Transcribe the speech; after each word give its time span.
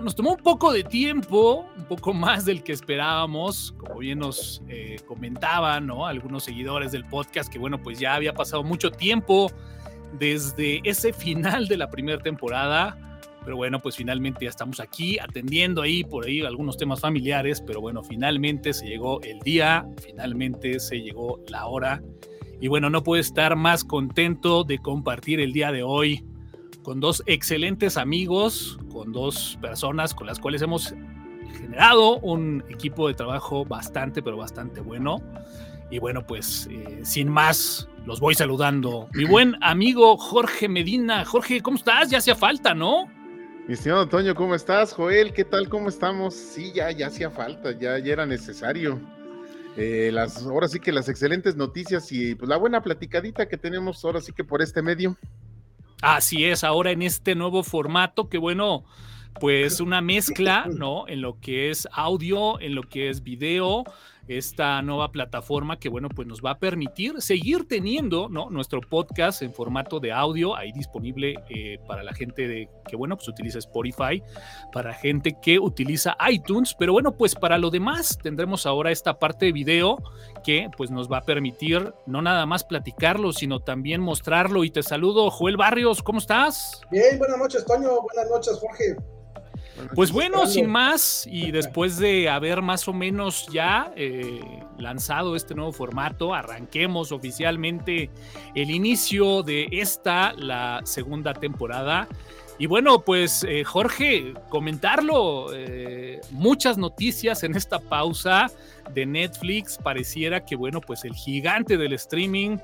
Nos 0.00 0.14
tomó 0.14 0.32
un 0.32 0.42
poco 0.42 0.72
de 0.72 0.84
tiempo, 0.84 1.66
un 1.76 1.84
poco 1.84 2.12
más 2.12 2.44
del 2.44 2.62
que 2.62 2.72
esperábamos, 2.72 3.72
como 3.78 3.98
bien 3.98 4.18
nos 4.18 4.62
eh, 4.68 4.96
comentaban, 5.06 5.86
¿no? 5.86 6.06
Algunos 6.06 6.44
seguidores 6.44 6.92
del 6.92 7.04
podcast, 7.04 7.50
que 7.52 7.58
bueno, 7.58 7.82
pues 7.82 7.98
ya 7.98 8.14
había 8.14 8.32
pasado 8.32 8.62
mucho 8.62 8.90
tiempo 8.90 9.50
desde 10.18 10.80
ese 10.84 11.12
final 11.12 11.68
de 11.68 11.76
la 11.76 11.90
primera 11.90 12.18
temporada. 12.18 12.98
Pero 13.44 13.56
bueno, 13.56 13.80
pues 13.80 13.94
finalmente 13.94 14.44
ya 14.44 14.50
estamos 14.50 14.80
aquí 14.80 15.18
atendiendo 15.20 15.82
ahí 15.82 16.02
por 16.02 16.26
ahí 16.26 16.40
algunos 16.40 16.76
temas 16.76 17.00
familiares, 17.00 17.62
pero 17.64 17.80
bueno, 17.80 18.02
finalmente 18.02 18.74
se 18.74 18.86
llegó 18.86 19.22
el 19.22 19.38
día, 19.40 19.86
finalmente 20.02 20.80
se 20.80 21.00
llegó 21.00 21.40
la 21.46 21.66
hora. 21.66 22.02
Y 22.60 22.68
bueno, 22.68 22.90
no 22.90 23.02
puedo 23.02 23.20
estar 23.20 23.54
más 23.54 23.84
contento 23.84 24.64
de 24.64 24.78
compartir 24.78 25.40
el 25.40 25.52
día 25.52 25.70
de 25.70 25.84
hoy 25.84 26.24
con 26.86 27.00
dos 27.00 27.24
excelentes 27.26 27.96
amigos, 27.96 28.78
con 28.92 29.10
dos 29.10 29.58
personas 29.60 30.14
con 30.14 30.28
las 30.28 30.38
cuales 30.38 30.62
hemos 30.62 30.94
generado 31.58 32.20
un 32.20 32.62
equipo 32.68 33.08
de 33.08 33.14
trabajo 33.14 33.64
bastante, 33.64 34.22
pero 34.22 34.36
bastante 34.36 34.80
bueno. 34.80 35.20
Y 35.90 35.98
bueno, 35.98 36.24
pues 36.24 36.68
eh, 36.70 37.00
sin 37.02 37.28
más, 37.28 37.88
los 38.04 38.20
voy 38.20 38.36
saludando. 38.36 39.08
Mi 39.14 39.24
buen 39.28 39.56
amigo 39.62 40.16
Jorge 40.16 40.68
Medina. 40.68 41.24
Jorge, 41.24 41.60
¿cómo 41.60 41.76
estás? 41.76 42.08
Ya 42.08 42.18
hacía 42.18 42.36
falta, 42.36 42.72
¿no? 42.72 43.08
Mi 43.66 43.74
estimado 43.74 44.08
Toño, 44.08 44.36
¿cómo 44.36 44.54
estás? 44.54 44.92
Joel, 44.92 45.32
¿qué 45.32 45.44
tal? 45.44 45.68
¿Cómo 45.68 45.88
estamos? 45.88 46.34
Sí, 46.34 46.70
ya, 46.72 46.92
ya 46.92 47.08
hacía 47.08 47.32
falta, 47.32 47.72
ya, 47.72 47.98
ya 47.98 48.12
era 48.12 48.26
necesario. 48.26 49.00
Eh, 49.76 50.10
las, 50.12 50.40
ahora 50.46 50.68
sí 50.68 50.78
que 50.78 50.92
las 50.92 51.08
excelentes 51.08 51.56
noticias 51.56 52.12
y 52.12 52.36
pues 52.36 52.48
la 52.48 52.56
buena 52.56 52.80
platicadita 52.80 53.48
que 53.48 53.56
tenemos 53.56 54.04
ahora 54.04 54.20
sí 54.20 54.32
que 54.32 54.44
por 54.44 54.62
este 54.62 54.82
medio. 54.82 55.16
Así 56.02 56.44
es, 56.44 56.62
ahora 56.62 56.90
en 56.90 57.02
este 57.02 57.34
nuevo 57.34 57.62
formato, 57.62 58.28
que 58.28 58.38
bueno, 58.38 58.84
pues 59.40 59.80
una 59.80 60.00
mezcla, 60.00 60.66
¿no? 60.70 61.08
En 61.08 61.20
lo 61.20 61.40
que 61.40 61.70
es 61.70 61.88
audio, 61.92 62.60
en 62.60 62.74
lo 62.74 62.82
que 62.82 63.08
es 63.08 63.22
video, 63.22 63.84
esta 64.28 64.82
nueva 64.82 65.10
plataforma 65.10 65.78
que, 65.78 65.88
bueno, 65.88 66.08
pues 66.08 66.26
nos 66.26 66.40
va 66.40 66.52
a 66.52 66.58
permitir 66.58 67.20
seguir 67.20 67.66
teniendo, 67.68 68.28
¿no? 68.28 68.50
Nuestro 68.50 68.80
podcast 68.80 69.42
en 69.42 69.52
formato 69.52 70.00
de 70.00 70.12
audio 70.12 70.56
ahí 70.56 70.72
disponible 70.72 71.34
eh, 71.48 71.78
para 71.86 72.02
la 72.02 72.12
gente 72.12 72.48
de, 72.48 72.68
que, 72.88 72.96
bueno, 72.96 73.16
pues 73.16 73.28
utiliza 73.28 73.58
Spotify, 73.58 74.22
para 74.72 74.94
gente 74.94 75.36
que 75.40 75.58
utiliza 75.58 76.16
iTunes, 76.28 76.74
pero 76.78 76.92
bueno, 76.92 77.16
pues 77.16 77.34
para 77.34 77.58
lo 77.58 77.70
demás 77.70 78.18
tendremos 78.22 78.66
ahora 78.66 78.90
esta 78.90 79.18
parte 79.18 79.46
de 79.46 79.52
video 79.52 80.02
que, 80.44 80.68
pues 80.76 80.90
nos 80.90 81.10
va 81.10 81.18
a 81.18 81.22
permitir 81.22 81.92
no 82.06 82.22
nada 82.22 82.46
más 82.46 82.64
platicarlo, 82.64 83.32
sino 83.32 83.60
también 83.60 84.00
mostrarlo. 84.00 84.64
Y 84.64 84.70
te 84.70 84.82
saludo, 84.82 85.30
Joel 85.30 85.56
Barrios, 85.56 86.02
¿cómo 86.02 86.18
estás? 86.18 86.80
Bien, 86.90 87.18
buenas 87.18 87.38
noches, 87.38 87.64
Toño, 87.64 88.02
buenas 88.02 88.30
noches, 88.30 88.58
Jorge. 88.60 89.15
Pues 89.94 90.12
bueno, 90.12 90.46
sin 90.46 90.68
más, 90.68 91.26
y 91.30 91.50
después 91.50 91.98
de 91.98 92.28
haber 92.28 92.62
más 92.62 92.88
o 92.88 92.92
menos 92.92 93.46
ya 93.52 93.92
eh, 93.96 94.40
lanzado 94.78 95.36
este 95.36 95.54
nuevo 95.54 95.72
formato, 95.72 96.34
arranquemos 96.34 97.12
oficialmente 97.12 98.10
el 98.54 98.70
inicio 98.70 99.42
de 99.42 99.68
esta, 99.72 100.32
la 100.32 100.80
segunda 100.84 101.34
temporada. 101.34 102.08
Y 102.58 102.66
bueno, 102.66 103.00
pues 103.00 103.44
eh, 103.46 103.64
Jorge, 103.64 104.32
comentarlo, 104.48 105.52
eh, 105.52 106.20
muchas 106.30 106.78
noticias 106.78 107.42
en 107.42 107.54
esta 107.54 107.78
pausa 107.78 108.50
de 108.94 109.04
Netflix, 109.04 109.76
pareciera 109.76 110.44
que 110.44 110.56
bueno, 110.56 110.80
pues 110.80 111.04
el 111.04 111.14
gigante 111.14 111.76
del 111.76 111.92
streaming 111.92 112.56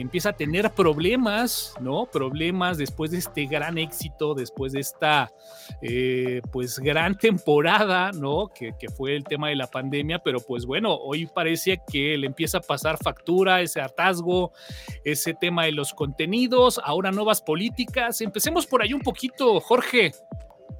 empieza 0.00 0.30
a 0.30 0.32
tener 0.32 0.70
problemas, 0.72 1.74
¿no? 1.80 2.06
Problemas 2.06 2.78
después 2.78 3.10
de 3.10 3.18
este 3.18 3.46
gran 3.46 3.78
éxito, 3.78 4.34
después 4.34 4.72
de 4.72 4.80
esta, 4.80 5.32
eh, 5.82 6.40
pues, 6.52 6.78
gran 6.78 7.16
temporada, 7.16 8.12
¿no? 8.12 8.48
Que, 8.48 8.72
que, 8.78 8.88
fue 8.88 9.16
el 9.16 9.24
tema 9.24 9.48
de 9.48 9.56
la 9.56 9.66
pandemia, 9.66 10.18
pero 10.20 10.40
pues 10.40 10.64
bueno, 10.64 10.94
hoy 10.94 11.26
parece 11.26 11.80
que 11.90 12.16
le 12.16 12.26
empieza 12.26 12.58
a 12.58 12.60
pasar 12.62 12.98
factura, 13.02 13.60
ese 13.60 13.80
hartazgo, 13.80 14.52
ese 15.04 15.34
tema 15.34 15.64
de 15.64 15.72
los 15.72 15.92
contenidos, 15.92 16.80
ahora 16.82 17.10
nuevas 17.12 17.40
políticas. 17.42 18.20
Empecemos 18.20 18.66
por 18.66 18.82
ahí 18.82 18.92
un 18.92 19.02
poquito, 19.02 19.60
Jorge. 19.60 20.12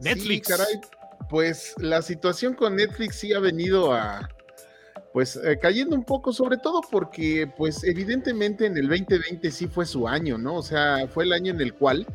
Netflix. 0.01 0.47
Sí, 0.47 0.53
caray. 0.53 0.81
Pues 1.29 1.75
la 1.79 2.03
situación 2.03 2.55
con 2.55 2.77
Netflix 2.77 3.17
sí 3.17 3.33
ha 3.33 3.41
venido 3.41 3.93
a, 3.93 4.29
pues 5.17 5.41
eh, 5.43 5.59
cayendo 5.59 5.97
un 5.97 6.05
poco, 6.05 6.31
sobre 6.31 6.59
todo 6.59 6.83
porque 6.91 7.51
pues 7.57 7.85
evidentemente 7.85 8.67
en 8.67 8.77
el 8.77 8.87
2020 8.87 9.51
sí 9.51 9.67
fue 9.67 9.87
su 9.87 10.07
año, 10.07 10.37
¿no? 10.37 10.57
O 10.57 10.63
sea, 10.63 11.09
fue 11.09 11.25
el 11.25 11.33
año 11.33 11.55
en 11.55 11.61
el 11.63 11.73
cual 11.73 12.07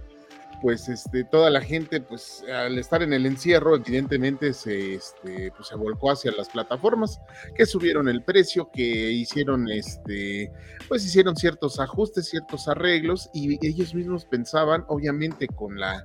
pues 0.61 0.87
este, 0.87 1.23
toda 1.23 1.49
la 1.49 1.61
gente, 1.61 1.99
pues 1.99 2.43
al 2.47 2.77
estar 2.77 3.01
en 3.01 3.11
el 3.11 3.25
encierro, 3.25 3.75
evidentemente 3.75 4.53
se, 4.53 4.93
este, 4.93 5.51
pues, 5.57 5.69
se 5.69 5.75
volcó 5.75 6.11
hacia 6.11 6.31
las 6.31 6.49
plataformas 6.49 7.19
que 7.55 7.65
subieron 7.65 8.07
el 8.07 8.21
precio, 8.21 8.69
que 8.71 8.83
hicieron, 8.83 9.67
este, 9.71 10.51
pues 10.87 11.03
hicieron 11.03 11.35
ciertos 11.35 11.79
ajustes, 11.79 12.29
ciertos 12.29 12.67
arreglos 12.67 13.31
y 13.33 13.57
ellos 13.65 13.95
mismos 13.95 14.25
pensaban, 14.25 14.85
obviamente 14.89 15.47
con 15.47 15.79
la, 15.79 16.03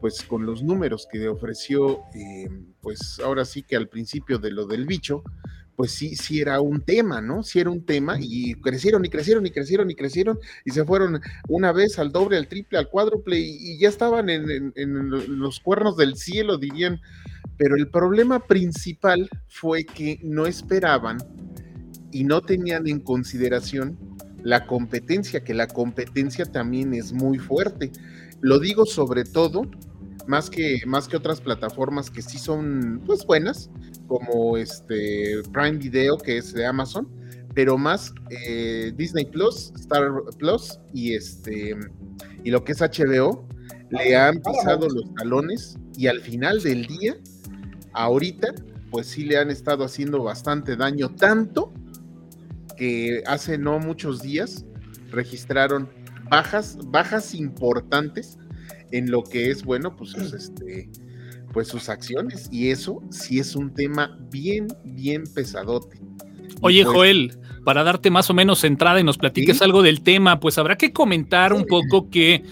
pues 0.00 0.22
con 0.22 0.46
los 0.46 0.62
números 0.62 1.06
que 1.06 1.28
ofreció, 1.28 2.04
eh, 2.14 2.48
pues 2.80 3.20
ahora 3.22 3.44
sí 3.44 3.62
que 3.62 3.76
al 3.76 3.88
principio 3.88 4.38
de 4.38 4.52
lo 4.52 4.64
del 4.64 4.86
bicho, 4.86 5.22
pues 5.80 5.92
sí, 5.92 6.14
sí 6.14 6.42
era 6.42 6.60
un 6.60 6.82
tema, 6.82 7.22
¿no? 7.22 7.42
Sí 7.42 7.58
era 7.58 7.70
un 7.70 7.86
tema 7.86 8.18
y 8.20 8.52
crecieron 8.56 9.02
y 9.02 9.08
crecieron 9.08 9.46
y 9.46 9.50
crecieron 9.50 9.90
y 9.90 9.94
crecieron 9.94 10.38
y 10.62 10.72
se 10.72 10.84
fueron 10.84 11.22
una 11.48 11.72
vez 11.72 11.98
al 11.98 12.12
doble, 12.12 12.36
al 12.36 12.48
triple, 12.48 12.76
al 12.76 12.90
cuádruple 12.90 13.38
y, 13.38 13.78
ya 13.78 13.88
estaban 13.88 14.28
en, 14.28 14.74
los 15.08 15.58
cuernos 15.58 15.96
del 15.96 16.16
cielo, 16.16 16.58
dirían. 16.58 17.00
Pero 17.56 17.76
el 17.76 17.88
problema 17.88 18.40
principal 18.40 19.26
fue 19.48 19.86
que 19.86 20.20
no 20.22 20.44
esperaban 20.44 21.16
y 22.12 22.24
no 22.24 22.42
tenían 22.42 22.86
en 22.86 23.00
consideración 23.00 23.98
la 24.42 24.66
competencia, 24.66 25.42
que 25.42 25.54
la 25.54 25.66
competencia 25.66 26.44
también 26.44 26.92
es 26.92 27.14
muy 27.14 27.38
fuerte. 27.38 27.90
Lo 28.42 28.58
digo 28.58 28.84
sobre 28.84 29.24
todo, 29.24 29.62
más 30.26 30.50
que, 30.50 30.82
más 30.86 31.08
que 31.08 31.16
otras 31.16 31.40
plataformas 31.40 32.10
que 32.10 32.20
sí 32.20 32.36
son 32.36 33.00
pues 33.06 33.24
buenas, 33.24 33.70
como 34.10 34.56
este 34.56 35.40
Prime 35.52 35.78
Video, 35.78 36.18
que 36.18 36.38
es 36.38 36.52
de 36.52 36.66
Amazon, 36.66 37.08
pero 37.54 37.78
más 37.78 38.12
eh, 38.30 38.92
Disney 38.96 39.24
Plus, 39.24 39.72
Star 39.76 40.10
Plus 40.36 40.80
y 40.92 41.14
este 41.14 41.76
y 42.42 42.50
lo 42.50 42.64
que 42.64 42.72
es 42.72 42.80
HBO 42.80 43.46
le 43.90 44.16
han 44.16 44.42
pisado 44.42 44.88
los 44.88 45.14
talones 45.14 45.78
y 45.96 46.08
al 46.08 46.20
final 46.20 46.60
del 46.60 46.86
día, 46.86 47.16
ahorita, 47.92 48.48
pues 48.90 49.06
sí 49.06 49.24
le 49.24 49.38
han 49.38 49.48
estado 49.48 49.84
haciendo 49.84 50.24
bastante 50.24 50.74
daño, 50.74 51.14
tanto 51.14 51.72
que 52.76 53.22
hace 53.26 53.58
no 53.58 53.78
muchos 53.78 54.22
días 54.22 54.64
registraron 55.12 55.88
bajas, 56.28 56.78
bajas 56.86 57.32
importantes 57.32 58.38
en 58.90 59.08
lo 59.08 59.22
que 59.22 59.52
es, 59.52 59.62
bueno, 59.62 59.94
pues 59.94 60.14
este, 60.14 60.88
pues 61.52 61.68
sus 61.68 61.88
acciones 61.88 62.48
y 62.52 62.68
eso 62.68 63.02
sí 63.10 63.38
es 63.38 63.56
un 63.56 63.72
tema 63.74 64.18
bien, 64.30 64.68
bien 64.84 65.24
pesadote. 65.34 66.00
Oye, 66.60 66.84
pues 66.84 66.94
Joel, 66.94 67.38
para 67.64 67.82
darte 67.82 68.10
más 68.10 68.30
o 68.30 68.34
menos 68.34 68.64
entrada 68.64 69.00
y 69.00 69.04
nos 69.04 69.18
platiques 69.18 69.62
algo 69.62 69.82
del 69.82 70.02
tema, 70.02 70.40
pues 70.40 70.58
habrá 70.58 70.76
que 70.76 70.92
comentar 70.92 71.52
un 71.52 71.64
poco 71.64 72.10
que 72.10 72.42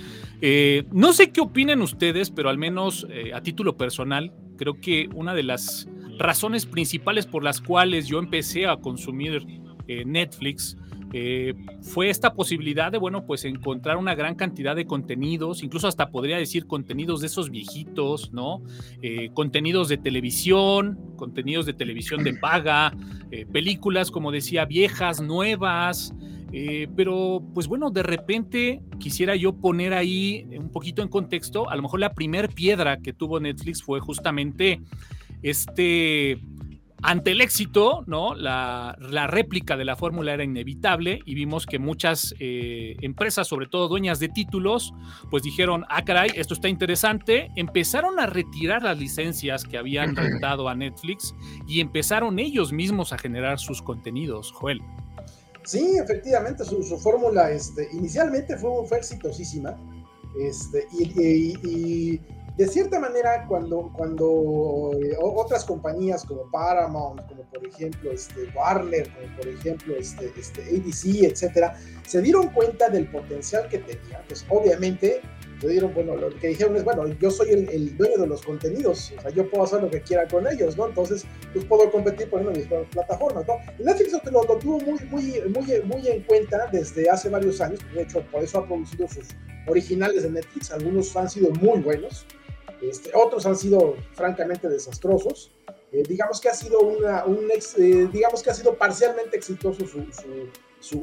eh, 0.41 0.85
no 0.93 1.13
sé 1.13 1.31
qué 1.31 1.41
opinen 1.41 1.83
ustedes, 1.83 2.31
pero 2.31 2.49
al 2.49 2.59
menos 2.59 3.07
eh, 3.11 3.33
a 3.35 3.43
título 3.43 3.77
personal, 3.77 4.33
creo 4.57 4.81
que 4.81 5.09
una 5.15 5.35
de 5.35 5.43
las 5.43 5.89
razones 6.19 6.67
principales 6.67 7.27
por 7.27 7.45
las 7.45 7.61
cuales 7.61 8.07
yo 8.07 8.19
empecé 8.19 8.67
a 8.67 8.77
consumir 8.77 9.47
eh, 9.87 10.05
Netflix 10.05 10.77
eh, 11.13 11.55
fue 11.81 12.11
esta 12.11 12.35
posibilidad 12.35 12.93
de, 12.93 12.99
bueno, 12.99 13.25
pues 13.25 13.45
encontrar 13.45 13.97
una 13.97 14.15
gran 14.15 14.35
cantidad 14.35 14.77
de 14.77 14.87
contenidos, 14.87 15.63
incluso 15.63 15.89
hasta 15.89 16.11
podría 16.11 16.37
decir 16.37 16.67
contenidos 16.67 17.21
de 17.21 17.29
esos 17.29 17.51
viejitos, 17.51 18.33
¿no? 18.33 18.63
Eh, 19.01 19.31
contenidos 19.33 19.89
de 19.89 19.97
televisión, 19.97 20.99
contenidos 21.17 21.67
de 21.67 21.73
televisión 21.73 22.25
de 22.25 22.35
paga, 22.35 22.95
eh, 23.31 23.47
películas, 23.47 24.11
como 24.11 24.33
decía, 24.33 24.65
viejas, 24.65 25.21
nuevas. 25.21 26.15
pero 26.97 27.43
pues 27.53 27.69
bueno, 27.69 27.91
de 27.91 28.03
repente 28.03 28.81
quisiera 28.99 29.37
yo 29.37 29.53
poner 29.53 29.93
ahí 29.93 30.47
un 30.59 30.71
poquito 30.71 31.03
en 31.03 31.09
contexto, 31.09 31.69
a 31.69 31.77
lo 31.77 31.83
mejor 31.83 32.01
la 32.01 32.15
primer 32.15 32.49
piedra 32.49 32.99
que 32.99 33.13
tuvo 33.13 33.39
Netflix 33.39 33.83
fue 33.83 34.01
justamente 34.01 34.81
este 35.43 36.41
ante 37.03 37.31
el 37.31 37.41
éxito, 37.41 38.03
¿no? 38.07 38.35
La, 38.35 38.97
réplica 39.29 39.77
de 39.77 39.85
la 39.85 39.97
fórmula 39.97 40.35
era 40.35 40.45
inevitable 40.45 41.21
y 41.25 41.35
vimos 41.35 41.67
que 41.67 41.79
muchas 41.79 42.35
eh, 42.41 42.97
empresas, 43.03 43.47
sobre 43.47 43.67
todo 43.67 43.89
dueñas 43.89 44.19
de 44.19 44.29
títulos, 44.29 44.95
pues 45.31 45.43
dijeron, 45.43 45.85
ah, 45.89 46.05
caray, 46.05 46.31
esto 46.35 46.55
está 46.55 46.69
interesante, 46.69 47.51
empezaron 47.57 48.19
a 48.19 48.27
retirar 48.27 48.83
las 48.83 48.99
licencias 48.99 49.65
que 49.65 49.79
habían 49.79 50.17
rentado 50.17 50.69
a 50.69 50.75
Netflix 50.75 51.35
y 51.67 51.81
empezaron 51.81 52.39
ellos 52.39 52.73
mismos 52.73 53.13
a 53.13 53.19
generar 53.19 53.59
sus 53.59 53.83
contenidos, 53.83 54.53
Joel. 54.53 54.81
Sí, 55.65 55.99
efectivamente, 56.03 56.65
su, 56.65 56.83
fórmula 56.99 57.51
este, 57.51 57.89
inicialmente 57.93 58.57
fue, 58.57 58.71
fue 58.89 58.99
exitosísima 58.99 59.77
este, 60.41 60.87
y 60.93 62.21
de 62.59 62.67
cierta 62.67 62.99
manera, 62.99 63.47
cuando, 63.47 63.93
cuando 63.97 64.91
eh, 65.01 65.17
otras 65.21 65.65
compañías 65.65 66.25
como 66.25 66.51
Paramount, 66.51 67.25
como 67.29 67.45
por 67.45 67.65
ejemplo 67.65 68.11
este, 68.11 68.49
Warner, 68.53 69.09
como 69.15 69.37
por 69.37 69.47
ejemplo 69.47 69.95
este, 69.95 70.33
este, 70.37 70.63
ABC, 70.63 71.31
etcétera, 71.31 71.79
se 72.05 72.21
dieron 72.21 72.49
cuenta 72.49 72.89
del 72.89 73.09
potencial 73.13 73.69
que 73.69 73.79
tenía, 73.79 74.25
pues 74.27 74.45
obviamente 74.49 75.21
se 75.61 75.69
dieron, 75.69 75.95
bueno, 75.95 76.17
lo 76.17 76.31
que 76.31 76.49
dijeron 76.49 76.75
es, 76.75 76.83
bueno, 76.83 77.07
yo 77.07 77.31
soy 77.31 77.51
el, 77.51 77.97
dueño 77.97 78.19
de 78.19 78.27
los 78.27 78.43
contenidos, 78.43 79.13
o 79.17 79.23
sea, 79.23 79.31
yo 79.31 79.49
puedo 79.49 79.63
hacer 79.63 79.81
lo 79.81 79.91
que 79.91 80.03
quiera 80.03 80.27
con 80.27 80.45
ellos, 80.49 80.77
¿no? 80.77 80.89
Entonces, 80.89 81.27
pues 81.53 81.65
puedo 81.65 81.89
competir 81.93 82.29
por 82.29 82.45
mis 82.45 82.67
plataformas, 82.91 83.47
¿no? 83.47 83.55
Y 83.79 83.85
Netflix 83.85 84.15
lo, 84.33 84.43
lo, 84.43 84.57
tuvo 84.59 84.81
muy, 84.81 84.99
muy, 85.11 85.43
muy, 85.49 85.83
muy 85.85 86.09
en 86.09 86.23
cuenta 86.25 86.69
desde 86.73 87.09
hace 87.09 87.29
varios 87.29 87.61
años, 87.61 87.79
de 87.95 88.03
hecho, 88.03 88.21
por 88.33 88.43
eso 88.43 88.59
ha 88.59 88.67
producido 88.67 89.07
sus 89.07 89.29
originales 89.69 90.25
de 90.25 90.31
Netflix, 90.31 90.73
algunos 90.73 91.17
han 91.17 91.31
sido 91.31 91.51
muy 91.61 91.79
buenos, 91.81 92.27
este, 92.83 93.11
otros 93.15 93.47
han 93.47 93.57
sido 93.57 93.97
francamente 94.13 94.69
desastrosos. 94.69 95.51
Eh, 95.93 96.03
digamos 96.07 96.41
que 96.41 96.49
ha 96.49 96.55
sido 96.55 96.81
una, 96.81 97.25
un 97.25 97.49
eh, 97.51 98.09
digamos 98.13 98.43
que 98.43 98.51
ha 98.51 98.55
sido 98.55 98.75
parcialmente 98.75 99.37
exitoso 99.37 99.87
su, 99.87 100.05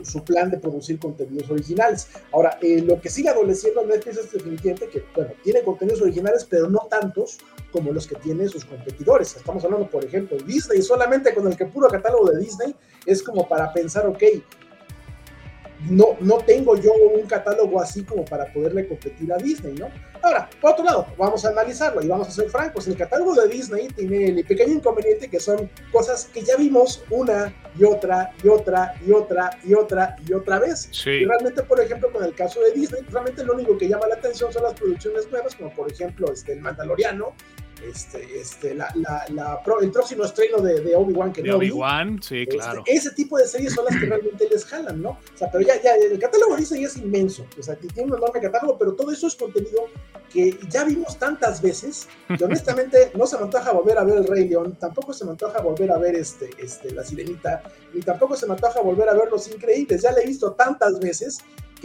su, 0.03 0.23
plan 0.23 0.49
de 0.51 0.57
producir 0.57 0.99
contenidos 0.99 1.49
originales. 1.49 2.07
Ahora, 2.31 2.57
eh, 2.61 2.81
lo 2.81 3.01
que 3.01 3.09
sigue 3.09 3.29
adoleciendo 3.29 3.85
Netflix 3.85 4.17
es 4.17 4.31
definitivamente 4.31 4.89
que, 4.89 5.03
bueno, 5.15 5.31
tiene 5.43 5.63
contenidos 5.63 6.01
originales, 6.01 6.45
pero 6.49 6.69
no 6.69 6.87
tantos 6.89 7.39
como 7.71 7.91
los 7.91 8.07
que 8.07 8.15
tienen 8.15 8.47
sus 8.47 8.63
competidores. 8.63 9.35
Estamos 9.35 9.63
hablando, 9.65 9.89
por 9.89 10.05
ejemplo, 10.05 10.37
Disney, 10.45 10.81
solamente 10.81 11.33
con 11.33 11.47
el 11.47 11.57
que 11.57 11.65
puro 11.65 11.87
catálogo 11.89 12.29
de 12.31 12.39
Disney 12.39 12.75
es 13.05 13.21
como 13.21 13.47
para 13.47 13.73
pensar, 13.73 14.05
ok, 14.07 14.23
no, 15.89 16.17
no 16.19 16.37
tengo 16.37 16.75
yo 16.77 16.93
un 16.93 17.27
catálogo 17.27 17.79
así 17.79 18.03
como 18.03 18.25
para 18.25 18.51
poderle 18.51 18.87
competir 18.87 19.31
a 19.31 19.37
Disney, 19.37 19.73
¿no? 19.73 19.89
Ahora, 20.21 20.49
por 20.59 20.71
otro 20.71 20.83
lado, 20.83 21.07
vamos 21.17 21.45
a 21.45 21.49
analizarlo 21.49 22.01
y 22.01 22.07
vamos 22.07 22.27
a 22.27 22.31
ser 22.31 22.49
francos. 22.49 22.87
El 22.87 22.97
catálogo 22.97 23.35
de 23.35 23.47
Disney 23.47 23.87
tiene 23.89 24.25
el 24.25 24.43
pequeño 24.43 24.73
inconveniente 24.73 25.29
que 25.29 25.39
son 25.39 25.69
cosas 25.91 26.25
que 26.33 26.41
ya 26.41 26.55
vimos 26.57 27.03
una 27.11 27.53
y 27.77 27.83
otra 27.83 28.33
y 28.43 28.47
otra 28.47 28.95
y 29.05 29.11
otra 29.11 29.51
y 29.63 29.73
otra 29.73 30.15
y 30.27 30.33
otra 30.33 30.59
vez. 30.59 30.89
Y 31.05 31.25
realmente, 31.25 31.61
por 31.61 31.79
ejemplo, 31.79 32.11
con 32.11 32.23
el 32.23 32.33
caso 32.33 32.59
de 32.61 32.71
Disney, 32.71 33.03
realmente 33.11 33.43
lo 33.43 33.53
único 33.53 33.77
que 33.77 33.87
llama 33.87 34.07
la 34.07 34.15
atención 34.15 34.51
son 34.51 34.63
las 34.63 34.73
producciones 34.73 35.29
nuevas, 35.29 35.55
como 35.55 35.71
por 35.71 35.91
ejemplo 35.91 36.31
este, 36.31 36.53
El 36.53 36.61
Mandaloriano, 36.61 37.35
este, 37.89 38.39
este, 38.39 38.73
la, 38.75 38.91
la, 38.95 39.61
el 39.81 39.91
próximo 39.91 40.25
estreno 40.25 40.59
de, 40.59 40.81
de 40.81 40.95
Obi-Wan 40.95 41.33
que 41.33 41.41
de 41.41 41.51
Obi-Wan, 41.51 42.21
sí, 42.21 42.41
este, 42.41 42.55
claro. 42.55 42.83
ese 42.85 43.11
tipo 43.11 43.37
de 43.37 43.47
series 43.47 43.73
son 43.73 43.85
las 43.85 43.99
que 43.99 44.05
realmente 44.05 44.47
les 44.49 44.65
jalan, 44.65 45.01
¿no? 45.01 45.11
O 45.11 45.37
sea, 45.37 45.49
pero 45.51 45.65
ya, 45.65 45.81
ya 45.81 45.95
el 45.95 46.19
catálogo 46.19 46.55
dice 46.55 46.79
ya 46.79 46.87
es 46.87 46.97
inmenso, 46.97 47.45
o 47.57 47.63
sea, 47.63 47.75
tiene 47.75 48.11
un 48.11 48.17
enorme 48.17 48.39
catálogo, 48.41 48.77
pero 48.77 48.93
todo 48.93 49.11
eso 49.11 49.27
es 49.27 49.35
contenido 49.35 49.87
que 50.31 50.57
ya 50.69 50.83
vimos 50.83 51.17
tantas 51.17 51.61
veces, 51.61 52.07
que 52.37 52.43
honestamente 52.43 53.11
no 53.15 53.25
se 53.25 53.37
me 53.37 53.43
antoja 53.43 53.71
volver 53.71 53.97
a 53.97 54.03
ver 54.03 54.17
El 54.17 54.27
Rey 54.27 54.47
León, 54.47 54.75
tampoco 54.79 55.13
se 55.13 55.23
me 55.25 55.31
antoja 55.31 55.61
volver 55.61 55.91
a 55.91 55.97
ver 55.97 56.15
este, 56.15 56.49
este, 56.57 56.91
La 56.91 57.03
Sirenita, 57.03 57.63
ni 57.93 58.01
tampoco 58.01 58.35
se 58.35 58.45
me 58.45 58.53
antoja 58.53 58.81
volver 58.81 59.09
a 59.09 59.13
ver 59.13 59.29
Los 59.31 59.47
Increíbles, 59.47 60.01
ya 60.01 60.11
la 60.11 60.21
he 60.21 60.27
visto 60.27 60.51
tantas 60.53 60.99
veces 60.99 61.39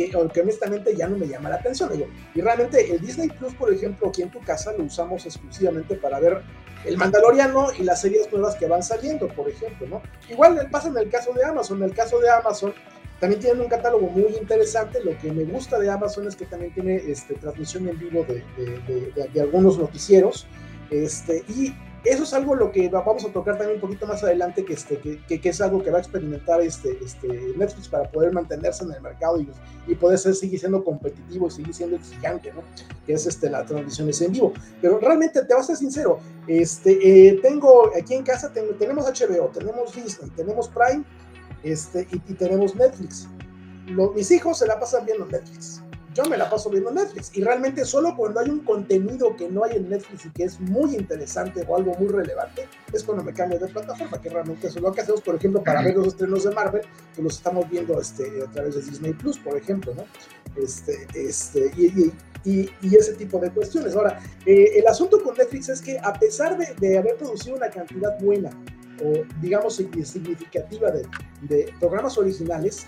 que, 0.09 0.41
honestamente 0.41 0.95
ya 0.97 1.09
no 1.09 1.17
me 1.17 1.27
llama 1.27 1.51
la 1.51 1.57
atención. 1.57 1.91
Digo, 1.93 2.07
y 2.35 2.41
realmente 2.41 2.93
el 2.93 3.01
Disney 3.01 3.29
Plus, 3.29 3.55
por 3.55 3.73
ejemplo, 3.73 4.09
aquí 4.09 4.23
en 4.23 4.31
tu 4.31 4.41
casa 4.41 4.73
lo 4.77 4.85
usamos 4.85 5.27
exclusivamente 5.27 5.97
para 5.97 6.21
ver 6.21 6.43
el 6.85 6.97
Mandaloriano 6.97 7.69
y 7.79 7.83
las 7.83 8.01
series 8.01 8.33
nuevas 8.33 8.57
que 8.57 8.67
van 8.67 8.83
saliendo, 8.83 9.29
por 9.29 9.49
ejemplo, 9.49 9.87
¿no? 9.87 10.03
Igual 10.29 10.69
pasa 10.71 10.89
en 10.89 10.97
el 10.97 11.11
caso 11.11 11.33
de 11.33 11.45
Amazon. 11.45 11.79
En 11.79 11.91
el 11.91 11.95
caso 11.95 12.19
de 12.21 12.31
Amazon, 12.31 12.73
también 13.19 13.41
tienen 13.41 13.61
un 13.61 13.69
catálogo 13.69 14.09
muy 14.09 14.35
interesante. 14.41 15.03
Lo 15.05 15.17
que 15.19 15.31
me 15.31 15.45
gusta 15.45 15.79
de 15.79 15.91
Amazon 15.91 16.27
es 16.27 16.37
que 16.37 16.47
también 16.47 16.73
tiene 16.73 16.97
este, 16.97 17.35
transmisión 17.35 17.89
en 17.89 17.99
vivo 17.99 18.25
de, 18.25 18.43
de, 18.57 19.29
de 19.29 19.41
algunos 19.41 19.79
noticieros. 19.79 20.47
Este, 20.91 21.45
y 21.49 21.75
eso 22.05 22.23
es 22.23 22.33
algo 22.33 22.55
lo 22.55 22.73
que 22.73 22.89
vamos 22.89 23.25
a 23.25 23.33
tocar 23.33 23.59
también 23.59 23.77
un 23.77 23.81
poquito 23.81 24.07
más 24.07 24.23
adelante, 24.23 24.65
que, 24.65 24.73
este, 24.73 24.99
que, 24.99 25.41
que, 25.41 25.49
es 25.49 25.61
algo 25.61 25.83
que 25.83 25.91
va 25.91 25.99
a 25.99 26.01
experimentar 26.01 26.61
este, 26.61 26.99
este 27.05 27.29
Netflix 27.57 27.89
para 27.89 28.11
poder 28.11 28.33
mantenerse 28.33 28.85
en 28.85 28.93
el 28.93 29.03
mercado 29.03 29.41
y, 29.41 29.49
y 29.87 29.95
poder 29.95 30.19
seguir 30.19 30.59
siendo 30.59 30.83
competitivo 30.83 31.49
y 31.49 31.51
seguir 31.51 31.75
siendo 31.75 31.97
exigente, 31.97 32.53
¿no? 32.53 32.63
Que 33.07 33.15
es 33.15 33.27
este, 33.27 33.51
la 33.51 33.65
transmisión 33.65 34.09
en 34.09 34.33
vivo. 34.33 34.53
Pero 34.81 34.99
realmente, 34.99 35.45
te 35.45 35.55
voy 35.55 35.63
a 35.63 35.65
ser 35.65 35.77
sincero, 35.77 36.21
este, 36.47 37.29
eh, 37.29 37.39
tengo 37.43 37.91
aquí 37.97 38.15
en 38.15 38.23
casa, 38.23 38.53
tenemos 38.53 39.05
HBO, 39.05 39.49
tenemos 39.49 39.95
Disney, 39.95 40.31
tenemos 40.31 40.69
Prime 40.69 41.05
este, 41.63 42.07
y, 42.11 42.33
y 42.33 42.35
tenemos 42.35 42.75
Netflix. 42.75 43.29
mis 44.15 44.31
hijos 44.31 44.59
se 44.59 44.67
la 44.67 44.79
pasan 44.79 45.05
viendo 45.05 45.27
Netflix 45.27 45.83
yo 46.15 46.25
me 46.25 46.37
la 46.37 46.51
paso 46.51 46.71
viendo 46.71 46.91
Netflix 46.91 47.31
y 47.35 47.43
realmente 47.43 47.85
solo 47.85 48.17
cuando 48.17 48.41
hay 48.41 48.51
un 48.51 48.61
contenido 48.61 49.37
que 49.37 49.49
no 49.49 49.65
hay 49.65 49.77
en 49.77 49.89
Netflix 49.89 50.27
y 50.27 50.31
que 50.31 50.45
es 50.45 50.59
muy 50.61 50.95
interesante 50.97 51.65
o 51.69 51.77
algo 51.77 51.95
muy 51.95 52.09
relevante 52.09 52.69
es 52.93 53.05
cuando 53.05 53.23
me 53.23 53.33
cambio 53.33 53.59
de 53.59 53.69
plataforma, 53.69 54.21
que 54.21 54.29
realmente 54.29 54.67
eso 54.67 54.79
es 54.79 54.83
lo 54.83 54.93
que 54.93 55.03
hacemos, 55.03 55.21
por 55.21 55.37
ejemplo, 55.37 55.63
para 55.63 55.83
ver 55.83 55.97
los 55.97 56.09
estrenos 56.09 56.45
de 56.45 56.51
Marvel, 56.51 56.83
que 57.15 57.23
los 57.23 57.37
estamos 57.37 57.69
viendo 57.71 58.01
este, 58.01 58.43
a 58.43 58.51
través 58.51 58.75
de 58.75 58.83
Disney 58.83 59.13
Plus, 59.13 59.39
por 59.39 59.57
ejemplo, 59.57 59.95
¿no? 59.95 60.05
Este, 60.61 61.07
este, 61.15 61.71
y, 61.77 62.13
y, 62.45 62.71
y, 62.83 62.97
ese 62.97 63.13
tipo 63.15 63.39
de 63.39 63.51
cuestiones. 63.51 63.95
Ahora, 63.95 64.19
eh, 64.47 64.73
el 64.77 64.87
asunto 64.89 65.23
con 65.23 65.37
Netflix 65.37 65.69
es 65.69 65.81
que 65.81 65.99
a 65.99 66.13
pesar 66.15 66.59
de, 66.59 66.75
de 66.81 66.99
haber 66.99 67.17
producido 67.17 67.57
una 67.57 67.71
cantidad 67.71 68.19
buena 68.21 68.51
o 69.03 69.23
digamos 69.41 69.77
significativa 69.77 70.91
de, 70.91 71.07
de 71.43 71.73
programas 71.79 72.19
originales, 72.19 72.87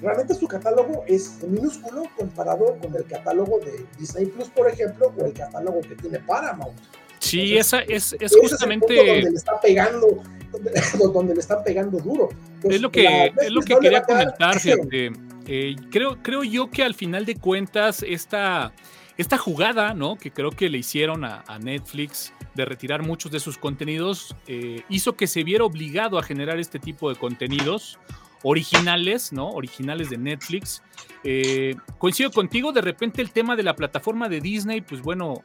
realmente 0.00 0.34
su 0.34 0.46
catálogo 0.46 1.04
es 1.06 1.42
minúsculo 1.42 2.04
comparado 2.16 2.76
con 2.80 2.94
el 2.94 3.04
catálogo 3.04 3.58
de 3.60 3.84
Disney 3.98 4.26
Plus, 4.26 4.48
por 4.48 4.68
ejemplo, 4.68 5.12
o 5.16 5.24
el 5.24 5.32
catálogo 5.32 5.80
que 5.80 5.94
tiene 5.96 6.18
Paramount. 6.20 6.78
Sí, 7.18 7.56
esa 7.56 7.80
es, 7.80 8.14
es 8.20 8.36
justamente. 8.40 8.94
Es 8.94 9.06
donde 9.06 9.30
le 9.30 9.36
está 9.36 9.60
pegando, 9.60 10.22
donde, 11.12 11.34
le 11.34 11.40
están 11.40 11.64
pegando 11.64 11.98
duro. 11.98 12.28
es 12.62 12.80
lo 12.80 12.90
que, 12.90 13.32
es 13.40 13.50
lo 13.50 13.60
que 13.60 13.76
quería 13.76 14.02
comentar, 14.02 14.58
fíjate. 14.60 15.12
Eh, 15.46 15.76
creo, 15.90 16.22
creo 16.22 16.44
yo 16.44 16.70
que 16.70 16.84
al 16.84 16.94
final 16.94 17.24
de 17.24 17.36
cuentas, 17.36 18.04
esta, 18.06 18.72
esta 19.16 19.38
jugada, 19.38 19.94
¿no? 19.94 20.16
Que 20.16 20.30
creo 20.30 20.50
que 20.50 20.68
le 20.68 20.78
hicieron 20.78 21.24
a, 21.24 21.42
Netflix 21.60 22.32
de 22.54 22.64
retirar 22.64 23.02
muchos 23.02 23.32
de 23.32 23.40
sus 23.40 23.56
contenidos, 23.56 24.36
eh, 24.46 24.82
hizo 24.88 25.16
que 25.16 25.26
se 25.26 25.44
viera 25.44 25.64
obligado 25.64 26.18
a 26.18 26.22
generar 26.22 26.58
este 26.58 26.78
tipo 26.78 27.08
de 27.08 27.16
contenidos 27.16 27.98
originales, 28.42 29.32
¿no? 29.32 29.50
Originales 29.50 30.10
de 30.10 30.18
Netflix. 30.18 30.82
Eh, 31.24 31.74
coincido 31.98 32.30
contigo, 32.30 32.72
de 32.72 32.80
repente 32.80 33.20
el 33.22 33.30
tema 33.30 33.56
de 33.56 33.62
la 33.62 33.74
plataforma 33.74 34.28
de 34.28 34.40
Disney, 34.40 34.80
pues 34.80 35.02
bueno, 35.02 35.42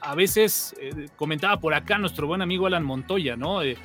a, 0.00 0.14
veces 0.14 0.74
eh, 0.80 1.08
comentaba 1.16 1.58
por 1.58 1.74
acá 1.74 1.98
nuestro 1.98 2.26
buen 2.26 2.42
amigo 2.42 2.66
Alan 2.66 2.84
Montoya, 2.84 3.36
¿no? 3.36 3.62
Eh, 3.62 3.76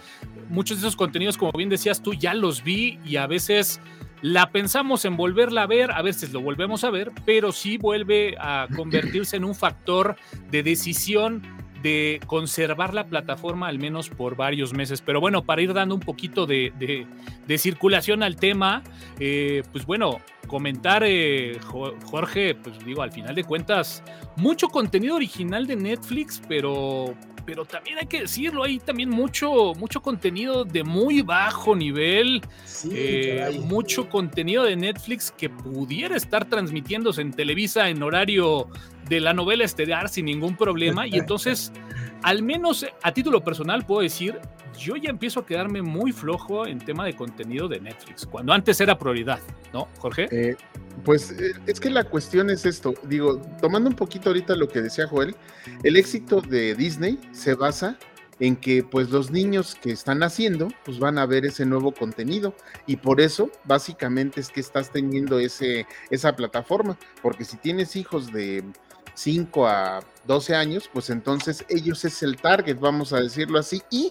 muchos 0.50 0.78
de 0.82 0.88
esos 0.88 0.96
contenidos, 0.96 1.38
como 1.38 1.52
bien 1.54 1.70
decías 1.70 2.02
tú, 2.02 2.14
ya 2.14 2.34
los 2.34 2.64
vi 2.64 3.00
y 3.06 3.16
a 3.16 3.28
veces 3.28 3.80
la 4.22 4.52
pensamos 4.52 5.06
en 5.06 5.18
volverla 5.18 5.64
a 5.64 5.68
ver, 5.68 5.92
a 5.92 6.02
veces 6.02 6.32
lo 6.32 6.42
volvemos 6.42 6.84
a 6.84 6.92
ver, 6.92 7.12
pero 7.26 7.52
sí 7.52 7.78
vuelve 7.78 8.36
a 8.40 8.68
convertirse 8.76 9.38
en 9.38 9.46
un 9.46 9.56
factor 9.56 10.16
de 10.52 10.64
decisión 10.64 11.42
de 11.82 12.20
conservar 12.28 12.94
la 12.94 13.06
plataforma 13.06 13.68
al 13.68 13.80
menos 13.80 14.10
por 14.10 14.36
varios 14.36 14.74
meses. 14.74 15.02
Pero 15.02 15.20
bueno, 15.20 15.44
para 15.44 15.62
ir 15.62 15.74
dando 15.74 15.96
un 15.96 16.02
poquito 16.02 16.46
de, 16.46 16.72
circulación 17.58 18.24
al 18.24 18.36
tema, 18.36 18.84
eh, 19.20 19.64
pues 19.72 19.86
bueno, 19.86 20.20
comentar, 20.48 21.04
eh, 21.06 21.60
Jorge, 22.06 22.56
pues 22.56 22.84
digo, 22.86 23.02
al 23.02 23.12
final 23.12 23.36
de 23.36 23.44
cuentas, 23.44 24.04
mucho 24.36 24.68
contenido 24.70 25.16
original 25.16 25.68
de 25.68 25.76
Netflix, 25.76 26.42
pero, 26.48 27.14
pero 27.52 27.66
también 27.66 27.98
hay 27.98 28.06
que 28.06 28.22
decirlo, 28.22 28.64
hay 28.64 28.80
también 28.80 29.10
mucho, 29.10 29.74
mucho 29.76 30.02
contenido 30.02 30.64
de 30.64 30.86
muy 30.86 31.22
bajo 31.22 31.76
nivel, 31.76 32.42
eh, 32.94 33.60
mucho 33.66 34.08
contenido 34.08 34.64
de 34.64 34.78
Netflix 34.78 35.32
que 35.32 35.50
pudiera 35.50 36.16
estar 36.16 36.46
transmitiéndose 36.46 37.22
en 37.22 37.34
Televisa 37.34 37.90
en 37.90 38.02
horario 38.04 38.70
de 39.10 39.20
la 39.20 39.34
novela 39.34 39.66
estelar 39.66 40.08
sin 40.08 40.28
ningún 40.28 40.56
problema. 40.56 41.06
Y 41.06 41.18
entonces, 41.18 41.74
al 42.24 42.42
menos 42.42 42.86
a 43.04 43.12
título 43.12 43.44
personal, 43.44 43.86
puedo 43.86 44.00
decir, 44.00 44.40
yo 44.78 44.96
ya 44.96 45.10
empiezo 45.10 45.42
a 45.42 45.46
quedarme 45.46 45.82
muy 45.82 46.12
flojo 46.12 46.66
en 46.68 46.80
tema 46.80 47.06
de 47.06 47.16
contenido 47.16 47.68
de 47.68 47.80
Netflix, 47.80 48.26
cuando 48.26 48.54
antes 48.54 48.80
era 48.82 48.98
prioridad, 48.98 49.40
¿no, 49.74 49.88
Jorge? 50.00 50.28
Eh, 50.32 50.56
pues 51.04 51.32
eh, 51.32 51.54
es 51.68 51.80
que 51.80 51.90
la 51.90 52.04
cuestión 52.04 52.50
es 52.50 52.66
esto, 52.66 52.94
digo, 53.04 53.42
tomando 53.62 53.90
un 53.90 53.96
poquito 53.96 54.30
ahorita 54.30 54.56
lo 54.56 54.68
que 54.68 54.82
decía 54.82 55.08
Joel, 55.08 55.36
el 55.84 55.96
éxito 55.96 56.42
de 56.42 56.76
Disney 56.76 57.20
se 57.32 57.56
basa 57.56 57.98
en 58.42 58.56
que 58.56 58.84
pues 58.84 59.12
los 59.12 59.30
niños 59.30 59.76
que 59.76 59.92
están 59.92 60.20
naciendo 60.20 60.68
pues 60.84 60.98
van 60.98 61.20
a 61.20 61.28
ver 61.28 61.46
ese 61.46 61.64
nuevo 61.64 61.94
contenido. 61.94 62.56
Y 62.88 62.96
por 62.98 63.22
eso 63.22 63.52
básicamente 63.66 64.42
es 64.42 64.50
que 64.50 64.60
estás 64.60 64.92
teniendo 64.92 65.40
ese, 65.40 65.86
esa 66.10 66.36
plataforma, 66.36 66.98
porque 67.22 67.46
si 67.46 67.58
tienes 67.58 67.96
hijos 67.96 68.34
de 68.34 68.64
5 69.14 69.68
a 69.68 70.00
12 70.26 70.56
años, 70.56 70.90
pues 70.92 71.12
entonces 71.12 71.64
ellos 71.70 72.04
es 72.04 72.24
el 72.24 72.38
target, 72.38 72.80
vamos 72.80 73.14
a 73.14 73.20
decirlo 73.20 73.60
así, 73.60 73.84
y 73.92 74.10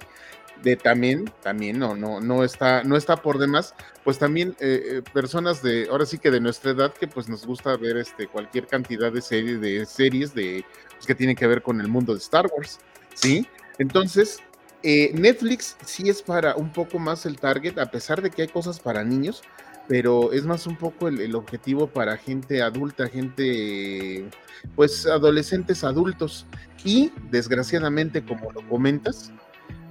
de 0.62 0.76
también, 0.76 1.30
también 1.42 1.78
no, 1.78 1.94
no, 1.94 2.20
no 2.20 2.44
está, 2.44 2.82
no 2.84 2.96
está 2.96 3.16
por 3.16 3.38
demás, 3.38 3.74
pues 4.04 4.18
también 4.18 4.56
eh, 4.60 4.82
eh, 4.84 5.02
personas 5.12 5.62
de, 5.62 5.88
ahora 5.90 6.06
sí 6.06 6.18
que 6.18 6.30
de 6.30 6.40
nuestra 6.40 6.72
edad, 6.72 6.92
que 6.92 7.06
pues 7.08 7.28
nos 7.28 7.46
gusta 7.46 7.76
ver 7.76 7.96
este 7.96 8.26
cualquier 8.26 8.66
cantidad 8.66 9.12
de 9.12 9.22
series, 9.22 9.60
de 9.60 9.86
series 9.86 10.34
de 10.34 10.64
pues, 10.94 11.06
que 11.06 11.14
tienen 11.14 11.36
que 11.36 11.46
ver 11.46 11.62
con 11.62 11.80
el 11.80 11.88
mundo 11.88 12.12
de 12.12 12.18
Star 12.18 12.46
Wars, 12.54 12.78
¿sí? 13.14 13.46
Entonces, 13.78 14.38
eh, 14.82 15.10
Netflix 15.14 15.76
sí 15.84 16.08
es 16.08 16.22
para 16.22 16.56
un 16.56 16.72
poco 16.72 16.98
más 16.98 17.26
el 17.26 17.38
target, 17.38 17.78
a 17.78 17.90
pesar 17.90 18.22
de 18.22 18.30
que 18.30 18.42
hay 18.42 18.48
cosas 18.48 18.80
para 18.80 19.04
niños, 19.04 19.42
pero 19.88 20.32
es 20.32 20.44
más 20.44 20.66
un 20.66 20.76
poco 20.76 21.08
el, 21.08 21.34
objetivo 21.34 21.88
para 21.88 22.16
gente 22.16 22.62
adulta, 22.62 23.08
gente, 23.08 24.24
pues 24.76 25.06
adolescentes 25.06 25.82
adultos. 25.82 26.46
Y 26.84 27.12
desgraciadamente, 27.30 28.24
como 28.24 28.52
lo 28.52 28.66
comentas, 28.68 29.32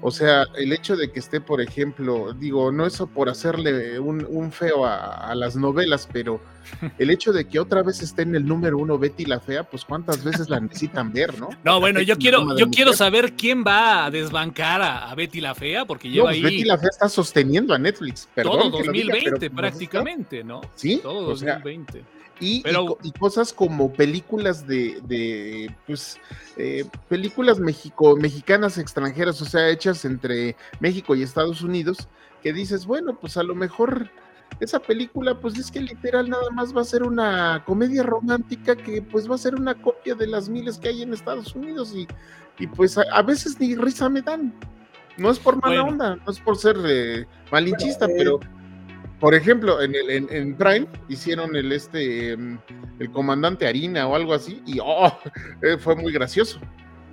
o 0.01 0.11
sea, 0.11 0.45
el 0.57 0.71
hecho 0.71 0.95
de 0.95 1.11
que 1.11 1.19
esté, 1.19 1.41
por 1.41 1.61
ejemplo, 1.61 2.33
digo, 2.33 2.71
no 2.71 2.85
eso 2.85 3.07
por 3.07 3.29
hacerle 3.29 3.99
un, 3.99 4.51
feo 4.51 4.85
a, 4.85 5.33
las 5.35 5.55
novelas, 5.55 6.07
pero 6.11 6.41
el 6.97 7.09
hecho 7.09 7.33
de 7.33 7.47
que 7.47 7.59
otra 7.59 7.83
vez 7.83 8.01
esté 8.01 8.21
en 8.21 8.35
el 8.35 8.45
número 8.45 8.77
uno 8.77 8.97
Betty 8.97 9.25
la 9.25 9.39
Fea, 9.39 9.63
pues 9.63 9.85
cuántas 9.85 10.23
veces 10.23 10.49
la 10.49 10.59
necesitan 10.59 11.11
ver, 11.11 11.39
¿no? 11.39 11.49
No, 11.63 11.79
bueno, 11.79 12.01
yo 12.01 12.17
quiero, 12.17 12.57
yo 12.57 12.69
quiero 12.69 12.93
saber 12.93 13.33
quién 13.33 13.63
va 13.65 14.05
a 14.05 14.11
desbancar 14.11 14.81
a, 14.81 15.13
Betty 15.15 15.41
la 15.41 15.55
Fea, 15.55 15.85
porque 15.85 16.09
lleva 16.09 16.27
pues 16.27 16.37
ahí. 16.37 16.43
Betty 16.43 16.63
la 16.63 16.77
Fea 16.77 16.89
está 16.91 17.09
sosteniendo 17.09 17.73
a 17.73 17.79
Netflix, 17.79 18.27
perdón. 18.33 18.59
Todo 18.59 18.69
2020 18.83 19.31
pues, 19.31 19.51
prácticamente, 19.51 20.43
¿no? 20.43 20.61
Sí. 20.75 20.99
Todo 21.03 21.21
2020. 21.29 22.18
Y, 22.41 22.63
y, 23.03 23.11
cosas 23.13 23.51
como 23.51 23.91
películas 23.91 24.65
de, 24.65 25.75
pues, 25.85 26.17
eh, 26.55 26.85
películas 27.09 27.59
México, 27.59 28.15
mexicanas 28.15 28.77
extranjeras, 28.77 29.41
o 29.41 29.45
sea, 29.45 29.69
hechas 29.69 30.05
entre 30.05 30.55
México 30.79 31.15
y 31.15 31.23
Estados 31.23 31.61
Unidos, 31.61 32.07
que 32.41 32.53
dices, 32.53 32.85
bueno, 32.85 33.19
pues 33.19 33.35
a 33.35 33.43
lo 33.43 33.55
mejor 33.55 34.09
esa 34.59 34.79
película, 34.79 35.39
pues 35.39 35.57
es 35.57 35.71
que 35.71 35.79
literal 35.79 36.29
nada 36.29 36.49
más 36.51 36.75
va 36.75 36.81
a 36.81 36.85
ser 36.85 37.03
una 37.03 37.63
comedia 37.65 38.03
romántica 38.03 38.75
que 38.75 39.01
pues 39.01 39.29
va 39.29 39.35
a 39.35 39.39
ser 39.39 39.55
una 39.55 39.75
copia 39.75 40.15
de 40.15 40.27
las 40.27 40.49
miles 40.49 40.77
que 40.77 40.89
hay 40.89 41.01
en 41.01 41.13
Estados 41.13 41.55
Unidos 41.55 41.93
y, 41.95 42.07
y 42.57 42.67
pues 42.67 42.97
a, 42.97 43.21
veces 43.21 43.59
ni 43.59 43.75
risa 43.75 44.09
me 44.09 44.21
dan. 44.21 44.53
No 45.17 45.29
es 45.29 45.39
por 45.39 45.61
mala 45.61 45.83
onda, 45.83 46.15
no 46.15 46.31
es 46.31 46.39
por 46.39 46.57
ser 46.57 46.77
eh, 46.85 47.25
malinchista, 47.51 48.05
eh, 48.05 48.13
pero 48.17 48.39
por 49.19 49.35
ejemplo, 49.35 49.81
en, 49.81 49.95
el, 49.95 50.29
en, 50.29 50.55
Prime 50.55 50.87
hicieron 51.09 51.55
el 51.55 51.71
este 51.71 52.31
em, 52.31 52.59
el 52.99 53.11
comandante 53.11 53.67
Harina 53.67 54.07
o 54.07 54.15
algo 54.15 54.33
así, 54.33 54.61
y 54.65 54.79
oh, 54.81 55.17
eh, 55.61 55.77
fue 55.77 55.95
muy 55.95 56.13
gracioso. 56.13 56.59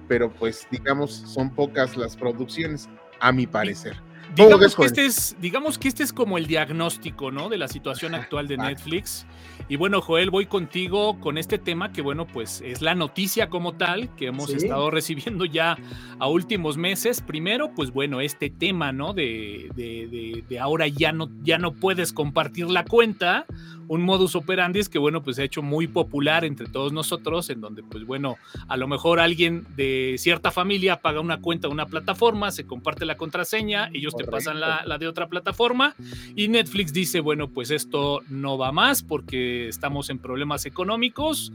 Pero 0.08 0.30
pues, 0.32 0.68
digamos, 0.70 1.10
son 1.12 1.50
pocas 1.50 1.96
las 1.96 2.16
producciones, 2.16 2.88
a 3.20 3.32
mi 3.32 3.46
parecer. 3.46 3.96
Digamos 4.34 4.74
que, 4.74 4.84
este 4.84 5.06
es, 5.06 5.36
digamos 5.40 5.78
que 5.78 5.88
este 5.88 6.02
es 6.02 6.12
como 6.12 6.38
el 6.38 6.46
diagnóstico, 6.46 7.30
¿no? 7.30 7.48
De 7.48 7.56
la 7.56 7.68
situación 7.68 8.14
actual 8.14 8.48
de 8.48 8.56
Netflix. 8.56 9.26
Y 9.68 9.76
bueno, 9.76 10.00
Joel, 10.00 10.30
voy 10.30 10.46
contigo 10.46 11.18
con 11.20 11.38
este 11.38 11.58
tema 11.58 11.92
que, 11.92 12.02
bueno, 12.02 12.26
pues 12.26 12.60
es 12.64 12.82
la 12.82 12.94
noticia 12.94 13.48
como 13.48 13.72
tal 13.74 14.14
que 14.16 14.26
hemos 14.26 14.50
estado 14.50 14.90
recibiendo 14.90 15.44
ya 15.44 15.76
a 16.18 16.28
últimos 16.28 16.76
meses. 16.76 17.20
Primero, 17.20 17.72
pues 17.74 17.90
bueno, 17.92 18.20
este 18.20 18.50
tema, 18.50 18.92
¿no? 18.92 19.12
De, 19.12 19.70
de, 19.74 20.44
de, 20.48 20.58
ahora 20.58 20.86
ya 20.88 21.12
no, 21.12 21.30
ya 21.42 21.58
no 21.58 21.72
puedes 21.72 22.12
compartir 22.12 22.68
la 22.68 22.84
cuenta 22.84 23.46
un 23.88 24.02
modus 24.02 24.34
operandi 24.34 24.76
que, 24.90 24.98
bueno, 24.98 25.22
pues 25.22 25.36
se 25.36 25.42
ha 25.42 25.44
hecho 25.44 25.62
muy 25.62 25.86
popular 25.86 26.44
entre 26.44 26.66
todos 26.68 26.92
nosotros, 26.92 27.48
en 27.50 27.60
donde, 27.60 27.82
pues 27.82 28.04
bueno, 28.04 28.36
a 28.68 28.76
lo 28.76 28.88
mejor 28.88 29.20
alguien 29.20 29.66
de 29.74 30.16
cierta 30.18 30.50
familia 30.50 31.00
paga 31.00 31.20
una 31.20 31.40
cuenta 31.40 31.68
de 31.68 31.72
una 31.72 31.86
plataforma, 31.86 32.50
se 32.50 32.66
comparte 32.66 33.06
la 33.06 33.16
contraseña, 33.16 33.88
ellos 33.94 34.14
te 34.14 34.24
pasan 34.24 34.60
la, 34.60 34.82
la, 34.84 34.98
de 34.98 35.08
otra 35.08 35.28
plataforma 35.28 35.94
y 36.34 36.48
Netflix 36.48 36.92
dice, 36.92 37.20
bueno, 37.20 37.48
pues 37.48 37.70
esto 37.70 38.20
no 38.28 38.58
va 38.58 38.72
más 38.72 39.02
porque 39.02 39.68
estamos 39.68 40.10
en 40.10 40.18
problemas 40.18 40.66
económicos 40.66 41.52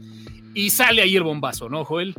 y 0.54 0.70
sale 0.70 1.02
ahí 1.02 1.14
el 1.14 1.22
bombazo, 1.22 1.68
¿no, 1.68 1.84
Joel? 1.84 2.14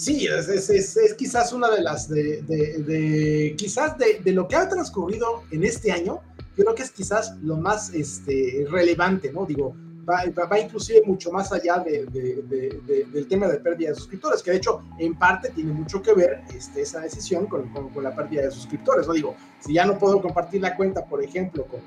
Sí, 0.00 0.26
es, 0.26 0.48
es, 0.48 0.96
es, 0.96 1.14
quizás 1.14 1.52
una 1.52 1.68
de 1.68 1.82
las 1.82 2.08
de, 2.08 2.40
de, 2.42 2.78
de 2.78 3.54
quizás 3.58 3.98
de, 3.98 4.20
de, 4.24 4.32
lo 4.32 4.48
que 4.48 4.56
ha 4.56 4.66
transcurrido 4.66 5.42
en 5.50 5.62
este 5.62 5.92
año, 5.92 6.20
creo 6.60 6.74
que 6.74 6.82
es 6.82 6.90
quizás 6.90 7.36
lo 7.42 7.56
más 7.56 7.92
este, 7.94 8.66
relevante, 8.70 9.32
¿no? 9.32 9.46
Digo, 9.46 9.74
va, 10.08 10.22
va, 10.46 10.58
inclusive 10.58 11.02
mucho 11.06 11.30
más 11.30 11.52
allá 11.52 11.78
de, 11.78 12.06
de, 12.06 13.06
del 13.12 13.28
tema 13.28 13.46
de 13.46 13.58
pérdida 13.58 13.90
de 13.90 13.94
suscriptores, 13.94 14.42
que 14.42 14.50
de 14.50 14.56
hecho 14.58 14.82
en 14.98 15.16
parte 15.18 15.50
tiene 15.50 15.72
mucho 15.72 16.02
que 16.02 16.14
ver 16.14 16.42
este, 16.54 16.82
esa 16.82 17.00
decisión 17.00 17.46
con, 17.46 17.68
con, 17.68 18.02
la 18.02 18.14
pérdida 18.14 18.42
de 18.42 18.50
suscriptores, 18.50 19.06
¿no? 19.06 19.12
Digo, 19.12 19.34
si 19.60 19.74
ya 19.74 19.84
no 19.84 19.98
puedo 19.98 20.20
compartir 20.20 20.60
la 20.60 20.76
cuenta, 20.76 21.04
por 21.04 21.22
ejemplo, 21.22 21.66
con, 21.66 21.80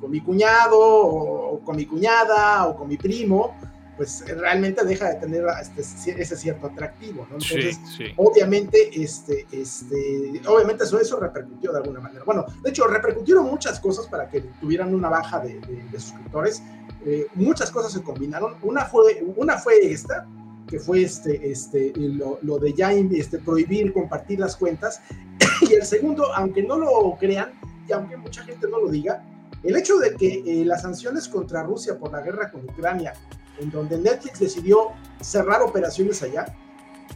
con 0.00 0.10
mi 0.10 0.20
cuñado 0.20 0.78
o 0.78 1.60
con 1.64 1.76
mi 1.76 1.86
cuñada 1.86 2.66
o 2.66 2.76
con 2.76 2.88
mi 2.88 2.96
primo, 2.96 3.54
pues 3.96 4.24
realmente 4.26 4.84
deja 4.84 5.10
de 5.10 5.20
tener 5.20 5.44
este, 5.60 6.20
ese 6.20 6.36
cierto 6.36 6.66
atractivo, 6.66 7.26
¿no? 7.30 7.36
Entonces, 7.36 7.78
obviamente, 8.16 8.90
este, 8.94 9.46
este, 9.50 10.40
obviamente 10.46 10.84
eso, 10.84 11.00
eso 11.00 11.18
repercutió 11.18 11.72
de 11.72 11.78
alguna 11.78 12.00
manera. 12.00 12.24
Bueno, 12.24 12.44
de 12.62 12.70
hecho, 12.70 12.86
repercutieron 12.86 13.46
muchas 13.46 13.80
cosas 13.80 14.06
para 14.06 14.28
que 14.28 14.42
tuvieran 14.60 14.94
una 14.94 15.08
baja 15.08 15.40
de, 15.40 15.60
suscriptores. 15.98 16.62
Eh, 17.04 17.26
muchas 17.34 17.70
cosas 17.70 17.92
se 17.92 18.02
combinaron. 18.02 18.56
Una 18.62 18.84
fue, 18.84 19.24
una 19.36 19.56
fue 19.58 19.74
esta, 19.90 20.26
que 20.66 20.78
fue 20.78 21.02
este, 21.02 21.50
este, 21.50 21.92
lo, 21.96 22.38
lo 22.42 22.58
de 22.58 22.72
ya 22.74 22.92
este, 22.92 23.38
prohibir 23.38 23.92
compartir 23.92 24.40
las 24.40 24.56
cuentas. 24.56 25.00
y 25.68 25.74
el 25.74 25.84
segundo, 25.84 26.34
aunque 26.34 26.62
no 26.62 26.76
lo 26.76 27.16
crean, 27.18 27.52
y 27.88 27.92
aunque 27.92 28.16
mucha 28.16 28.42
gente 28.42 28.68
no 28.68 28.80
lo 28.80 28.88
diga, 28.88 29.24
el 29.62 29.76
hecho 29.76 29.98
de 29.98 30.14
que 30.14 30.42
eh, 30.46 30.64
las 30.64 30.82
sanciones 30.82 31.28
contra 31.28 31.62
Rusia 31.62 31.98
por 31.98 32.12
la 32.12 32.20
guerra 32.20 32.50
con 32.50 32.64
Ucrania 32.64 33.14
en 33.58 33.70
donde 33.70 33.98
Netflix 33.98 34.38
decidió 34.40 34.92
cerrar 35.20 35.62
operaciones 35.62 36.22
allá, 36.22 36.54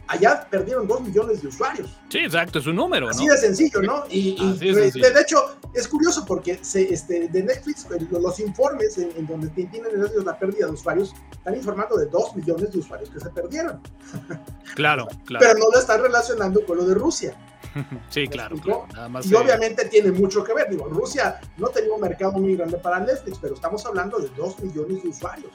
allá 0.07 0.47
perdieron 0.49 0.87
dos 0.87 1.01
millones 1.01 1.41
de 1.41 1.47
usuarios. 1.47 1.97
Sí, 2.09 2.19
exacto, 2.19 2.59
es 2.59 2.67
un 2.67 2.75
número. 2.75 3.09
Así 3.09 3.27
de 3.27 3.37
sencillo, 3.37 3.81
¿no? 3.81 4.03
Y, 4.09 4.33
pues, 4.33 4.93
de, 4.93 5.21
hecho, 5.21 5.57
es 5.73 5.87
curioso 5.87 6.25
porque 6.25 6.59
se, 6.61 6.93
este, 6.93 7.27
de 7.29 7.43
Netflix, 7.43 7.87
los 8.09 8.39
informes 8.39 8.97
en, 8.97 9.25
donde 9.25 9.49
tienen 9.49 9.83
la 10.25 10.37
pérdida 10.37 10.67
de 10.67 10.73
usuarios, 10.73 11.13
están 11.31 11.55
informando 11.55 11.97
de 11.97 12.07
dos 12.07 12.35
millones 12.35 12.71
de 12.71 12.79
usuarios 12.79 13.09
que 13.09 13.19
se 13.19 13.29
perdieron. 13.29 13.81
Claro, 14.73 15.05
claro. 15.25 15.45
Pero 15.45 15.59
no 15.59 15.65
lo 15.69 15.77
están 15.77 16.01
relacionando 16.01 16.65
con 16.65 16.77
lo 16.77 16.85
de 16.85 16.95
Rusia. 16.95 17.35
Sí, 18.09 18.27
claro. 18.27 18.55
y 18.55 19.33
obviamente 19.33 19.85
tiene 19.85 20.11
mucho 20.11 20.43
que 20.43 20.53
ver. 20.53 20.69
Digo, 20.69 20.87
Rusia 20.87 21.39
no 21.57 21.67
tenía 21.67 21.93
un 21.93 22.01
mercado 22.01 22.33
muy 22.33 22.55
grande 22.55 22.77
para 22.77 22.99
Netflix, 22.99 23.37
pero 23.41 23.55
estamos 23.55 23.85
hablando 23.85 24.19
de 24.19 24.29
dos 24.29 24.59
millones 24.59 25.03
de 25.03 25.09
usuarios. 25.09 25.51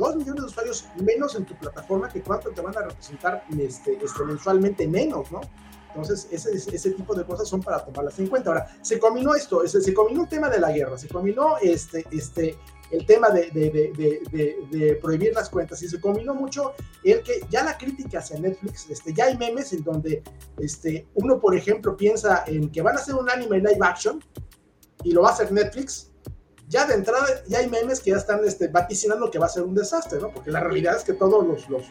2 0.00 0.16
millones 0.16 0.42
de 0.42 0.46
usuarios 0.48 0.86
menos 0.96 1.34
en 1.36 1.44
tu 1.44 1.54
plataforma 1.54 2.08
que 2.08 2.22
cuánto 2.22 2.50
te 2.50 2.60
van 2.60 2.76
a 2.76 2.80
representar 2.80 3.44
este, 3.58 3.98
este, 4.02 4.24
mensualmente 4.24 4.88
menos, 4.88 5.30
¿no? 5.30 5.40
Entonces, 5.88 6.28
ese, 6.30 6.56
ese 6.56 6.90
tipo 6.92 7.14
de 7.14 7.24
cosas 7.24 7.48
son 7.48 7.60
para 7.62 7.84
tomarlas 7.84 8.18
en 8.18 8.28
cuenta. 8.28 8.50
Ahora, 8.50 8.76
se 8.80 8.98
combinó 8.98 9.34
esto, 9.34 9.66
se, 9.66 9.80
se 9.80 9.92
combinó 9.92 10.22
el 10.22 10.28
tema 10.28 10.48
de 10.48 10.60
la 10.60 10.70
guerra, 10.70 10.96
se 10.96 11.08
combinó 11.08 11.58
este, 11.60 12.06
este, 12.12 12.56
el 12.90 13.04
tema 13.06 13.28
de, 13.30 14.98
prohibir 15.02 15.34
las 15.34 15.50
cuentas 15.50 15.82
y 15.82 15.88
se 15.88 16.00
combinó 16.00 16.34
mucho 16.34 16.74
el 17.04 17.22
que 17.22 17.40
ya 17.50 17.64
la 17.64 17.76
crítica 17.76 18.20
hacia 18.20 18.38
Netflix, 18.38 18.88
este, 18.88 19.12
ya 19.12 19.24
hay 19.26 19.36
memes 19.36 19.72
en 19.72 19.82
donde 19.84 20.22
este, 20.58 21.06
uno, 21.14 21.40
por 21.40 21.56
ejemplo, 21.56 21.96
piensa 21.96 22.44
en 22.46 22.70
que 22.70 22.82
van 22.82 22.96
a 22.96 23.00
hacer 23.00 23.14
un 23.14 23.28
anime 23.28 23.58
live 23.58 23.78
action 23.82 24.22
y 25.02 25.12
lo 25.12 25.22
va 25.22 25.30
a 25.30 25.32
hacer 25.32 25.52
Netflix 25.52 26.09
ya 26.70 26.86
de 26.86 26.94
entrada 26.94 27.26
ya 27.48 27.58
hay 27.58 27.68
memes 27.68 28.00
que 28.00 28.12
ya 28.12 28.16
están 28.16 28.44
este, 28.44 28.68
vaticinando 28.68 29.28
que 29.28 29.40
va 29.40 29.46
a 29.46 29.48
ser 29.48 29.64
un 29.64 29.74
desastre, 29.74 30.20
¿no? 30.20 30.30
Porque 30.30 30.52
la 30.52 30.60
realidad 30.60 30.96
es 30.96 31.02
que 31.02 31.14
todos 31.14 31.44
los, 31.44 31.68
los, 31.68 31.90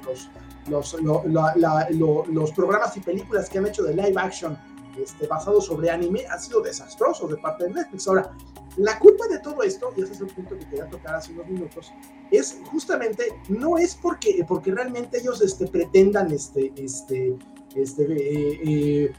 los, 0.69 0.93
los, 0.95 2.27
los 2.29 2.51
programas 2.53 2.95
y 2.95 3.01
películas 3.01 3.49
que 3.49 3.57
han 3.57 3.67
hecho 3.67 3.83
de 3.83 3.93
live 3.93 4.15
action 4.15 4.57
este, 4.97 5.27
basados 5.27 5.65
sobre 5.65 5.89
anime 5.89 6.25
han 6.27 6.39
sido 6.39 6.61
desastrosos 6.61 7.29
de 7.29 7.37
parte 7.37 7.65
de 7.65 7.71
Netflix. 7.71 8.07
Ahora, 8.07 8.31
la 8.77 8.97
culpa 8.99 9.27
de 9.27 9.39
todo 9.39 9.61
esto, 9.63 9.91
y 9.97 10.01
ese 10.01 10.13
es 10.13 10.21
el 10.21 10.27
punto 10.27 10.57
que 10.57 10.65
quería 10.69 10.89
tocar 10.89 11.15
hace 11.15 11.33
unos 11.33 11.47
minutos, 11.47 11.91
es 12.31 12.57
justamente, 12.71 13.33
no 13.49 13.77
es 13.77 13.95
porque, 13.95 14.45
porque 14.47 14.71
realmente 14.71 15.19
ellos 15.19 15.41
este, 15.41 15.67
pretendan 15.67 16.31
este, 16.31 16.71
este, 16.77 17.37
este, 17.75 18.03
eh, 18.03 18.59
eh, 18.63 19.11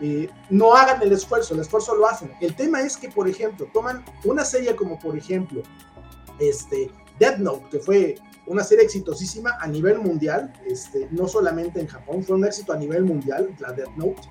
eh, 0.00 0.28
no 0.50 0.74
hagan 0.74 1.02
el 1.02 1.12
esfuerzo, 1.12 1.54
el 1.54 1.60
esfuerzo 1.60 1.94
lo 1.94 2.06
hacen. 2.06 2.32
El 2.40 2.54
tema 2.54 2.80
es 2.80 2.96
que, 2.96 3.08
por 3.08 3.28
ejemplo, 3.28 3.68
toman 3.72 4.04
una 4.24 4.44
serie 4.44 4.74
como, 4.74 4.98
por 4.98 5.16
ejemplo, 5.16 5.62
este, 6.40 6.90
Death 7.18 7.38
Note, 7.38 7.66
que 7.70 7.78
fue 7.78 8.16
una 8.46 8.64
serie 8.64 8.84
exitosísima 8.84 9.56
a 9.60 9.66
nivel 9.66 9.98
mundial, 9.98 10.52
este, 10.66 11.08
no 11.10 11.28
solamente 11.28 11.80
en 11.80 11.86
Japón, 11.86 12.22
fue 12.24 12.36
un 12.36 12.44
éxito 12.44 12.72
a 12.72 12.76
nivel 12.76 13.04
mundial, 13.04 13.54
la 13.60 13.72
Death 13.72 13.96
Note. 13.96 14.22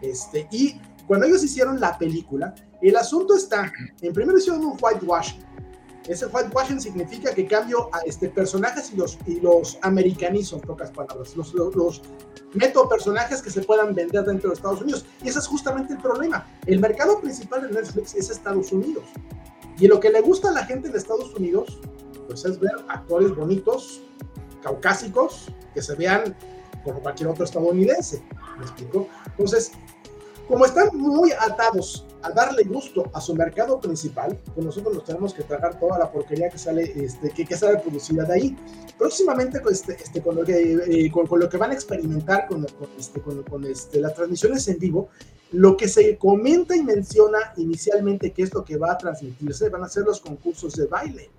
Este, 0.00 0.46
y 0.50 0.80
cuando 1.06 1.26
ellos 1.26 1.42
hicieron 1.42 1.80
la 1.80 1.98
película, 1.98 2.54
el 2.80 2.96
asunto 2.96 3.34
está, 3.34 3.72
en 4.00 4.12
primero 4.12 4.38
hicieron 4.38 4.64
un 4.64 4.78
whitewash, 4.80 5.34
Ese 6.08 6.26
whitewashing 6.26 6.80
significa 6.80 7.34
que 7.34 7.46
cambio 7.46 7.90
a 7.92 8.00
este, 8.00 8.30
personajes 8.30 8.90
y 8.92 8.96
los, 8.96 9.18
y 9.26 9.40
los 9.40 9.78
americanizo, 9.82 10.56
en 10.56 10.62
pocas 10.62 10.90
palabras. 10.90 11.36
Los, 11.36 11.52
los, 11.54 12.02
meto 12.54 12.88
personajes 12.88 13.42
que 13.42 13.50
se 13.50 13.60
puedan 13.60 13.94
vender 13.94 14.24
dentro 14.24 14.48
de 14.48 14.54
Estados 14.54 14.80
Unidos. 14.80 15.04
Y 15.22 15.28
ese 15.28 15.38
es 15.38 15.46
justamente 15.46 15.92
el 15.92 16.00
problema. 16.00 16.46
El 16.66 16.80
mercado 16.80 17.20
principal 17.20 17.62
de 17.62 17.74
Netflix 17.74 18.14
es 18.14 18.30
Estados 18.30 18.72
Unidos. 18.72 19.04
Y 19.78 19.86
lo 19.86 20.00
que 20.00 20.08
le 20.08 20.22
gusta 20.22 20.48
a 20.48 20.52
la 20.52 20.64
gente 20.64 20.88
de 20.88 20.96
Estados 20.96 21.34
Unidos, 21.34 21.78
pues 22.26 22.46
es 22.46 22.58
ver 22.58 22.72
actores 22.88 23.36
bonitos, 23.36 24.00
caucásicos, 24.62 25.52
que 25.74 25.82
se 25.82 25.94
vean 25.94 26.34
como 26.84 27.00
cualquier 27.00 27.28
otro 27.28 27.44
estadounidense. 27.44 28.22
¿Me 28.56 28.64
explico? 28.64 29.08
Entonces, 29.26 29.72
como 30.48 30.64
están 30.64 30.88
muy 30.94 31.32
atados 31.32 32.06
a 32.22 32.30
darle 32.30 32.64
gusto 32.64 33.10
a 33.12 33.20
su 33.20 33.34
mercado 33.34 33.80
principal, 33.80 34.38
pues 34.54 34.64
nosotros 34.64 34.94
nos 34.94 35.04
tenemos 35.04 35.32
que 35.32 35.42
tragar 35.42 35.78
toda 35.78 35.98
la 35.98 36.10
porquería 36.10 36.50
que 36.50 36.58
sale, 36.58 36.92
este, 36.96 37.30
que, 37.30 37.44
que 37.44 37.56
sale 37.56 37.78
producida 37.78 38.24
de 38.24 38.34
ahí. 38.34 38.56
Próximamente, 38.98 39.60
pues, 39.60 39.80
este, 39.80 40.02
este, 40.02 40.22
con, 40.22 40.36
lo 40.36 40.44
que, 40.44 40.72
eh, 40.86 41.10
con, 41.10 41.26
lo 41.38 41.48
que 41.48 41.56
van 41.56 41.70
a 41.70 41.74
experimentar 41.74 42.46
con, 42.48 42.66
este, 42.98 43.20
con, 43.20 43.42
con 43.44 43.64
este, 43.64 44.00
las 44.00 44.14
transmisiones 44.14 44.66
en 44.68 44.78
vivo, 44.78 45.08
lo 45.52 45.76
que 45.76 45.88
se 45.88 46.18
comenta 46.18 46.76
y 46.76 46.82
menciona 46.82 47.38
inicialmente 47.56 48.32
que 48.32 48.42
es 48.42 48.52
lo 48.52 48.64
que 48.64 48.76
va 48.76 48.92
a 48.92 48.98
transmitirse 48.98 49.68
van 49.70 49.84
a 49.84 49.88
ser 49.88 50.04
los 50.04 50.20
concursos 50.20 50.74
de 50.74 50.86
baile. 50.86 51.30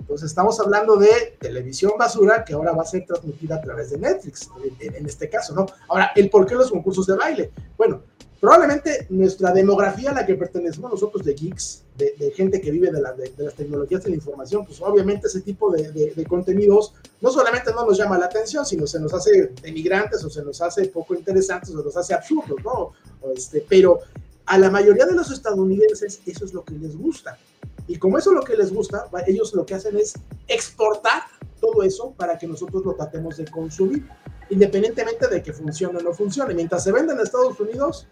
Entonces 0.00 0.30
estamos 0.30 0.58
hablando 0.60 0.96
de 0.96 1.36
televisión 1.38 1.92
basura 1.96 2.44
que 2.44 2.52
ahora 2.52 2.72
va 2.72 2.82
a 2.82 2.86
ser 2.86 3.06
transmitida 3.06 3.56
a 3.56 3.60
través 3.62 3.90
de 3.90 3.98
Netflix, 3.98 4.50
en, 4.80 4.94
en 4.96 5.06
este 5.06 5.30
caso, 5.30 5.54
¿no? 5.54 5.64
Ahora, 5.88 6.10
¿el 6.16 6.28
por 6.28 6.44
qué 6.44 6.56
los 6.56 6.70
concursos 6.70 7.06
de 7.06 7.16
baile? 7.16 7.52
Bueno, 7.78 8.02
probablemente 8.42 9.06
nuestra 9.10 9.52
demografía 9.52 10.10
a 10.10 10.14
la 10.14 10.26
que 10.26 10.34
pertenecemos 10.34 10.90
nosotros 10.90 11.24
de 11.24 11.32
geeks, 11.32 11.84
de, 11.96 12.32
gente 12.34 12.60
que 12.60 12.72
vive 12.72 12.90
de, 12.90 13.00
las 13.00 13.54
tecnologías 13.54 14.02
de 14.02 14.10
la 14.10 14.16
información, 14.16 14.66
pues 14.66 14.82
obviamente 14.82 15.28
ese 15.28 15.42
tipo 15.42 15.70
de, 15.70 16.26
contenidos 16.28 16.92
no 17.20 17.30
solamente 17.30 17.70
no 17.72 17.86
nos 17.86 17.96
llama 17.96 18.18
la 18.18 18.26
atención, 18.26 18.66
sino 18.66 18.84
se 18.88 18.98
nos 18.98 19.14
hace 19.14 19.52
emigrantes 19.62 20.24
o 20.24 20.28
se 20.28 20.42
nos 20.42 20.60
hace 20.60 20.86
poco 20.86 21.14
interesantes 21.14 21.70
o 21.70 21.78
se 21.78 21.84
nos 21.84 21.96
hace 21.96 22.14
absurdos, 22.14 22.58
¿no? 22.64 22.90
este, 23.32 23.64
pero 23.68 24.00
a 24.46 24.58
la 24.58 24.70
mayoría 24.72 25.06
de 25.06 25.14
los 25.14 25.30
estadounidenses 25.30 26.20
eso 26.26 26.44
es 26.44 26.52
lo 26.52 26.64
que 26.64 26.74
les 26.74 26.96
gusta. 26.96 27.38
Y 27.86 27.96
como 27.96 28.18
eso 28.18 28.30
es 28.30 28.36
lo 28.38 28.42
que 28.42 28.56
les 28.56 28.74
gusta, 28.74 29.08
ellos 29.28 29.54
lo 29.54 29.64
que 29.64 29.74
hacen 29.74 29.96
es 29.96 30.14
exportar 30.48 31.22
todo 31.60 31.84
eso 31.84 32.12
para 32.16 32.36
que 32.36 32.48
nosotros 32.48 32.84
lo 32.84 32.96
tratemos 32.96 33.36
de 33.36 33.44
consumir, 33.44 34.04
independientemente 34.50 35.28
de 35.28 35.44
que 35.44 35.52
funcione 35.52 36.00
o 36.00 36.02
no 36.02 36.12
funcione. 36.12 36.54
Mientras 36.54 36.82
se 36.82 36.90
vende 36.90 37.12
en 37.12 37.20
Estados 37.20 37.58
Unidos, 37.60 38.08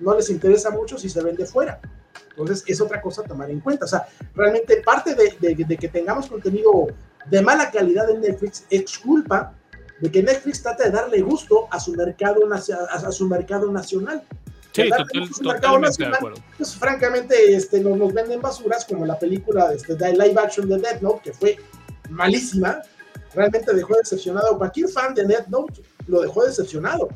no 0.00 0.14
les 0.14 0.30
interesa 0.30 0.70
mucho 0.70 0.98
si 0.98 1.08
se 1.08 1.22
vende 1.22 1.46
fuera. 1.46 1.80
Entonces, 2.30 2.64
es 2.66 2.80
otra 2.80 3.00
cosa 3.00 3.22
a 3.22 3.24
tomar 3.24 3.50
en 3.50 3.60
cuenta. 3.60 3.84
O 3.84 3.88
sea, 3.88 4.06
realmente 4.34 4.82
parte 4.84 5.14
de, 5.14 5.76
que 5.76 5.88
tengamos 5.88 6.26
contenido 6.26 6.88
de 7.26 7.42
mala 7.42 7.70
calidad 7.70 8.10
en 8.10 8.20
Netflix 8.20 8.64
es 8.70 8.98
culpa 8.98 9.54
de 10.00 10.10
que 10.10 10.22
Netflix 10.22 10.62
trata 10.62 10.84
de 10.84 10.90
darle 10.90 11.22
gusto 11.22 11.68
a 11.70 11.78
su 11.78 11.92
mercado, 11.92 12.40
a, 12.52 13.12
su 13.12 13.28
mercado 13.28 13.70
nacional. 13.70 14.22
Sí, 14.72 14.82
de. 14.82 14.90
Pues, 16.56 16.74
francamente, 16.74 17.54
este, 17.54 17.80
nos, 17.80 17.96
nos, 17.96 18.12
venden 18.12 18.42
basuras 18.42 18.84
como 18.84 19.06
la 19.06 19.16
película 19.16 19.72
este, 19.72 19.94
de 19.94 20.12
live 20.12 20.34
action 20.36 20.68
de 20.68 20.78
Death 20.78 21.00
Note, 21.00 21.20
que 21.22 21.32
fue 21.32 21.56
malísima. 22.10 22.82
Realmente 23.32 23.72
dejó 23.72 23.94
decepcionado. 23.94 24.58
Cualquier 24.58 24.88
fan 24.88 25.14
de 25.14 25.24
Death 25.24 25.46
Note 25.46 25.82
lo 26.08 26.22
dejó 26.22 26.44
decepcionado. 26.44 27.08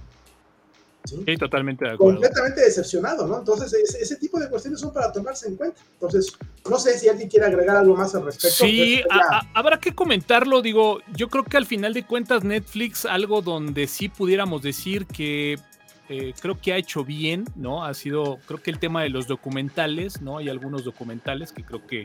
¿Sí? 1.05 1.37
totalmente 1.37 1.85
de 1.85 1.93
acuerdo. 1.93 2.15
Completamente 2.15 2.61
decepcionado, 2.61 3.27
¿no? 3.27 3.39
Entonces, 3.39 3.73
ese, 3.73 4.17
tipo 4.17 4.39
de 4.39 4.49
cuestiones 4.49 4.81
son 4.81 4.93
para 4.93 5.13
tomarse 5.13 5.49
en 5.49 5.57
cuenta. 5.57 5.81
Entonces, 5.95 6.33
no 6.69 6.79
sé 6.79 6.99
si 6.99 7.09
alguien 7.09 7.29
quiere 7.29 7.47
agregar 7.47 7.77
algo 7.77 7.97
más 7.97 8.15
al 8.15 8.25
respecto. 8.25 8.65
Sí, 8.65 9.03
habrá 9.55 9.79
que 9.79 9.95
comentarlo. 9.95 10.63
Digo, 10.63 11.01
yo 11.15 11.29
creo 11.29 11.45
que 11.45 11.57
al 11.57 11.67
final 11.67 11.95
de 11.95 12.05
cuentas, 12.05 12.45
Netflix, 12.45 13.05
algo 13.05 13.43
donde 13.43 13.87
sí 13.87 14.09
pudiéramos 14.09 14.63
decir 14.63 15.07
que 15.07 15.59
eh, 16.09 16.33
creo 16.41 16.59
que 16.59 16.73
ha 16.73 16.77
hecho 16.77 17.05
bien, 17.05 17.45
¿no? 17.55 17.85
Ha 17.85 17.93
sido, 17.93 18.39
creo 18.47 18.63
que 18.63 18.71
el 18.71 18.79
tema 18.79 19.03
de 19.03 19.11
los 19.11 19.27
documentales, 19.27 20.23
¿no? 20.23 20.39
Hay 20.39 20.49
algunos 20.49 20.85
documentales 20.85 21.53
que 21.53 21.63
creo 21.63 21.87
que 21.87 22.05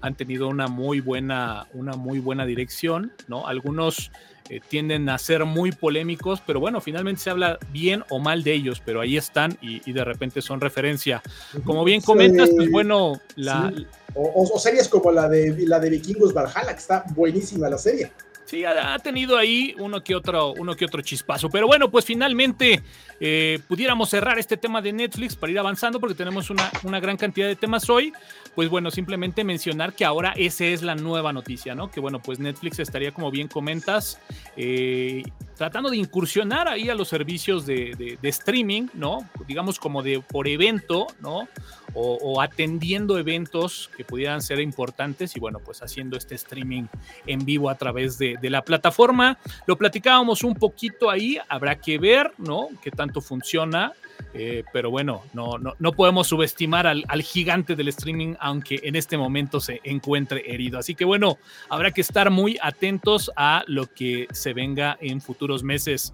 han 0.00 0.14
tenido 0.14 0.48
una 0.48 0.66
muy 0.66 1.00
buena, 1.00 1.66
una 1.74 1.92
muy 1.92 2.20
buena 2.20 2.46
dirección, 2.46 3.12
¿no? 3.28 3.46
Algunos 3.46 4.10
eh, 4.48 4.60
tienden 4.66 5.08
a 5.08 5.18
ser 5.18 5.44
muy 5.44 5.72
polémicos, 5.72 6.42
pero 6.46 6.58
bueno, 6.58 6.80
finalmente 6.80 7.22
se 7.22 7.30
habla 7.30 7.58
bien 7.70 8.02
o 8.08 8.18
mal 8.18 8.42
de 8.44 8.52
ellos, 8.54 8.82
pero 8.84 9.02
ahí 9.02 9.16
están 9.16 9.58
y, 9.60 9.92
de 9.92 10.04
repente 10.04 10.40
son 10.40 10.60
referencia. 10.60 11.22
Como 11.64 11.84
bien 11.84 12.00
comentas, 12.00 12.50
pues 12.54 12.70
bueno, 12.70 13.20
la... 13.36 13.72
O, 14.14 14.58
series 14.58 14.88
como 14.88 15.10
la 15.10 15.28
de, 15.28 15.66
la 15.66 15.80
de 15.80 15.90
Vikingos 15.90 16.32
Valhalla, 16.32 16.72
que 16.72 16.78
está 16.78 17.04
buenísima 17.14 17.68
la 17.68 17.78
serie. 17.78 18.12
Sí, 18.44 18.64
ha, 18.64 18.98
tenido 18.98 19.38
ahí 19.38 19.74
uno 19.78 20.02
que 20.04 20.14
otro, 20.14 20.52
uno 20.52 20.76
que 20.76 20.84
otro 20.84 21.00
chispazo. 21.00 21.48
Pero 21.48 21.66
bueno, 21.66 21.90
pues 21.90 22.04
finalmente 22.04 22.82
eh, 23.18 23.58
pudiéramos 23.68 24.10
cerrar 24.10 24.38
este 24.38 24.56
tema 24.56 24.82
de 24.82 24.92
Netflix 24.92 25.34
para 25.34 25.50
ir 25.50 25.58
avanzando 25.58 25.98
porque 25.98 26.14
tenemos 26.14 26.50
una, 26.50 26.70
una 26.82 27.00
gran 27.00 27.16
cantidad 27.16 27.46
de 27.46 27.56
temas 27.56 27.88
hoy 27.88 28.12
pues 28.54 28.68
bueno, 28.68 28.90
simplemente 28.90 29.44
mencionar 29.44 29.94
que 29.94 30.04
ahora 30.04 30.32
esa 30.36 30.64
es 30.64 30.82
la 30.82 30.94
nueva 30.94 31.32
noticia, 31.32 31.74
¿no? 31.74 31.90
Que 31.90 32.00
bueno, 32.00 32.20
pues 32.20 32.38
Netflix 32.38 32.78
estaría, 32.78 33.12
como 33.12 33.30
bien 33.30 33.48
comentas, 33.48 34.20
eh, 34.56 35.22
tratando 35.56 35.90
de 35.90 35.96
incursionar 35.96 36.68
ahí 36.68 36.88
a 36.88 36.94
los 36.94 37.08
servicios 37.08 37.66
de, 37.66 38.18
streaming, 38.22 38.88
¿no? 38.94 39.28
Digamos 39.46 39.78
como 39.78 40.02
de 40.02 40.20
por 40.20 40.46
evento, 40.48 41.06
¿no? 41.20 41.48
O, 41.94 42.40
atendiendo 42.40 43.18
eventos 43.18 43.90
que 43.96 44.04
pudieran 44.04 44.42
ser 44.42 44.60
importantes 44.60 45.36
y 45.36 45.40
bueno, 45.40 45.60
pues 45.60 45.82
haciendo 45.82 46.16
este 46.16 46.34
streaming 46.34 46.84
en 47.26 47.44
vivo 47.44 47.70
a 47.70 47.76
través 47.76 48.18
de, 48.18 48.36
de 48.40 48.50
la 48.50 48.62
plataforma. 48.62 49.38
Lo 49.66 49.76
platicábamos 49.76 50.42
un 50.42 50.54
poquito 50.54 51.10
ahí, 51.10 51.38
habrá 51.48 51.76
que 51.76 51.98
ver, 51.98 52.32
¿no? 52.38 52.68
Qué 52.82 52.90
tanto 52.90 53.20
funciona. 53.20 53.92
Eh, 54.32 54.64
pero 54.72 54.90
bueno, 54.90 55.22
no, 55.32 55.58
no, 55.58 55.74
no 55.78 55.92
podemos 55.92 56.26
subestimar 56.26 56.86
al, 56.86 57.04
al, 57.08 57.22
gigante 57.22 57.76
del 57.76 57.88
streaming, 57.88 58.34
aunque 58.40 58.80
en 58.82 58.96
este 58.96 59.16
momento 59.16 59.60
se 59.60 59.80
encuentre 59.84 60.52
herido. 60.52 60.78
Así 60.78 60.94
que 60.94 61.04
bueno, 61.04 61.38
habrá 61.68 61.92
que 61.92 62.00
estar 62.00 62.30
muy 62.30 62.58
atentos 62.60 63.30
a 63.36 63.62
lo 63.68 63.86
que 63.86 64.26
se 64.32 64.52
venga 64.52 64.98
en 65.00 65.20
futuros 65.20 65.62
meses. 65.62 66.12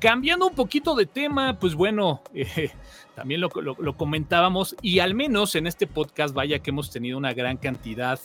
Cambiando 0.00 0.48
un 0.48 0.54
poquito 0.54 0.94
de 0.94 1.06
tema, 1.06 1.58
pues 1.58 1.74
bueno, 1.74 2.22
eh, 2.34 2.70
también 3.14 3.40
lo, 3.40 3.50
lo, 3.50 3.96
comentábamos 3.96 4.76
y 4.82 5.00
al 5.00 5.14
menos 5.14 5.54
en 5.54 5.66
este 5.66 5.86
podcast, 5.86 6.34
vaya 6.34 6.60
que 6.60 6.70
hemos 6.70 6.90
tenido 6.90 7.18
una 7.18 7.32
gran 7.34 7.56
cantidad 7.56 8.18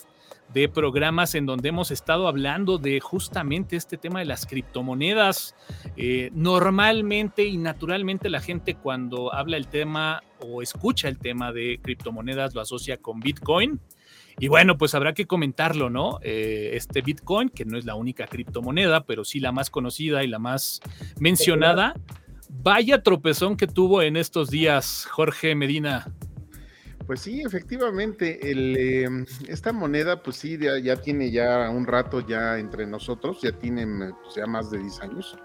de 0.54 0.70
programas 0.70 1.36
en 1.36 1.46
donde 1.46 1.70
hemos 1.70 1.92
estado 1.92 2.28
hablando 2.28 2.78
de 2.78 3.00
justamente 3.00 3.76
este 3.76 3.98
tema 3.98 4.20
de 4.20 4.26
las 4.26 4.46
criptomonedas. 4.46 5.56
Eh, 5.98 6.30
normalmente 6.34 7.46
y 7.46 7.58
naturalmente 7.58 8.30
la 8.30 8.40
gente 8.40 8.76
cuando 8.76 9.34
habla 9.34 9.58
el 9.58 9.68
tema 9.68 10.24
o 10.40 10.62
escucha 10.62 11.10
el 11.10 11.18
tema 11.18 11.52
de 11.52 11.80
criptomonedas 11.82 12.56
lo 12.56 12.62
asocia 12.62 12.98
con 12.98 13.20
Bitcoin. 13.20 13.80
Y 14.40 14.50
bueno, 14.50 14.78
pues 14.78 14.94
habrá 14.94 15.14
que 15.14 15.26
comentarlo, 15.26 15.90
¿no? 15.90 16.20
Eh, 16.22 16.72
este 16.74 17.02
Bitcoin, 17.02 17.50
que 17.50 17.66
no 17.66 17.76
es 17.78 17.86
la 17.86 17.96
única 17.96 18.28
criptomoneda, 18.28 19.04
pero 19.04 19.26
sí 19.26 19.40
la 19.40 19.52
más 19.52 19.72
conocida 19.72 20.24
y 20.24 20.28
la 20.28 20.38
más 20.38 20.80
mencionada. 21.20 21.96
Vaya 22.50 23.04
tropezón 23.04 23.58
que 23.58 23.68
tuvo 23.68 24.02
en 24.02 24.18
estos 24.18 24.50
días 24.50 25.06
Jorge 25.10 25.56
Medina. 25.56 26.12
Pues 27.08 27.22
sí, 27.22 27.42
efectivamente, 27.42 28.52
em, 28.52 29.26
esta 29.48 29.72
moneda, 29.72 30.22
pues 30.22 30.36
sí, 30.36 30.60
ya, 30.60 30.98
tiene 30.98 31.32
ya 31.32 31.70
un 31.70 31.88
rato 31.88 32.20
ya 32.20 32.60
entre 32.60 32.86
nosotros, 32.86 33.40
ya 33.42 33.54
tienen 33.54 34.14
pues, 34.22 34.36
ya 34.36 34.46
más 34.46 34.70
de 34.72 34.80
10 34.80 35.00
años. 35.00 35.38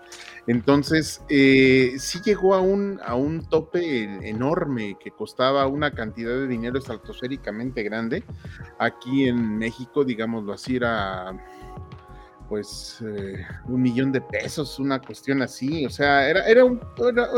Entonces, 0.48 1.22
eh, 1.28 1.94
sí 1.98 2.18
llegó 2.24 2.56
a 2.56 2.60
un, 2.60 2.98
a 3.04 3.14
un 3.14 3.48
tope 3.48 4.02
enorme 4.28 4.96
que 4.98 5.12
costaba 5.12 5.68
una 5.68 5.92
cantidad 5.92 6.32
de 6.32 6.48
dinero 6.48 6.80
estratosféricamente 6.80 7.84
grande. 7.84 8.24
Aquí 8.80 9.28
en 9.28 9.56
México, 9.56 10.04
digámoslo 10.04 10.54
así, 10.54 10.74
era 10.74 11.32
pues 12.52 12.98
eh, 13.00 13.46
un 13.66 13.80
millón 13.80 14.12
de 14.12 14.20
pesos, 14.20 14.78
una 14.78 15.00
cuestión 15.00 15.40
así, 15.40 15.86
o 15.86 15.88
sea, 15.88 16.28
era, 16.28 16.46
era, 16.46 16.66
un, 16.66 16.78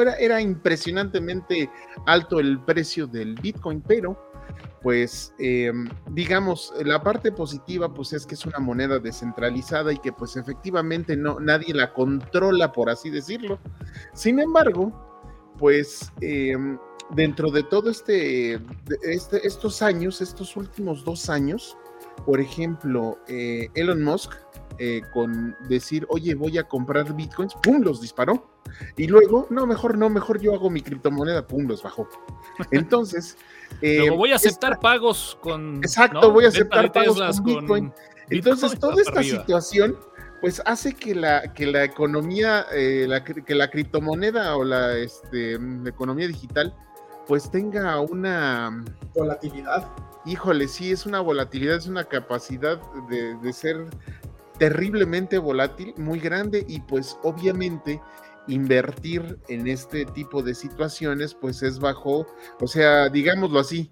era, 0.00 0.14
era, 0.14 0.40
impresionantemente 0.40 1.70
alto 2.04 2.40
el 2.40 2.58
precio 2.64 3.06
del 3.06 3.36
Bitcoin, 3.36 3.80
pero 3.80 4.18
pues 4.82 5.32
em, 5.38 5.88
digamos, 6.10 6.72
la 6.84 7.00
parte 7.00 7.30
positiva 7.30 7.94
pues 7.94 8.12
es 8.12 8.26
que 8.26 8.34
es 8.34 8.44
una 8.44 8.58
moneda 8.58 8.98
descentralizada 8.98 9.92
y 9.92 9.98
que 9.98 10.10
pues 10.12 10.36
efectivamente 10.36 11.16
no, 11.16 11.38
nadie 11.38 11.72
la 11.72 11.92
controla, 11.92 12.72
por 12.72 12.90
así 12.90 13.08
decirlo. 13.08 13.60
Sin 14.14 14.40
embargo, 14.40 14.92
pues 15.60 16.10
em, 16.22 16.76
dentro 17.10 17.52
de 17.52 17.62
todo 17.62 17.88
este, 17.88 18.54
este, 19.04 19.46
estos 19.46 19.80
años, 19.80 20.20
estos 20.20 20.56
últimos 20.56 21.04
dos 21.04 21.30
años, 21.30 21.76
por 22.26 22.40
ejemplo, 22.40 23.18
eh, 23.28 23.68
Elon 23.74 24.02
Musk, 24.02 24.32
eh, 24.78 25.02
con 25.12 25.56
decir, 25.68 26.06
oye, 26.08 26.34
voy 26.34 26.58
a 26.58 26.64
comprar 26.64 27.14
bitcoins, 27.14 27.54
¡pum! 27.62 27.82
los 27.82 28.00
disparó. 28.00 28.50
Y 28.96 29.06
luego, 29.06 29.46
no, 29.50 29.66
mejor 29.66 29.96
no, 29.96 30.08
mejor 30.08 30.40
yo 30.40 30.54
hago 30.54 30.70
mi 30.70 30.80
criptomoneda, 30.80 31.46
pum, 31.46 31.66
los 31.66 31.82
bajó. 31.82 32.08
Entonces. 32.70 33.36
Eh, 33.80 34.08
voy 34.08 34.30
a 34.30 34.36
aceptar 34.36 34.78
pagos 34.78 35.36
con. 35.40 35.78
Exacto, 35.78 36.30
voy 36.30 36.44
a 36.44 36.48
aceptar 36.48 36.92
pagos 36.92 37.18
con 37.40 37.44
Bitcoin. 37.44 37.92
Entonces, 38.30 38.78
toda 38.78 39.02
esta 39.02 39.20
situación 39.22 39.96
pues 40.44 40.60
hace 40.66 40.92
que 40.92 41.14
la, 41.14 41.54
que 41.54 41.64
la 41.64 41.84
economía, 41.84 42.66
eh, 42.70 43.08
que 43.46 43.54
la 43.54 43.70
criptomoneda 43.70 44.54
o 44.58 44.62
la, 44.62 44.94
este, 44.98 45.54
economía 45.86 46.28
digital, 46.28 46.74
pues 47.26 47.50
tenga 47.50 47.98
una 48.00 48.84
volatilidad. 49.14 49.88
Híjole, 50.26 50.68
sí, 50.68 50.92
es 50.92 51.06
una 51.06 51.20
volatilidad, 51.20 51.76
es 51.76 51.86
una 51.86 52.04
capacidad 52.04 52.78
de, 53.08 53.36
de 53.36 53.52
ser 53.54 53.86
terriblemente 54.58 55.38
volátil, 55.38 55.94
muy 55.96 56.20
grande 56.20 56.64
y 56.68 56.80
pues 56.80 57.16
obviamente 57.22 58.00
invertir 58.46 59.38
en 59.48 59.66
este 59.66 60.04
tipo 60.04 60.42
de 60.42 60.54
situaciones 60.54 61.34
pues 61.34 61.62
es 61.62 61.78
bajo, 61.78 62.26
o 62.60 62.66
sea, 62.66 63.08
digámoslo 63.08 63.58
así, 63.58 63.90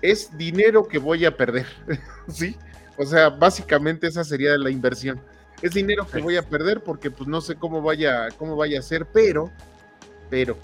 es 0.00 0.36
dinero 0.36 0.88
que 0.88 0.98
voy 0.98 1.24
a 1.24 1.36
perder, 1.36 1.66
¿sí? 2.28 2.56
O 2.98 3.06
sea, 3.06 3.30
básicamente 3.30 4.08
esa 4.08 4.24
sería 4.24 4.58
la 4.58 4.70
inversión 4.70 5.20
es 5.62 5.72
dinero 5.72 6.06
que 6.06 6.20
voy 6.20 6.36
a 6.36 6.42
perder 6.42 6.82
porque 6.82 7.10
pues 7.10 7.28
no 7.28 7.40
sé 7.40 7.54
cómo 7.54 7.80
vaya, 7.80 8.28
cómo 8.36 8.56
vaya 8.56 8.80
a 8.80 8.82
ser, 8.82 9.06
pero, 9.06 9.50
pero 10.28 10.58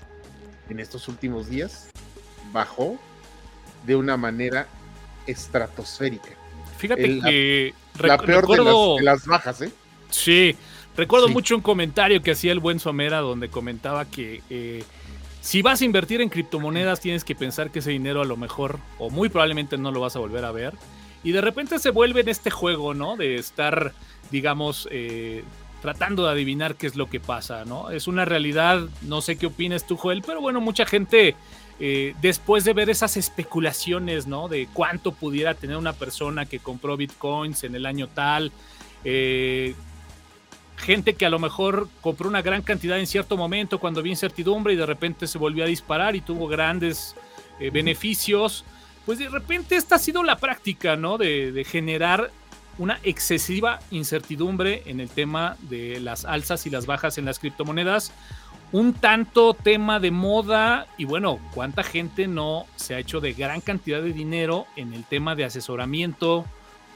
en 0.69 0.81
estos 0.81 1.07
últimos 1.09 1.49
días 1.49 1.89
bajó 2.53 2.99
de 3.87 3.95
una 3.95 4.17
manera 4.17 4.67
estratosférica. 5.27 6.31
Fíjate 6.79 7.21
que 7.21 7.75
la, 8.07 8.19
peor 8.19 8.47
de, 8.47 9.03
las, 9.03 9.27
bajas, 9.27 9.63
¿eh? 9.63 9.73
Sí, 10.11 10.55
recuerdo 10.97 11.29
mucho 11.29 11.57
un 11.57 11.63
comentario 11.63 12.23
que 12.23 12.33
hacía 12.33 12.53
el 12.53 12.61
buen 12.61 12.81
Somera 12.81 13.19
donde 13.19 13.49
comentaba 13.49 14.05
que 14.05 14.43
eh, 14.51 14.85
si 15.41 15.63
vas 15.63 15.81
a 15.83 15.85
invertir 15.85 16.21
en 16.21 16.29
criptomonedas 16.29 17.01
tienes 17.01 17.25
que 17.25 17.35
pensar 17.35 17.71
que 17.71 17.81
ese 17.81 17.91
dinero 17.91 18.23
a 18.23 18.25
lo 18.25 18.37
mejor 18.37 18.79
o 18.99 19.11
muy 19.11 19.29
probablemente 19.29 19.77
no 19.77 19.93
lo 19.93 20.01
vas 20.01 20.17
a 20.17 20.19
volver 20.19 20.45
a 20.45 20.53
ver. 20.53 20.75
Y 21.25 21.33
de 21.33 21.41
repente 21.41 21.79
se 21.81 21.91
vuelve 21.91 22.21
en 22.21 22.29
este 22.29 22.51
juego, 22.51 22.95
¿no? 22.95 23.17
De 23.17 23.37
estar 23.37 23.93
digamos, 24.31 24.89
eh, 24.91 25.45
tratando 25.83 26.25
de 26.25 26.33
adivinar 26.33 26.75
qué 26.77 26.87
es 26.87 26.97
lo 26.97 27.09
que 27.09 27.21
pasa, 27.21 27.65
¿no? 27.65 27.91
Es 27.91 28.07
una 28.09 28.25
realidad, 28.25 28.89
no 29.03 29.21
sé 29.21 29.37
qué 29.39 29.47
opinas 29.47 29.87
tú, 29.87 29.97
Joel, 29.97 30.23
pero 30.27 30.41
bueno, 30.41 30.61
mucha 30.61 30.87
gente, 30.87 31.37
eh, 31.81 32.15
después 32.21 32.65
de 32.65 32.73
ver 32.73 32.91
esas 32.91 33.17
especulaciones, 33.17 34.27
¿no? 34.27 34.49
De 34.49 34.69
cuánto 34.73 35.13
pudiera 35.13 35.55
tener 35.55 35.77
una 35.77 35.93
persona 35.93 36.47
que 36.47 36.59
compró 36.59 36.97
bitcoins 36.97 37.65
en 37.65 37.75
el 37.75 37.87
año 37.87 38.09
tal, 38.09 38.53
eh, 39.05 39.75
gente 40.77 41.15
que 41.15 41.27
a 41.27 41.31
lo 41.31 41.39
mejor 41.39 41.89
compró 42.01 42.29
una 42.29 42.43
gran 42.43 42.63
cantidad 42.63 42.99
en 42.99 43.07
cierto 43.07 43.37
momento 43.37 43.79
cuando 43.79 44.01
había 44.01 44.13
incertidumbre 44.13 44.73
y 44.73 44.77
de 44.77 44.87
repente 44.87 45.27
se 45.27 45.39
volvió 45.39 45.65
a 45.65 45.67
disparar 45.67 46.15
y 46.17 46.21
tuvo 46.21 46.47
grandes 46.47 47.17
beneficios, 47.73 48.65
pues 49.05 49.19
de 49.19 49.29
repente 49.29 49.75
esta 49.75 49.97
ha 49.97 49.99
sido 49.99 50.23
la 50.23 50.37
práctica, 50.37 50.95
¿no? 50.95 51.19
De, 51.19 51.51
de 51.51 51.65
generar 51.65 52.31
una 52.79 53.01
excesiva 53.03 53.81
incertidumbre 53.91 54.85
en 54.87 55.01
el 55.01 55.09
tema 55.09 55.57
de 55.63 56.01
las 56.01 56.25
alzas 56.25 56.65
y 56.67 56.71
las 56.71 56.87
bajas 56.87 57.19
en 57.19 57.25
las 57.25 57.39
criptomonedas, 57.39 58.13
un 58.73 58.93
tanto 58.93 59.55
tema 59.55 59.99
de 60.01 60.11
moda 60.11 60.87
y 60.99 61.05
bueno, 61.05 61.39
cuánta 61.55 61.83
gente 61.83 62.29
no 62.29 62.67
se 62.77 62.95
ha 62.95 62.99
hecho 62.99 63.21
de 63.21 63.33
gran 63.33 63.61
cantidad 63.61 64.03
de 64.03 64.13
dinero 64.13 64.67
en 64.77 64.93
el 64.93 65.05
tema 65.05 65.35
de 65.35 65.45
asesoramiento, 65.45 66.45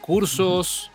cursos, 0.01 0.91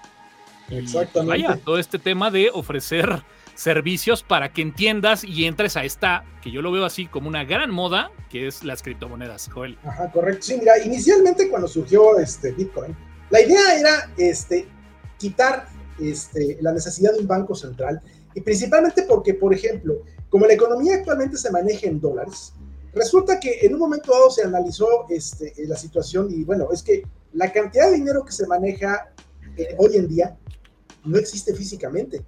Exactamente. 0.69 1.29
vaya, 1.29 1.59
todo 1.63 1.79
este 1.79 1.97
tema 1.97 2.29
de 2.29 2.49
ofrecer 2.53 3.23
servicios 3.55 4.21
para 4.21 4.53
que 4.53 4.61
entiendas 4.61 5.23
y 5.23 5.45
entres 5.45 5.77
a 5.77 5.83
esta, 5.83 6.23
que 6.41 6.51
yo 6.51 6.61
lo 6.61 6.71
veo 6.71 6.85
así 6.85 7.07
como 7.07 7.27
una 7.27 7.43
gran 7.43 7.71
moda, 7.71 8.11
que 8.29 8.47
es 8.47 8.63
las 8.63 8.83
criptomonedas, 8.83 9.49
Joel. 9.51 9.77
Ajá, 9.83 10.11
correcto. 10.11 10.43
Sí, 10.43 10.57
mira, 10.59 10.77
inicialmente 10.83 11.49
cuando 11.49 11.67
surgió 11.67 12.19
este 12.19 12.51
Bitcoin, 12.51 12.95
la 13.31 13.41
idea 13.41 13.79
era 13.79 14.11
este, 14.17 14.67
quitar 15.17 15.67
este, 15.99 16.59
la 16.61 16.71
necesidad 16.71 17.13
de 17.13 17.19
un 17.19 17.27
banco 17.27 17.55
central, 17.55 17.99
y 18.35 18.41
principalmente 18.41 19.01
porque, 19.03 19.33
por 19.33 19.51
ejemplo, 19.51 19.95
como 20.29 20.45
la 20.45 20.53
economía 20.53 20.95
actualmente 20.95 21.37
se 21.37 21.51
maneja 21.51 21.87
en 21.87 21.99
dólares, 21.99 22.53
resulta 22.93 23.39
que 23.39 23.59
en 23.61 23.73
un 23.73 23.79
momento 23.79 24.11
dado 24.11 24.29
se 24.29 24.43
analizó 24.43 25.05
este, 25.09 25.53
la 25.65 25.77
situación 25.77 26.27
y 26.31 26.43
bueno, 26.43 26.69
es 26.71 26.83
que 26.83 27.03
la 27.33 27.51
cantidad 27.51 27.89
de 27.89 27.97
dinero 27.97 28.25
que 28.25 28.31
se 28.31 28.47
maneja 28.47 29.13
eh, 29.57 29.75
hoy 29.77 29.95
en 29.95 30.07
día 30.07 30.37
no 31.05 31.17
existe 31.17 31.53
físicamente, 31.53 32.25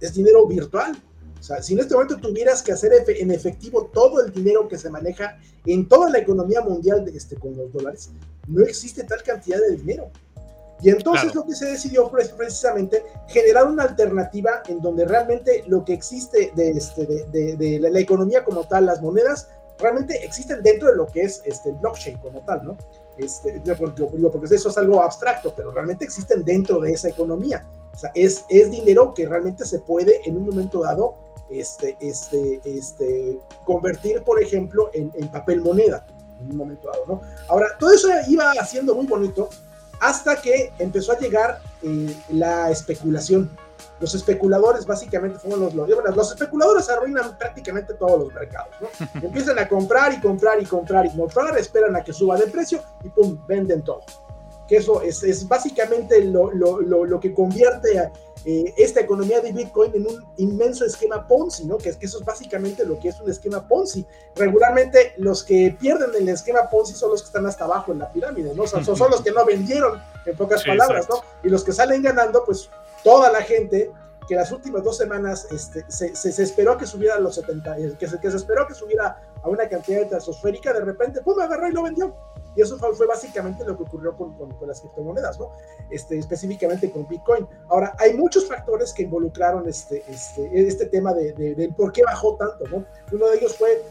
es 0.00 0.14
dinero 0.14 0.46
virtual. 0.46 1.00
O 1.38 1.42
sea, 1.42 1.62
si 1.62 1.74
en 1.74 1.80
este 1.80 1.94
momento 1.94 2.16
tuvieras 2.16 2.62
que 2.62 2.72
hacer 2.72 2.92
en 3.06 3.30
efectivo 3.30 3.86
todo 3.92 4.24
el 4.24 4.32
dinero 4.32 4.66
que 4.66 4.76
se 4.76 4.90
maneja 4.90 5.38
en 5.66 5.88
toda 5.88 6.10
la 6.10 6.18
economía 6.18 6.60
mundial 6.60 7.04
de 7.04 7.16
este, 7.16 7.36
con 7.36 7.56
los 7.56 7.72
dólares, 7.72 8.10
no 8.48 8.64
existe 8.64 9.04
tal 9.04 9.22
cantidad 9.22 9.58
de 9.60 9.76
dinero. 9.76 10.10
Y 10.80 10.90
entonces 10.90 11.34
lo 11.34 11.44
que 11.44 11.54
se 11.54 11.66
decidió 11.66 12.08
fue 12.08 12.24
precisamente 12.24 13.04
generar 13.26 13.66
una 13.66 13.84
alternativa 13.84 14.62
en 14.68 14.80
donde 14.80 15.04
realmente 15.04 15.64
lo 15.66 15.84
que 15.84 15.92
existe 15.92 16.52
de, 16.54 16.70
este, 16.70 17.04
de, 17.06 17.78
la, 17.80 17.98
economía 17.98 18.44
como 18.44 18.64
tal, 18.64 18.86
las 18.86 19.02
monedas, 19.02 19.48
realmente 19.78 20.24
existen 20.24 20.62
dentro 20.62 20.88
de 20.88 20.96
lo 20.96 21.06
que 21.06 21.22
es 21.22 21.42
este, 21.44 21.70
el 21.70 21.76
blockchain 21.76 22.18
como 22.18 22.40
tal, 22.42 22.64
¿no? 22.64 22.76
Este, 23.16 23.60
porque, 23.76 24.04
porque 24.04 24.54
eso 24.54 24.68
es 24.68 24.78
algo 24.78 25.02
abstracto, 25.02 25.52
pero 25.56 25.72
realmente 25.72 26.04
existen 26.04 26.44
dentro 26.44 26.80
de 26.80 26.92
esa 26.92 27.08
economía. 27.08 27.66
O 27.92 27.98
sea, 27.98 28.12
es, 28.14 28.44
es 28.48 28.70
dinero 28.70 29.12
que 29.14 29.26
realmente 29.26 29.64
se 29.64 29.80
puede 29.80 30.20
en 30.24 30.36
un 30.36 30.46
momento 30.46 30.82
dado 30.82 31.16
este, 31.50 31.96
este, 32.00 32.60
este, 32.64 33.40
convertir, 33.64 34.22
por 34.22 34.40
ejemplo, 34.40 34.90
en, 34.92 35.10
en 35.14 35.28
papel 35.28 35.60
moneda, 35.60 36.06
en 36.40 36.52
un 36.52 36.56
momento 36.56 36.88
dado, 36.88 37.04
¿no? 37.08 37.20
Ahora, 37.48 37.66
todo 37.80 37.92
eso 37.92 38.08
iba 38.28 38.52
haciendo 38.52 38.94
muy 38.94 39.06
bonito, 39.06 39.48
hasta 40.00 40.40
que 40.40 40.72
empezó 40.78 41.12
a 41.12 41.18
llegar 41.18 41.60
eh, 41.82 42.14
la 42.30 42.70
especulación. 42.70 43.50
Los 44.00 44.14
especuladores 44.14 44.86
básicamente 44.86 45.38
fueron 45.38 45.60
los, 45.60 45.74
los, 45.74 45.88
los 45.88 46.30
especuladores 46.30 46.88
arruinan 46.88 47.36
prácticamente 47.36 47.94
todos 47.94 48.18
los 48.20 48.32
mercados, 48.32 48.74
¿no? 48.80 48.88
Empiezan 49.22 49.58
a 49.58 49.68
comprar 49.68 50.12
y 50.12 50.20
comprar 50.20 50.62
y 50.62 50.66
comprar 50.66 51.06
y 51.06 51.16
comprar, 51.16 51.58
esperan 51.58 51.96
a 51.96 52.04
que 52.04 52.12
suba 52.12 52.36
de 52.36 52.46
precio 52.46 52.80
y 53.02 53.08
pum, 53.08 53.38
venden 53.46 53.82
todo. 53.82 54.02
Que 54.68 54.76
eso 54.76 55.02
es, 55.02 55.22
es 55.24 55.48
básicamente 55.48 56.24
lo, 56.24 56.52
lo, 56.52 56.80
lo, 56.80 57.20
que 57.20 57.32
convierte 57.32 57.98
a, 57.98 58.12
eh, 58.44 58.74
esta 58.76 59.00
economía 59.00 59.40
de 59.40 59.52
Bitcoin 59.52 59.92
en 59.94 60.06
un 60.06 60.24
inmenso 60.36 60.84
esquema 60.84 61.26
Ponzi, 61.26 61.66
¿no? 61.66 61.78
Que, 61.78 61.96
que 61.96 62.06
eso 62.06 62.18
es 62.18 62.24
básicamente 62.24 62.84
lo 62.84 62.98
que 62.98 63.08
es 63.08 63.20
un 63.20 63.30
esquema 63.30 63.66
Ponzi. 63.66 64.06
Regularmente 64.36 65.14
los 65.18 65.42
que 65.42 65.76
pierden 65.78 66.10
el 66.18 66.28
esquema 66.28 66.68
Ponzi 66.70 66.94
son 66.94 67.10
los 67.10 67.22
que 67.22 67.26
están 67.26 67.46
hasta 67.46 67.64
abajo 67.64 67.92
en 67.92 67.98
la 67.98 68.12
pirámide, 68.12 68.54
¿no? 68.54 68.66
son, 68.66 68.84
son 68.84 69.10
los 69.10 69.22
que 69.22 69.32
no 69.32 69.44
vendieron, 69.44 70.00
en 70.24 70.36
pocas 70.36 70.64
palabras, 70.64 71.08
¿no? 71.08 71.22
Y 71.42 71.48
los 71.48 71.64
que 71.64 71.72
salen 71.72 72.02
ganando, 72.02 72.44
pues 72.44 72.70
toda 73.02 73.30
la 73.30 73.42
gente 73.42 73.90
que 74.28 74.34
las 74.34 74.52
últimas 74.52 74.84
dos 74.84 74.96
semanas 74.96 75.48
este, 75.50 75.84
se, 75.88 76.14
se, 76.14 76.42
esperó 76.42 76.76
que 76.76 76.86
subiera 76.86 77.16
a 77.16 77.18
los 77.18 77.36
70, 77.36 77.78
eh, 77.78 77.96
que 77.98 78.06
se, 78.06 78.20
que 78.20 78.30
se 78.30 78.36
esperó 78.36 78.66
que 78.66 78.74
subiera 78.74 79.22
a 79.42 79.48
una 79.48 79.66
cantidad 79.68 80.02
estratosférica, 80.02 80.72
de 80.74 80.80
repente, 80.80 81.22
pum, 81.22 81.40
agarró 81.40 81.68
y 81.68 81.72
lo 81.72 81.82
vendió. 81.82 82.14
Y 82.58 82.60
eso 82.60 82.76
fue, 82.76 83.06
básicamente 83.06 83.64
lo 83.64 83.76
que 83.76 83.84
ocurrió 83.84 84.16
con, 84.16 84.32
con, 84.36 84.66
las 84.66 84.80
criptomonedas, 84.80 85.38
¿no? 85.38 85.52
Este, 85.90 86.18
específicamente 86.18 86.90
con 86.90 87.06
Bitcoin. 87.06 87.46
Ahora, 87.68 87.94
hay 88.00 88.14
muchos 88.14 88.48
factores 88.48 88.92
que 88.92 89.04
involucraron 89.04 89.68
este, 89.68 90.02
este, 90.08 90.50
este 90.66 90.86
tema 90.86 91.14
de, 91.14 91.32
de, 91.34 91.68
por 91.76 91.92
qué 91.92 92.02
bajó 92.02 92.34
tanto, 92.34 92.66
¿no? 92.66 92.84
Uno 93.12 93.28
de 93.28 93.38
ellos 93.38 93.54
fue 93.54 93.84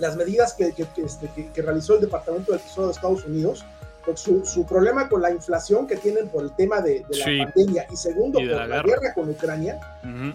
las 0.00 0.16
medidas 0.16 0.52
que, 0.52 0.72
que, 0.72 0.84
este, 1.00 1.28
que 1.54 1.62
realizó 1.62 1.94
el 1.94 2.00
Departamento 2.00 2.50
del 2.50 2.60
Tesoro 2.60 2.88
de 2.88 2.94
Estados 2.94 3.24
Unidos, 3.24 3.64
su, 4.16 4.44
su, 4.44 4.64
problema 4.64 5.08
con 5.08 5.22
la 5.22 5.30
inflación 5.30 5.86
que 5.86 5.96
tienen 5.96 6.28
por 6.28 6.42
el 6.42 6.50
tema 6.56 6.80
de, 6.80 7.04
la 7.10 7.44
pandemia 7.44 7.86
y 7.88 7.96
segundo 7.96 8.40
por 8.40 8.66
la, 8.66 8.82
guerra. 8.82 9.14
con 9.14 9.30
Ucrania, 9.30 9.78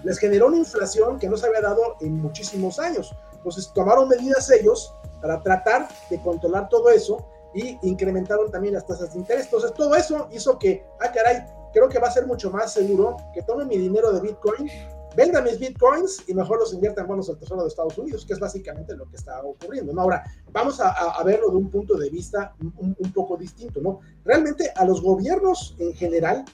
les 0.04 0.20
generó 0.20 0.48
una 0.48 0.58
inflación 0.58 1.20
que 1.20 1.28
no 1.28 1.36
se 1.36 1.48
había 1.48 1.62
dado 1.62 1.98
en 2.00 2.18
muchísimos 2.22 2.80
años. 2.80 3.14
Entonces 3.34 3.72
tomaron 3.74 4.08
medidas 4.08 4.50
ellos 4.52 4.94
para 5.22 5.42
tratar 5.42 5.90
de 6.10 6.22
controlar 6.22 6.70
todo 6.70 6.90
eso 6.90 7.26
y 7.54 7.78
incrementaron 7.84 8.52
también 8.52 8.74
las 8.74 8.86
tasas 8.86 9.14
de 9.14 9.20
interés. 9.20 9.46
Entonces 9.46 9.74
todo 9.74 9.96
eso 9.96 10.28
hizo 10.32 10.58
que, 10.58 10.86
ah, 11.02 11.12
caray, 11.12 11.46
creo 11.74 11.90
que 11.90 12.00
va 12.00 12.08
a 12.08 12.12
ser 12.12 12.26
mucho 12.26 12.52
más 12.52 12.74
seguro 12.74 13.18
que 13.34 13.42
tome 13.42 13.66
mi 13.66 13.78
dinero 13.78 14.12
de 14.12 14.22
Bitcoin 14.22 14.70
venda 15.16 15.42
mis 15.42 15.60
bitcoins 15.60 16.24
y 16.28 16.34
mejor 16.34 16.60
los 16.60 16.74
invierta 16.74 17.02
en 17.02 17.08
bonos 17.08 17.28
del 17.28 17.38
Tesoro 17.38 17.62
de 17.64 17.68
Estados 17.68 17.98
Unidos, 17.98 18.26
que 18.26 18.34
es 18.34 18.40
básicamente 18.40 18.96
lo 18.96 19.10
que 19.10 19.16
está 19.16 19.42
ocurriendo. 19.42 19.94
¿no? 19.94 20.02
Ahora, 20.02 20.24
vamos 20.52 20.80
a, 20.80 21.22
verlo 21.24 21.50
de 21.50 21.58
un 21.58 21.70
punto 21.70 21.96
de 21.96 22.10
vista 22.10 22.56
un, 22.60 23.12
poco 23.14 23.38
distinto. 23.38 23.80
¿no? 23.82 24.00
Realmente 24.26 24.72
a 24.76 24.86
los 24.86 25.02
gobiernos 25.02 25.76
en 25.80 25.94
general 25.94 26.46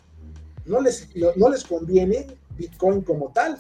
no 0.66 0.82
les, 0.82 1.10
no, 1.36 1.50
les 1.50 1.64
conviene 1.64 2.28
Bitcoin 2.58 3.02
como 3.02 3.32
tal. 3.32 3.58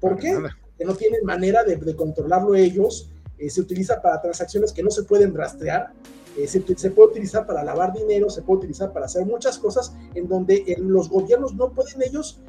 ¿Por 0.00 0.16
qué? 0.16 0.34
Porque 0.34 0.84
no 0.84 0.94
tienen 0.94 1.24
manera 1.24 1.62
de, 1.64 1.96
controlarlo 1.96 2.54
ellos. 2.54 3.10
Eh, 3.38 3.48
se 3.48 3.60
utiliza 3.60 4.00
para 4.02 4.20
transacciones 4.20 4.72
que 4.72 4.82
no 4.82 4.90
se 4.90 5.04
pueden 5.04 5.34
rastrear. 5.34 5.92
Eh, 6.36 6.48
se, 6.48 6.64
se, 6.76 6.90
puede 6.90 7.10
utilizar 7.10 7.46
para 7.46 7.62
lavar 7.62 7.92
dinero, 7.92 8.30
se 8.30 8.42
puede 8.42 8.60
utilizar 8.60 8.92
para 8.92 9.06
hacer 9.06 9.26
muchas 9.26 9.58
cosas 9.58 9.92
en 10.14 10.28
donde 10.28 10.64
eh, 10.66 10.76
los 10.78 11.08
gobiernos 11.08 11.54
no 11.54 11.70
pueden 11.70 12.02
ellos 12.02 12.40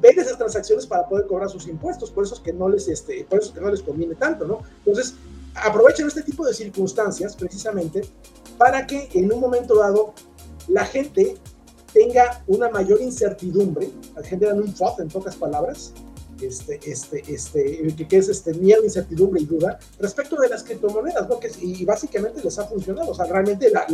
ven 0.00 0.18
esas 0.18 0.38
transacciones 0.38 0.86
para 0.86 1.08
poder 1.08 1.26
cobrar 1.26 1.48
sus 1.48 1.66
impuestos, 1.68 2.10
por 2.10 2.24
eso 2.24 2.34
es 2.34 2.40
que 2.40 2.52
no 2.52 2.68
les, 2.68 2.88
este, 2.88 3.24
por 3.28 3.40
eso 3.40 3.52
que 3.52 3.60
no 3.60 3.70
les 3.70 3.82
conviene 3.82 4.14
tanto, 4.14 4.46
¿no? 4.46 4.60
Entonces, 4.78 5.14
aprovechen 5.54 6.06
este 6.06 6.22
tipo 6.22 6.46
de 6.46 6.54
circunstancias 6.54 7.36
precisamente 7.36 8.02
para 8.56 8.86
que 8.86 9.08
en 9.14 9.32
un 9.32 9.40
momento 9.40 9.76
dado 9.76 10.14
la 10.68 10.84
gente 10.84 11.36
tenga 11.92 12.42
una 12.46 12.68
mayor 12.68 13.00
incertidumbre, 13.00 13.90
generan 14.24 14.60
un 14.60 14.74
FOD 14.74 15.00
en 15.00 15.08
pocas 15.08 15.36
palabras, 15.36 15.92
este, 16.42 16.80
este, 16.84 17.22
este, 17.32 18.06
que, 18.08 18.16
es 18.16 18.28
este 18.28 18.54
miedo, 18.54 18.84
incertidumbre 18.84 19.40
y 19.40 19.46
duda 19.46 19.78
respecto 19.98 20.36
de 20.36 20.48
las 20.48 20.64
criptomonedas, 20.64 21.28
¿no? 21.28 21.38
Que, 21.38 21.50
y 21.60 21.84
básicamente 21.84 22.42
les 22.42 22.58
ha 22.58 22.64
funcionado. 22.64 23.10
O 23.10 23.14
sea, 23.14 23.26
realmente 23.26 23.70
la, 23.70 23.86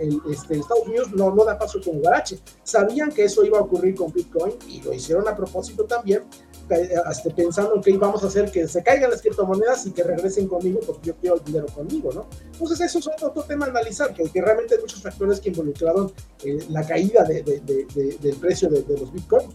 el, 0.00 0.20
este, 0.30 0.58
Estados 0.58 0.86
Unidos 0.86 1.12
no, 1.12 1.34
no 1.34 1.44
da 1.44 1.58
paso 1.58 1.80
con 1.84 2.00
Guarache. 2.00 2.38
Sabían 2.62 3.10
que 3.10 3.24
eso 3.24 3.44
iba 3.44 3.58
a 3.58 3.62
ocurrir 3.62 3.94
con 3.94 4.12
Bitcoin 4.12 4.54
y 4.68 4.80
lo 4.82 4.92
hicieron 4.92 5.26
a 5.28 5.36
propósito 5.36 5.84
también, 5.84 6.24
este, 6.68 7.30
pensando 7.30 7.80
que 7.80 7.90
íbamos 7.90 8.22
a 8.22 8.26
hacer 8.26 8.50
que 8.50 8.68
se 8.68 8.82
caigan 8.82 9.10
las 9.10 9.22
criptomonedas 9.22 9.86
y 9.86 9.92
que 9.92 10.02
regresen 10.02 10.48
conmigo 10.48 10.80
porque 10.86 11.08
yo 11.08 11.16
quiero 11.16 11.36
el 11.36 11.44
dinero 11.44 11.66
conmigo, 11.66 12.12
¿no? 12.12 12.28
Entonces 12.52 12.80
eso 12.80 12.98
es 12.98 13.22
otro, 13.22 13.42
tema 13.42 13.66
a 13.66 13.70
analizar, 13.70 14.12
que, 14.12 14.24
que, 14.24 14.42
realmente 14.42 14.74
hay 14.74 14.80
muchos 14.80 15.00
factores 15.00 15.40
que 15.40 15.48
involucraron 15.48 16.12
eh, 16.44 16.58
la 16.68 16.86
caída 16.86 17.24
de, 17.24 17.42
de, 17.42 17.60
de, 17.60 18.18
del 18.20 18.36
precio 18.36 18.68
de, 18.68 18.84
los 18.98 19.12
Bitcoin. 19.12 19.48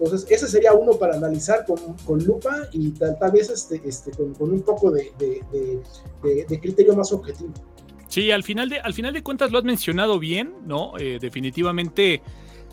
Entonces, 0.00 0.26
ese 0.30 0.48
sería 0.48 0.72
uno 0.72 0.92
para 0.94 1.14
analizar 1.14 1.66
con, 1.66 1.76
con 2.06 2.24
lupa 2.24 2.68
y 2.72 2.90
tal, 2.92 3.18
tal 3.18 3.32
vez 3.32 3.50
este, 3.50 3.82
este, 3.84 4.10
con, 4.12 4.50
un 4.50 4.62
poco 4.62 4.90
de, 4.90 5.12
criterio 6.58 6.96
más 6.96 7.12
objetivo. 7.12 7.52
Sí, 8.08 8.30
al 8.30 8.42
final 8.42 8.70
de, 8.70 8.80
al 8.80 8.94
final 8.94 9.12
de 9.12 9.22
cuentas 9.22 9.50
lo 9.50 9.58
has 9.58 9.64
mencionado 9.64 10.18
bien, 10.18 10.54
¿no? 10.64 10.94
Eh, 10.98 11.18
definitivamente 11.20 12.22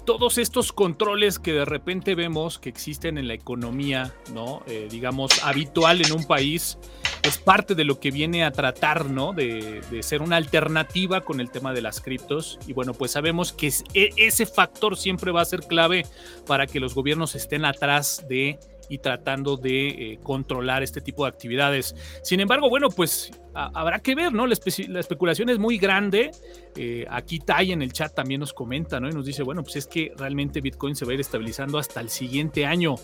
todos 0.06 0.38
estos 0.38 0.72
controles 0.72 1.38
que 1.38 1.52
de 1.52 1.66
repente 1.66 2.16
vemos 2.16 2.60
que 2.60 2.70
existen 2.70 3.18
en 3.18 3.28
la 3.28 3.34
economía, 3.34 4.14
¿no? 4.34 4.64
Eh, 4.66 4.88
digamos, 4.90 5.44
habitual 5.44 6.00
en 6.06 6.14
un 6.14 6.24
país, 6.24 6.78
es 7.24 7.38
parte 7.38 7.76
de 7.76 7.84
lo 7.84 8.00
que 8.00 8.12
viene 8.12 8.44
a 8.44 8.52
tratar, 8.52 9.10
¿no? 9.10 9.34
De, 9.34 9.82
ser 10.02 10.22
una 10.22 10.38
alternativa 10.38 11.22
con 11.22 11.40
el 11.40 11.50
tema 11.50 11.74
de 11.74 11.82
las 11.82 12.02
criptos. 12.02 12.60
Y 12.68 12.74
bueno, 12.74 12.94
pues 12.94 13.12
sabemos 13.12 13.52
que 13.52 13.72
e, 13.94 14.10
ese 14.18 14.46
factor 14.46 14.98
siempre 14.98 15.32
va 15.32 15.42
a 15.42 15.46
ser 15.46 15.62
clave 15.62 16.06
para 16.46 16.68
que 16.68 16.80
los 16.80 16.94
gobiernos 16.94 17.36
estén 17.36 17.66
atrás 17.66 18.26
de 18.30 18.60
y 18.90 19.00
tratando 19.00 19.58
de 19.58 19.88
eh, 19.90 20.20
controlar 20.24 20.84
este 20.84 21.02
tipo 21.02 21.24
de 21.24 21.30
actividades. 21.30 21.96
Sin 22.24 22.40
embargo, 22.40 22.70
bueno, 22.70 22.90
pues 22.90 23.32
habrá 23.58 24.00
que 24.00 24.14
ver, 24.14 24.34
¿no? 24.34 24.46
La, 24.46 24.54
especulación 24.54 25.50
es 25.50 25.58
muy 25.58 25.78
grande. 25.78 26.32
Eh, 26.76 27.06
aquí 27.10 27.40
Tai 27.40 27.72
en 27.72 27.82
el 27.82 27.92
chat 27.92 28.14
también 28.14 28.40
nos 28.40 28.54
comenta, 28.54 29.00
¿no? 29.00 29.10
Y 29.10 29.12
nos 29.12 29.26
dice, 29.26 29.42
bueno, 29.42 29.64
pues 29.64 29.78
es 29.78 29.88
que 29.88 30.12
realmente 30.16 30.62
Bitcoin 30.62 30.96
se 30.96 31.06
va 31.06 31.12
a 31.12 31.14
ir 31.16 31.22
estabilizando 31.22 31.80
hasta 31.80 32.00
el 32.00 32.10
siguiente 32.10 32.66
año. 32.66 32.96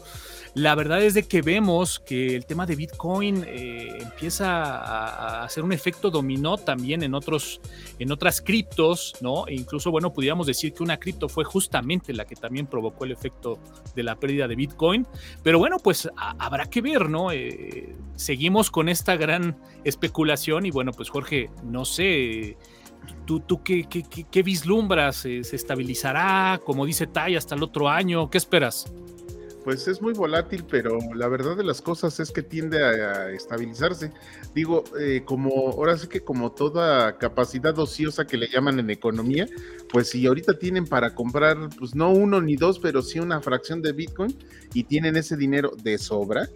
La 0.53 0.75
verdad 0.75 1.01
es 1.01 1.15
de 1.15 1.23
que 1.23 1.41
vemos 1.41 1.99
que 1.99 2.35
el 2.35 2.45
tema 2.45 2.67
de 2.67 2.75
Bitcoin 2.75 3.43
eh, 3.47 3.97
empieza 3.99 4.61
a, 4.61 5.43
hacer 5.43 5.63
un 5.63 5.73
efecto 5.73 6.11
dominó 6.11 6.57
también 6.57 7.01
en, 7.01 7.15
otros, 7.15 7.59
en 7.97 8.11
otras 8.11 8.39
criptos, 8.39 9.15
¿no? 9.21 9.47
E 9.47 9.55
incluso, 9.55 9.89
bueno, 9.89 10.13
pudiéramos 10.13 10.45
decir 10.45 10.73
que 10.73 10.83
una 10.83 10.97
cripto 10.97 11.27
fue 11.27 11.43
justamente 11.43 12.13
la 12.13 12.25
que 12.25 12.35
también 12.35 12.67
provocó 12.67 13.05
el 13.05 13.11
efecto 13.11 13.57
de 13.95 14.03
la 14.03 14.15
pérdida 14.15 14.47
de 14.47 14.55
Bitcoin. 14.55 15.07
Pero 15.41 15.57
bueno, 15.57 15.77
pues 15.79 16.07
habrá 16.15 16.67
que 16.67 16.81
ver, 16.81 17.09
¿no? 17.09 17.31
Eh, 17.31 17.95
seguimos 18.15 18.69
con 18.69 18.89
esta 18.89 19.15
gran 19.15 19.57
especulación 19.83 20.42
y 20.47 20.71
bueno, 20.71 20.91
pues 20.91 21.09
Jorge, 21.09 21.49
no 21.63 21.85
sé. 21.85 22.57
¿Tú, 23.25 23.39
tú 23.41 23.63
qué, 23.63 23.85
qué, 23.89 24.03
qué, 24.03 24.43
vislumbras? 24.43 25.17
¿Se 25.17 25.39
estabilizará? 25.39 26.59
Como 26.63 26.85
dice 26.85 27.07
Tai, 27.07 27.35
hasta 27.35 27.55
el 27.55 27.63
otro 27.63 27.89
año. 27.89 28.29
¿Qué 28.29 28.37
esperas? 28.37 28.93
pues 29.63 29.87
es 29.87 30.01
muy 30.01 30.13
volátil, 30.13 30.65
pero 30.69 30.97
la 31.15 31.27
verdad 31.27 31.55
de 31.55 31.63
las 31.63 31.81
cosas 31.81 32.19
es 32.19 32.31
que 32.31 32.43
tiende 32.43 32.83
a, 32.83 33.31
estabilizarse. 33.31 34.11
Digo, 34.53 34.83
eh, 34.99 35.23
como 35.25 35.71
ahora 35.71 35.97
sí 35.97 36.07
que 36.07 36.21
como 36.21 36.51
toda 36.51 37.17
capacidad 37.17 37.77
ociosa 37.79 38.25
que 38.25 38.37
le 38.37 38.47
llaman 38.47 38.79
en 38.79 38.89
economía, 38.89 39.47
pues 39.89 40.09
si 40.09 40.25
ahorita 40.25 40.59
tienen 40.59 40.85
para 40.85 41.15
comprar, 41.15 41.57
pues 41.77 41.95
no 41.95 42.11
uno 42.11 42.41
ni 42.41 42.55
dos, 42.55 42.79
pero 42.79 43.01
sí 43.01 43.19
una 43.19 43.41
fracción 43.41 43.81
de 43.81 43.93
Bitcoin 43.93 44.37
y 44.73 44.83
tienen 44.83 45.15
ese 45.15 45.37
dinero 45.37 45.71
de 45.81 45.97
sobra, 45.97 46.49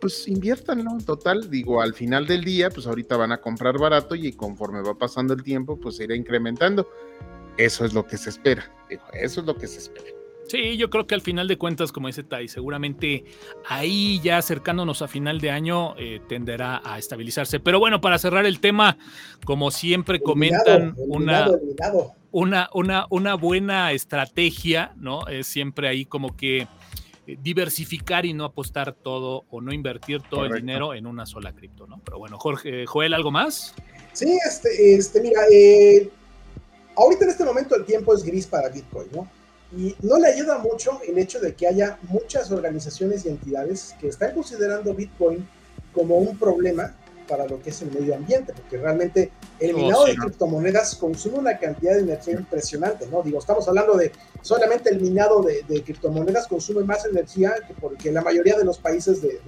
pues 0.00 0.28
inviértanlo 0.28 0.90
en 0.92 1.04
total. 1.04 1.50
Digo, 1.50 1.80
al 1.80 1.94
final 1.94 2.26
del 2.26 2.44
día, 2.44 2.70
pues 2.70 2.86
ahorita 2.86 3.16
van 3.16 3.32
a 3.32 3.40
comprar 3.40 3.78
barato 3.78 4.14
y 4.14 4.32
conforme 4.32 4.82
va 4.82 4.96
pasando 4.96 5.34
el 5.34 5.42
tiempo, 5.42 5.78
pues 5.78 5.96
se 5.96 6.04
irá 6.04 6.14
incrementando. 6.14 6.88
Eso 7.56 7.84
es 7.84 7.92
lo 7.92 8.06
que 8.06 8.16
se 8.16 8.30
espera. 8.30 8.72
Digo, 8.88 9.02
eso 9.12 9.40
es 9.40 9.46
lo 9.46 9.56
que 9.56 9.66
se 9.66 9.78
espera. 9.78 10.18
Sí, 10.48 10.78
yo 10.78 10.88
creo 10.88 11.06
que 11.06 11.14
al 11.14 11.20
final 11.20 11.46
de 11.46 11.58
cuentas, 11.58 11.92
como 11.92 12.06
dice 12.06 12.22
Tai, 12.22 12.48
seguramente 12.48 13.24
ahí 13.66 14.18
ya 14.22 14.38
acercándonos 14.38 15.02
a 15.02 15.08
final 15.08 15.40
de 15.40 15.50
año 15.50 15.94
eh, 15.98 16.20
tenderá 16.26 16.80
a 16.82 16.98
estabilizarse. 16.98 17.60
Pero 17.60 17.78
bueno, 17.78 18.00
para 18.00 18.18
cerrar 18.18 18.46
el 18.46 18.58
tema, 18.58 18.96
como 19.44 19.70
siempre 19.70 20.20
comentan, 20.20 20.94
una, 20.96 21.50
una, 22.30 22.70
una, 22.72 23.06
una 23.10 23.34
buena 23.34 23.92
estrategia, 23.92 24.94
¿no? 24.96 25.26
Es 25.26 25.46
siempre 25.48 25.86
ahí 25.86 26.06
como 26.06 26.34
que 26.34 26.66
diversificar 27.36 28.24
y 28.24 28.32
no 28.32 28.44
apostar 28.44 28.94
todo 28.94 29.44
o 29.50 29.60
no 29.60 29.72
invertir 29.72 30.22
todo 30.22 30.46
el 30.46 30.52
dinero 30.52 30.94
en 30.94 31.06
una 31.06 31.26
sola 31.26 31.52
cripto, 31.52 31.86
¿no? 31.86 32.00
Pero 32.04 32.18
bueno, 32.18 32.38
Jorge, 32.38 32.86
Joel, 32.86 33.14
¿algo 33.14 33.30
más? 33.30 33.74
Sí, 34.12 34.38
este, 34.46 34.94
este 34.94 35.20
mira, 35.20 35.42
eh, 35.52 36.08
ahorita 36.96 37.24
en 37.24 37.30
este 37.30 37.44
momento 37.44 37.76
el 37.76 37.84
tiempo 37.84 38.14
es 38.14 38.22
gris 38.22 38.46
para 38.46 38.68
Bitcoin, 38.68 39.08
¿no? 39.12 39.28
Y 39.76 39.94
no 40.00 40.18
le 40.18 40.28
ayuda 40.28 40.58
mucho 40.58 41.00
el 41.06 41.18
hecho 41.18 41.40
de 41.40 41.54
que 41.54 41.66
haya 41.66 41.98
muchas 42.08 42.50
organizaciones 42.50 43.26
y 43.26 43.28
entidades 43.28 43.94
que 44.00 44.08
están 44.08 44.32
considerando 44.32 44.94
Bitcoin 44.94 45.46
como 45.92 46.16
un 46.16 46.38
problema 46.38 46.94
para 47.28 47.46
lo 47.46 47.60
que 47.60 47.70
es 47.70 47.82
el 47.82 47.92
medio 47.92 48.14
ambiente, 48.14 48.52
porque 48.52 48.78
realmente 48.78 49.30
el 49.60 49.74
oh, 49.74 49.78
minado 49.78 50.04
de 50.06 50.16
criptomonedas 50.16 50.96
consume 50.96 51.38
una 51.38 51.58
cantidad 51.58 51.94
de 51.94 52.00
energía 52.00 52.34
impresionante, 52.34 53.06
¿no? 53.06 53.22
Digo, 53.22 53.38
estamos 53.38 53.68
hablando 53.68 53.96
de 53.96 54.10
solamente 54.40 54.90
el 54.90 55.00
minado 55.00 55.42
de, 55.42 55.82
criptomonedas 55.82 56.46
consume 56.48 56.82
más 56.84 57.04
energía 57.04 57.54
que 57.66 57.74
porque 57.74 58.10
la 58.10 58.22
mayoría 58.22 58.56
de 58.56 58.64
los 58.64 58.78
países 58.78 59.20
de, 59.22 59.38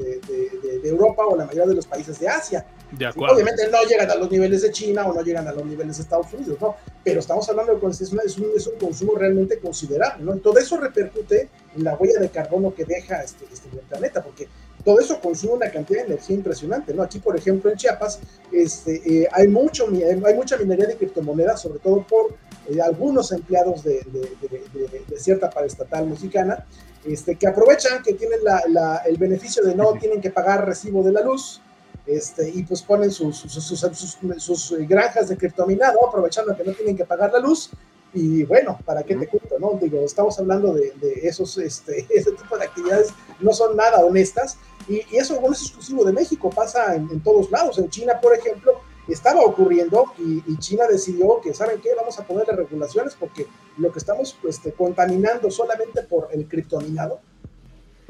Europa 0.85 1.25
o 1.27 1.37
la 1.37 1.45
mayoría 1.45 1.66
de 1.66 1.75
los 1.75 1.87
países 1.87 2.19
de 2.19 2.29
Asia. 2.29 2.66
De 2.93 3.07
acuerdo. 3.07 3.35
Obviamente 3.35 3.69
no 3.69 3.83
llegan 3.85 4.11
a 4.11 4.16
los 4.16 4.31
niveles 4.31 4.62
de 4.62 4.73
China 4.73 5.07
o 5.07 5.14
no 5.14 5.23
llegan 5.23 5.47
a 5.47 5.53
los 5.53 5.64
niveles 5.64 5.97
de 5.97 6.03
Estados 6.03 6.33
Unidos, 6.33 6.59
¿no? 6.61 6.77
Pero 7.05 7.21
estamos 7.21 7.49
hablando 7.49 7.77
de 7.77 7.90
es, 7.90 8.01
es, 8.01 8.38
un, 8.38 8.51
es 8.57 8.66
un 8.66 8.79
consumo 8.79 9.14
realmente 9.14 9.59
considerable, 9.59 10.25
¿no? 10.25 10.37
todo 10.37 10.59
eso 10.59 10.77
repercute 10.77 11.49
en 11.77 11.85
la 11.85 11.95
huella 11.97 12.21
de 12.21 12.29
carbono 12.29 12.75
que 12.75 12.85
deja 12.85 13.23
este, 13.23 13.45
este 13.51 13.69
planeta, 13.88 14.23
porque 14.23 14.49
todo 14.85 15.01
eso 15.01 15.21
consume 15.21 15.55
una 15.55 15.71
cantidad 15.71 16.01
de 16.01 16.07
energía 16.07 16.37
impresionante, 16.37 16.95
¿no? 16.95 17.03
Aquí, 17.03 17.19
por 17.19 17.37
ejemplo, 17.37 17.71
en 17.71 17.77
Chiapas, 17.77 18.21
este, 18.53 19.03
eh, 19.05 19.29
hay, 19.33 19.49
mucho, 19.49 19.87
hay 19.88 20.35
mucha 20.35 20.57
minería 20.57 20.87
de 20.87 20.97
criptomonedas, 20.97 21.61
sobre 21.61 21.79
todo 21.79 22.05
por 22.07 22.35
eh, 22.69 22.81
algunos 22.81 23.33
empleados 23.33 23.83
de, 23.85 24.01
cierta 25.16 25.51
paraestatal 25.51 26.07
mexicana, 26.07 26.64
este, 27.05 27.37
que 27.37 27.47
aprovechan 27.47 28.03
que 28.03 28.14
tienen 28.14 28.40
el 29.07 29.16
beneficio 29.16 29.62
de 29.64 29.75
no 29.75 29.93
tienen 29.95 30.21
que 30.21 30.31
pagar 30.31 30.66
recibo 30.66 31.03
de 31.03 31.12
la 31.12 31.21
luz, 31.21 31.61
este, 32.07 32.49
y 32.49 32.62
pues 32.64 32.83
ponen 32.83 33.11
sus, 33.11 33.37
sus, 33.38 34.75
granjas 34.88 35.29
de 35.29 35.37
criptominado, 35.37 36.07
aprovechando 36.07 36.57
que 36.57 36.64
no 36.64 36.73
tienen 36.73 36.97
que 36.97 37.05
pagar 37.05 37.33
la 37.33 37.38
luz, 37.38 37.71
y 38.12 38.42
bueno, 38.44 38.79
¿para 38.85 39.03
qué 39.03 39.14
te 39.14 39.29
cuento? 39.29 39.59
No? 39.59 39.79
Digo, 39.81 40.01
estamos 40.01 40.38
hablando 40.38 40.73
de, 40.73 40.92
esos, 41.23 41.57
este, 41.59 42.07
ese 42.14 42.33
tipo 42.33 42.57
de 42.59 42.64
actividades 42.64 43.12
no 43.40 43.53
son 43.53 43.77
nada 43.77 44.05
honestas 44.05 44.59
y, 44.88 45.03
eso 45.16 45.40
no 45.40 45.53
es 45.53 45.62
exclusivo 45.62 46.05
de 46.05 46.12
México, 46.12 46.51
pasa 46.51 46.94
en, 46.94 47.20
todos 47.20 47.51
lados. 47.51 47.79
En 47.79 47.88
China, 47.88 48.20
por 48.20 48.35
ejemplo, 48.35 48.81
estaba 49.09 49.40
ocurriendo 49.42 50.07
y, 50.18 50.57
China 50.59 50.85
decidió 50.88 51.40
que, 51.40 51.55
¿saben 51.55 51.81
qué? 51.81 51.90
Vamos 51.94 52.18
a 52.18 52.27
ponerle 52.27 52.55
regulaciones 52.55 53.14
porque 53.18 53.46
lo 53.77 53.92
que 53.92 53.99
estamos 53.99 54.37
este, 54.49 54.73
contaminando 54.73 55.51
solamente 55.51 56.03
por 56.03 56.29
el 56.33 56.49
criptominado 56.49 57.20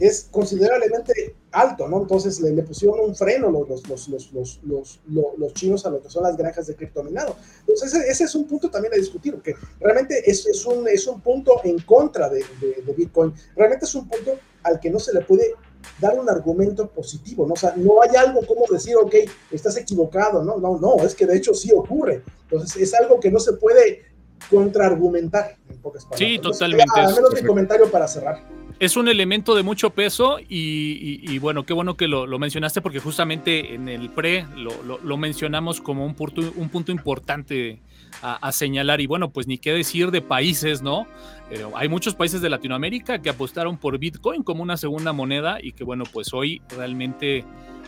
es 0.00 0.28
considerablemente 0.30 1.36
alto, 1.52 1.86
¿no? 1.86 2.00
Entonces 2.00 2.40
le, 2.40 2.62
pusieron 2.62 3.00
un 3.00 3.14
freno 3.14 3.50
los, 3.50 3.86
los, 3.86 4.08
los, 4.08 4.60
los, 4.64 5.00
los, 5.06 5.54
chinos 5.54 5.84
a 5.84 5.90
lo 5.90 6.02
que 6.02 6.08
son 6.08 6.22
las 6.22 6.36
granjas 6.36 6.66
de 6.66 6.74
criptominado. 6.74 7.36
Entonces 7.60 7.94
ese, 7.94 8.24
es 8.24 8.34
un 8.34 8.46
punto 8.46 8.70
también 8.70 8.94
a 8.94 8.96
discutir, 8.96 9.34
porque 9.34 9.54
realmente 9.78 10.22
es, 10.28 10.46
es, 10.46 10.64
un, 10.64 10.88
es 10.88 11.06
un 11.06 11.20
punto 11.20 11.60
en 11.64 11.78
contra 11.80 12.30
de, 12.30 12.44
de, 12.60 12.92
Bitcoin, 12.96 13.34
realmente 13.54 13.84
es 13.84 13.94
un 13.94 14.08
punto 14.08 14.38
al 14.62 14.80
que 14.80 14.90
no 14.90 14.98
se 14.98 15.12
le 15.12 15.20
puede 15.20 15.54
dar 15.98 16.18
un 16.18 16.28
argumento 16.28 16.88
positivo, 16.88 17.46
¿no? 17.46 17.54
O 17.54 17.56
sea, 17.56 17.74
no 17.76 18.02
hay 18.02 18.16
algo 18.16 18.40
como 18.46 18.66
decir, 18.70 18.96
ok, 18.96 19.14
estás 19.50 19.76
equivocado, 19.76 20.42
¿no? 20.42 20.56
No, 20.58 20.78
no, 20.78 20.96
es 21.04 21.14
que 21.14 21.26
de 21.26 21.36
hecho 21.36 21.54
sí 21.54 21.70
ocurre. 21.72 22.22
Entonces 22.50 22.82
es 22.82 22.94
algo 22.94 23.20
que 23.20 23.30
no 23.30 23.38
se 23.38 23.54
puede 23.54 24.02
contraargumentar, 24.50 25.56
en 25.68 25.78
pocas 25.78 26.04
palabras. 26.04 26.18
Sí, 26.18 26.38
totalmente. 26.38 27.00
al 27.00 27.14
menos 27.14 27.34
mi 27.34 27.42
comentario 27.42 27.90
para 27.90 28.08
cerrar. 28.08 28.42
Es 28.80 28.96
un 28.96 29.08
elemento 29.08 29.54
de 29.54 29.62
mucho 29.62 29.90
peso 29.90 30.38
y, 30.48 31.38
bueno, 31.38 31.64
qué 31.64 31.74
bueno 31.74 31.96
que 31.98 32.08
lo, 32.08 32.26
mencionaste 32.38 32.80
porque 32.80 32.98
justamente 32.98 33.74
en 33.74 33.88
el 33.88 34.08
pre 34.08 34.46
lo, 34.56 35.16
mencionamos 35.18 35.82
como 35.82 36.06
un 36.06 36.14
punto, 36.14 36.40
un 36.56 36.70
punto 36.70 36.90
importante 36.90 37.78
a, 38.22 38.50
señalar 38.52 39.02
y 39.02 39.06
bueno, 39.06 39.30
pues 39.30 39.46
ni 39.46 39.58
qué 39.58 39.72
decir 39.74 40.10
de 40.10 40.22
países, 40.22 40.80
¿no? 40.80 41.06
Eh, 41.50 41.64
hay 41.74 41.88
muchos 41.88 42.14
países 42.14 42.40
de 42.40 42.48
Latinoamérica 42.48 43.20
que 43.20 43.28
apostaron 43.28 43.76
por 43.76 43.98
Bitcoin 43.98 44.42
como 44.42 44.62
una 44.62 44.78
segunda 44.78 45.12
moneda 45.12 45.58
y 45.62 45.72
que 45.72 45.84
bueno, 45.84 46.04
pues 46.10 46.32
hoy 46.32 46.62
realmente 46.74 47.44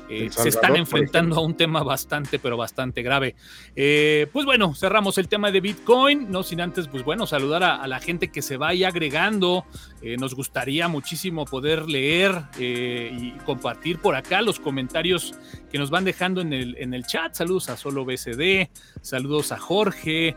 eh, 0.08 0.28
se 0.30 0.48
están 0.48 0.76
enfrentando 0.76 1.36
a 1.36 1.40
un 1.40 1.56
tema 1.56 1.82
bastante, 1.82 2.38
pero 2.38 2.56
bastante 2.56 3.02
grave. 3.02 3.34
Eh, 3.76 4.26
pues 4.32 4.44
bueno, 4.44 4.74
cerramos 4.74 5.18
el 5.18 5.28
tema 5.28 5.50
de 5.50 5.60
Bitcoin, 5.60 6.30
no 6.30 6.42
sin 6.42 6.60
antes, 6.60 6.88
pues 6.88 7.04
bueno, 7.04 7.26
saludar 7.26 7.62
a, 7.62 7.86
la 7.86 8.00
gente 8.00 8.30
que 8.30 8.42
se 8.42 8.56
vaya 8.56 8.88
agregando. 8.88 9.64
Eh, 10.02 10.16
nos 10.18 10.34
gustaría 10.34 10.88
muchísimo 10.88 11.44
poder 11.44 11.88
leer 11.88 12.42
y 12.58 13.32
compartir 13.44 13.98
por 13.98 14.16
acá 14.16 14.42
los 14.42 14.58
comentarios 14.58 15.34
que 15.70 15.78
nos 15.78 15.90
van 15.90 16.04
dejando 16.04 16.40
en 16.40 16.52
el, 16.52 16.76
en 16.78 16.94
el 16.94 17.06
chat. 17.06 17.34
Saludos 17.34 17.70
a 17.70 17.76
Solo 17.76 18.04
BCD, 18.04 18.68
saludos 19.00 19.52
a 19.52 19.58
Jorge, 19.58 20.36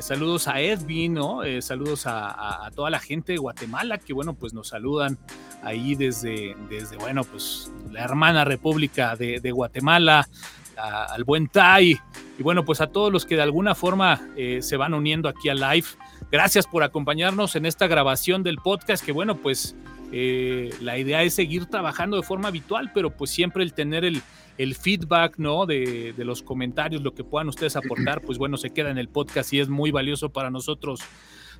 saludos 0.00 0.48
a 0.48 0.60
Edwin, 0.60 1.14
¿no? 1.14 1.40
saludos 1.60 2.04
a, 2.06 2.70
toda 2.74 2.90
la 2.90 2.98
gente 2.98 3.32
de 3.32 3.38
Guatemala 3.38 3.98
que, 3.98 4.12
bueno, 4.12 4.34
pues 4.34 4.54
nos 4.54 4.68
saludan 4.68 5.18
ahí 5.62 5.94
desde, 5.94 6.56
desde 6.68 6.96
bueno, 6.96 7.24
pues 7.24 7.72
la 7.90 8.04
hermana 8.04 8.44
República 8.44 9.16
de, 9.16 9.50
Guatemala, 9.50 10.28
al 10.76 11.24
buen 11.24 11.48
Tai, 11.48 11.98
y 12.38 12.42
bueno, 12.42 12.64
pues 12.64 12.80
a 12.80 12.88
todos 12.88 13.12
los 13.12 13.24
que 13.24 13.36
de 13.36 13.42
alguna 13.42 13.74
forma 13.74 14.20
eh, 14.36 14.60
se 14.62 14.76
van 14.76 14.94
uniendo 14.94 15.28
aquí 15.28 15.48
al 15.48 15.60
live. 15.60 15.86
Gracias 16.30 16.66
por 16.66 16.82
acompañarnos 16.82 17.56
en 17.56 17.66
esta 17.66 17.86
grabación 17.86 18.42
del 18.42 18.58
podcast, 18.58 19.04
que 19.04 19.12
bueno, 19.12 19.36
pues 19.36 19.74
eh, 20.12 20.70
la 20.80 20.98
idea 20.98 21.22
es 21.22 21.34
seguir 21.34 21.66
trabajando 21.66 22.16
de 22.16 22.22
forma 22.22 22.48
habitual, 22.48 22.90
pero 22.94 23.10
pues 23.10 23.30
siempre 23.30 23.62
el 23.62 23.72
tener 23.72 24.04
el, 24.04 24.22
el 24.58 24.74
feedback, 24.74 25.38
¿no? 25.38 25.66
De, 25.66 26.12
de, 26.16 26.24
los 26.24 26.42
comentarios, 26.42 27.02
lo 27.02 27.14
que 27.14 27.24
puedan 27.24 27.48
ustedes 27.48 27.76
aportar, 27.76 28.22
pues 28.22 28.38
bueno, 28.38 28.56
se 28.56 28.70
queda 28.70 28.90
en 28.90 28.98
el 28.98 29.08
podcast 29.08 29.52
y 29.52 29.60
es 29.60 29.68
muy 29.68 29.90
valioso 29.90 30.30
para 30.30 30.50
nosotros 30.50 31.00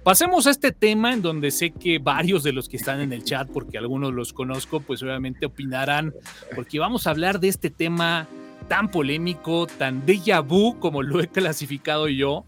Pasemos 0.06 0.46
a 0.46 0.50
este 0.50 0.70
tema 0.70 1.12
en 1.12 1.20
donde 1.20 1.50
sé 1.50 1.72
que 1.72 1.98
varios 1.98 2.44
de 2.44 2.52
los 2.52 2.68
que 2.68 2.76
están 2.76 3.00
en 3.00 3.12
el 3.12 3.24
chat, 3.24 3.48
porque 3.50 3.76
algunos 3.76 4.14
los 4.14 4.32
conozco, 4.32 4.78
pues 4.78 5.02
obviamente 5.02 5.46
opinarán, 5.46 6.14
porque 6.54 6.78
vamos 6.78 7.09
a 7.09 7.11
hablar 7.11 7.40
de 7.40 7.48
este 7.48 7.70
tema 7.70 8.28
tan 8.68 8.88
polémico, 8.92 9.66
tan 9.66 10.06
déjà 10.06 10.46
vu 10.46 10.78
como 10.78 11.02
lo 11.02 11.20
he 11.20 11.26
clasificado 11.26 12.06
yo. 12.06 12.44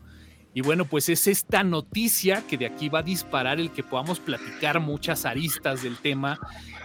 Y 0.54 0.62
bueno, 0.62 0.86
pues 0.86 1.08
es 1.08 1.26
esta 1.26 1.62
noticia 1.62 2.42
que 2.48 2.56
de 2.56 2.66
aquí 2.66 2.88
va 2.88 3.00
a 3.00 3.02
disparar 3.02 3.60
el 3.60 3.70
que 3.70 3.82
podamos 3.82 4.18
platicar 4.18 4.80
muchas 4.80 5.24
aristas 5.24 5.82
del 5.82 5.96
tema, 5.98 6.38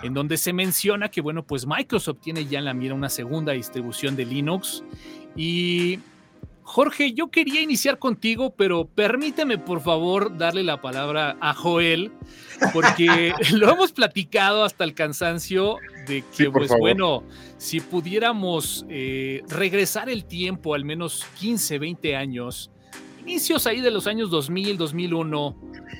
en 0.04 0.14
donde 0.14 0.38
se 0.38 0.54
menciona 0.54 1.10
que, 1.10 1.22
bueno, 1.22 1.44
pues 1.46 1.66
Microsoft 1.66 2.20
tiene 2.22 2.46
ya 2.46 2.60
en 2.60 2.66
la 2.66 2.74
mira 2.74 2.94
una 2.94 3.10
segunda 3.10 3.54
distribución 3.54 4.16
de 4.16 4.26
Linux. 4.26 4.84
Y 5.36 6.00
Jorge, 6.64 7.14
yo 7.14 7.30
quería 7.30 7.62
iniciar 7.62 8.00
contigo, 8.00 8.54
pero 8.56 8.86
permíteme 8.86 9.58
por 9.58 9.82
favor 9.82 10.38
darle 10.38 10.64
la 10.64 10.82
palabra 10.82 11.38
a 11.42 11.54
Joel, 11.54 12.12
porque 12.74 13.34
lo 13.54 13.72
hemos 13.72 13.92
platicado 13.92 14.64
hasta 14.64 14.84
el 14.84 14.94
cansancio 14.94 15.78
de 16.08 16.24
que, 16.36 16.50
pues 16.50 16.72
bueno, 16.78 17.24
si 17.58 17.82
pudiéramos 17.82 18.86
eh, 18.90 19.42
regresar 19.50 20.10
el 20.10 20.26
tiempo, 20.26 20.74
al 20.74 20.86
menos 20.86 21.26
15, 21.40 21.80
20 21.80 22.16
años, 22.16 22.72
inicios 23.26 23.68
ahí 23.68 23.82
de 23.82 23.92
los 23.92 24.08
años 24.08 24.30
2000, 24.30 24.78
2001, 24.78 25.56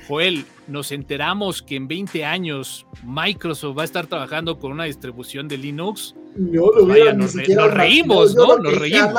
Joel, 0.08 0.46
nos 0.68 0.92
enteramos 0.92 1.62
que 1.62 1.76
en 1.76 1.88
20 1.88 2.26
años 2.26 2.86
Microsoft 3.04 3.78
va 3.78 3.84
a 3.84 3.86
estar 3.86 4.08
trabajando 4.08 4.60
con 4.60 4.72
una 4.72 4.86
distribución 4.86 5.48
de 5.48 5.58
Linux 5.58 6.16
no 6.36 6.72
lo 6.72 6.84
hubiera 6.86 7.14
nos, 7.14 7.34
reímos, 7.34 8.36
¿no? 8.36 8.58
Nos 8.58 8.80
reímos. 8.80 9.14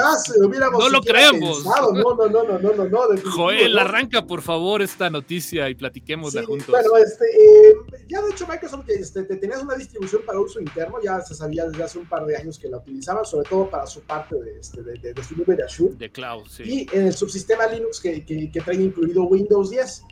No 0.79 0.89
lo 0.89 1.01
creemos. 1.01 1.65
No, 1.65 1.93
no, 1.93 2.29
no, 2.29 2.59
no, 2.59 2.59
no, 2.59 2.89
no. 2.89 3.31
Joel, 3.31 3.79
arranca 3.79 4.27
por 4.27 4.43
favor 4.43 4.83
esta 4.83 5.11
noticia 5.11 5.69
y 5.71 5.75
platiquémosla 5.75 6.45
juntos. 6.45 6.69
Bueno, 6.69 6.97
este, 6.97 7.25
eh, 7.25 7.77
ya 8.09 8.23
de 8.23 8.31
hecho 8.31 8.47
Microsoft 8.47 8.89
este, 8.89 9.23
tenías 9.25 9.63
una 9.63 9.75
distribución 9.75 10.23
para 10.27 10.41
uso 10.41 10.61
interno, 10.61 10.99
ya 11.03 11.21
se 11.21 11.35
sabía 11.35 11.67
desde 11.67 11.83
hace 11.83 11.99
un 11.99 12.09
par 12.09 12.25
de 12.27 12.37
años 12.37 12.59
que 12.59 12.69
la 12.69 12.79
utilizaban, 12.79 13.25
sobre 13.25 13.49
todo 13.49 13.71
para 13.71 13.87
su 13.87 14.01
parte 14.03 14.37
de, 14.41 14.59
este, 14.59 14.83
de, 14.83 14.99
de, 14.99 15.15
de 15.15 15.25
su 15.25 15.37
nube 15.37 15.57
de 15.57 15.65
Azure. 15.65 15.95
De 15.97 16.11
cloud, 16.11 16.47
sí. 16.49 16.63
Y 16.65 16.97
en 16.97 17.07
el 17.07 17.15
subsistema 17.15 17.67
Linux 17.67 18.01
que, 18.01 18.25
que, 18.25 18.51
que 18.51 18.61
trae 18.61 18.77
incluido 18.77 19.25
Windows 19.25 19.71
10. 19.71 20.03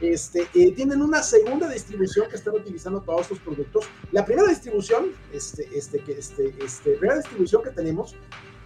Este, 0.00 0.46
eh, 0.54 0.72
tienen 0.72 1.02
una 1.02 1.22
segunda 1.22 1.68
distribución 1.68 2.28
que 2.28 2.36
están 2.36 2.54
utilizando 2.54 3.00
todos 3.00 3.22
estos 3.22 3.40
productos. 3.40 3.86
La 4.12 4.24
primera 4.24 4.48
distribución, 4.48 5.12
este, 5.32 5.68
este, 5.76 5.98
que, 6.00 6.12
este, 6.12 6.54
este, 6.64 6.92
primera 6.92 7.16
distribución 7.16 7.62
que 7.62 7.70
tenemos, 7.70 8.14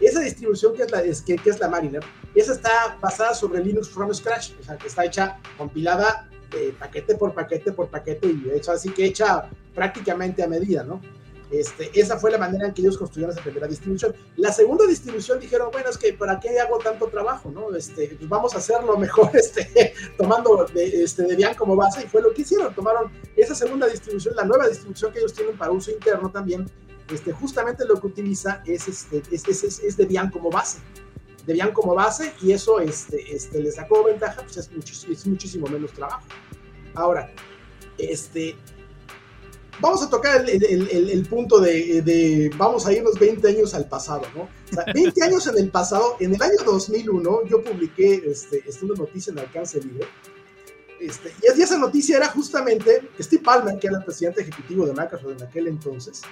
esa 0.01 0.21
distribución 0.21 0.75
que 0.75 0.83
es 0.83 0.91
la, 0.91 1.03
es, 1.03 1.23
que, 1.23 1.37
que 1.37 1.51
es 1.51 1.61
la 1.61 1.69
Mariner, 1.69 2.03
esa 2.35 2.53
está 2.53 2.99
basada 3.01 3.35
sobre 3.35 3.65
Linux 3.65 3.89
from 3.89 4.13
scratch, 4.13 4.53
o 4.61 4.63
sea, 4.63 4.77
que 4.77 4.89
está 4.89 5.05
hecha, 5.05 5.39
compilada 5.57 6.29
eh, 6.55 6.75
paquete 6.79 7.17
por 7.17 7.35
paquete 7.35 7.73
por 7.73 7.89
paquete 7.89 8.29
y 8.29 8.51
hecha 8.55 8.73
así 8.73 8.91
que 8.91 9.07
hecha 9.07 9.49
prácticamente 9.75 10.43
a 10.43 10.47
medida, 10.47 10.85
¿no? 10.85 11.01
Este, 11.53 11.91
esa 12.01 12.19
fue 12.19 12.31
la 12.31 12.39
manera 12.39 12.67
en 12.67 12.73
que 12.73 12.81
ellos 12.81 12.97
construyeron 12.97 13.35
esa 13.35 13.43
primera 13.43 13.67
distribución. 13.67 14.15
La 14.37 14.51
segunda 14.51 14.87
distribución 14.87 15.39
dijeron, 15.39 15.69
bueno, 15.71 15.91
es 15.91 15.99
que 15.99 16.15
¿para 16.15 16.41
qué 16.41 16.59
hago 16.59 16.79
tanto 16.79 17.09
trabajo? 17.09 17.51
¿no? 17.51 17.75
Este, 17.77 18.17
pues 18.17 18.29
vamos 18.29 18.55
a 18.55 18.59
hacerlo 18.59 18.97
mejor 18.97 19.31
este, 19.35 19.93
tomando 20.17 20.65
de, 20.73 21.05
este, 21.05 21.25
Debian 21.25 21.55
como 21.55 21.77
base 21.77 22.05
y 22.05 22.09
fue 22.09 22.23
lo 22.23 22.33
que 22.33 22.41
hicieron. 22.43 22.75
Tomaron 22.75 23.13
esa 23.37 23.55
segunda 23.55 23.87
distribución, 23.87 24.35
la 24.35 24.45
nueva 24.45 24.67
distribución 24.67 25.13
que 25.13 25.19
ellos 25.19 25.35
tienen 25.35 25.59
para 25.59 25.73
uso 25.73 25.91
interno 25.91 26.31
también, 26.31 26.65
este, 27.13 27.33
justamente 27.33 27.85
lo 27.85 28.01
que 28.01 28.07
utiliza 28.07 28.63
es, 28.65 28.89
este, 28.89 29.23
es, 29.31 29.47
es, 29.47 29.81
es 29.81 29.97
Debian 29.99 30.31
como 30.31 30.49
base. 30.49 30.79
Debian 31.47 31.73
como 31.73 31.95
base 31.95 32.33
y 32.41 32.53
eso 32.53 32.81
este, 32.81 33.35
este, 33.35 33.61
les 33.61 33.75
sacó 33.75 34.05
ventaja, 34.05 34.43
pues 34.43 34.57
es, 34.57 34.71
muchísimo, 34.71 35.13
es 35.13 35.27
muchísimo 35.27 35.67
menos 35.67 35.93
trabajo. 35.93 36.23
Ahora, 36.95 37.33
este, 37.99 38.57
vamos 39.81 40.03
a 40.03 40.11
tocar 40.11 40.49
el, 40.49 41.27
punto 41.29 41.61
de, 41.61 42.51
vamos 42.57 42.87
a 42.87 42.93
irnos 42.93 43.19
20 43.19 43.49
años 43.49 43.75
al 43.75 43.89
pasado, 43.89 44.23
¿no? 44.35 44.43
O 44.43 44.75
sea, 44.75 44.85
20 44.93 45.23
años 45.25 45.47
en 45.47 45.59
el 45.59 45.71
pasado, 45.71 46.17
en 46.21 46.35
el 46.35 46.43
año 46.43 46.59
2001, 46.65 47.47
yo 47.49 47.63
publiqué 47.63 48.23
este, 48.27 48.65
una 48.83 48.95
noticia 48.95 49.33
en 49.33 49.41
Alcance 49.41 49.81
Libre, 49.81 50.07
este, 51.01 51.35
y 51.43 51.61
esa 51.61 51.79
noticia 51.79 52.17
era 52.17 52.29
justamente 52.29 53.11
Steve 53.19 53.43
Palmer, 53.43 53.77
que 53.79 53.89
era 53.89 53.99
el 53.99 54.05
presidente 54.05 54.43
ejecutivo 54.43 54.87
de 54.87 54.93
Microsoft 54.93 55.33
en 55.37 55.43
aquel 55.43 55.67
entonces, 55.67 56.23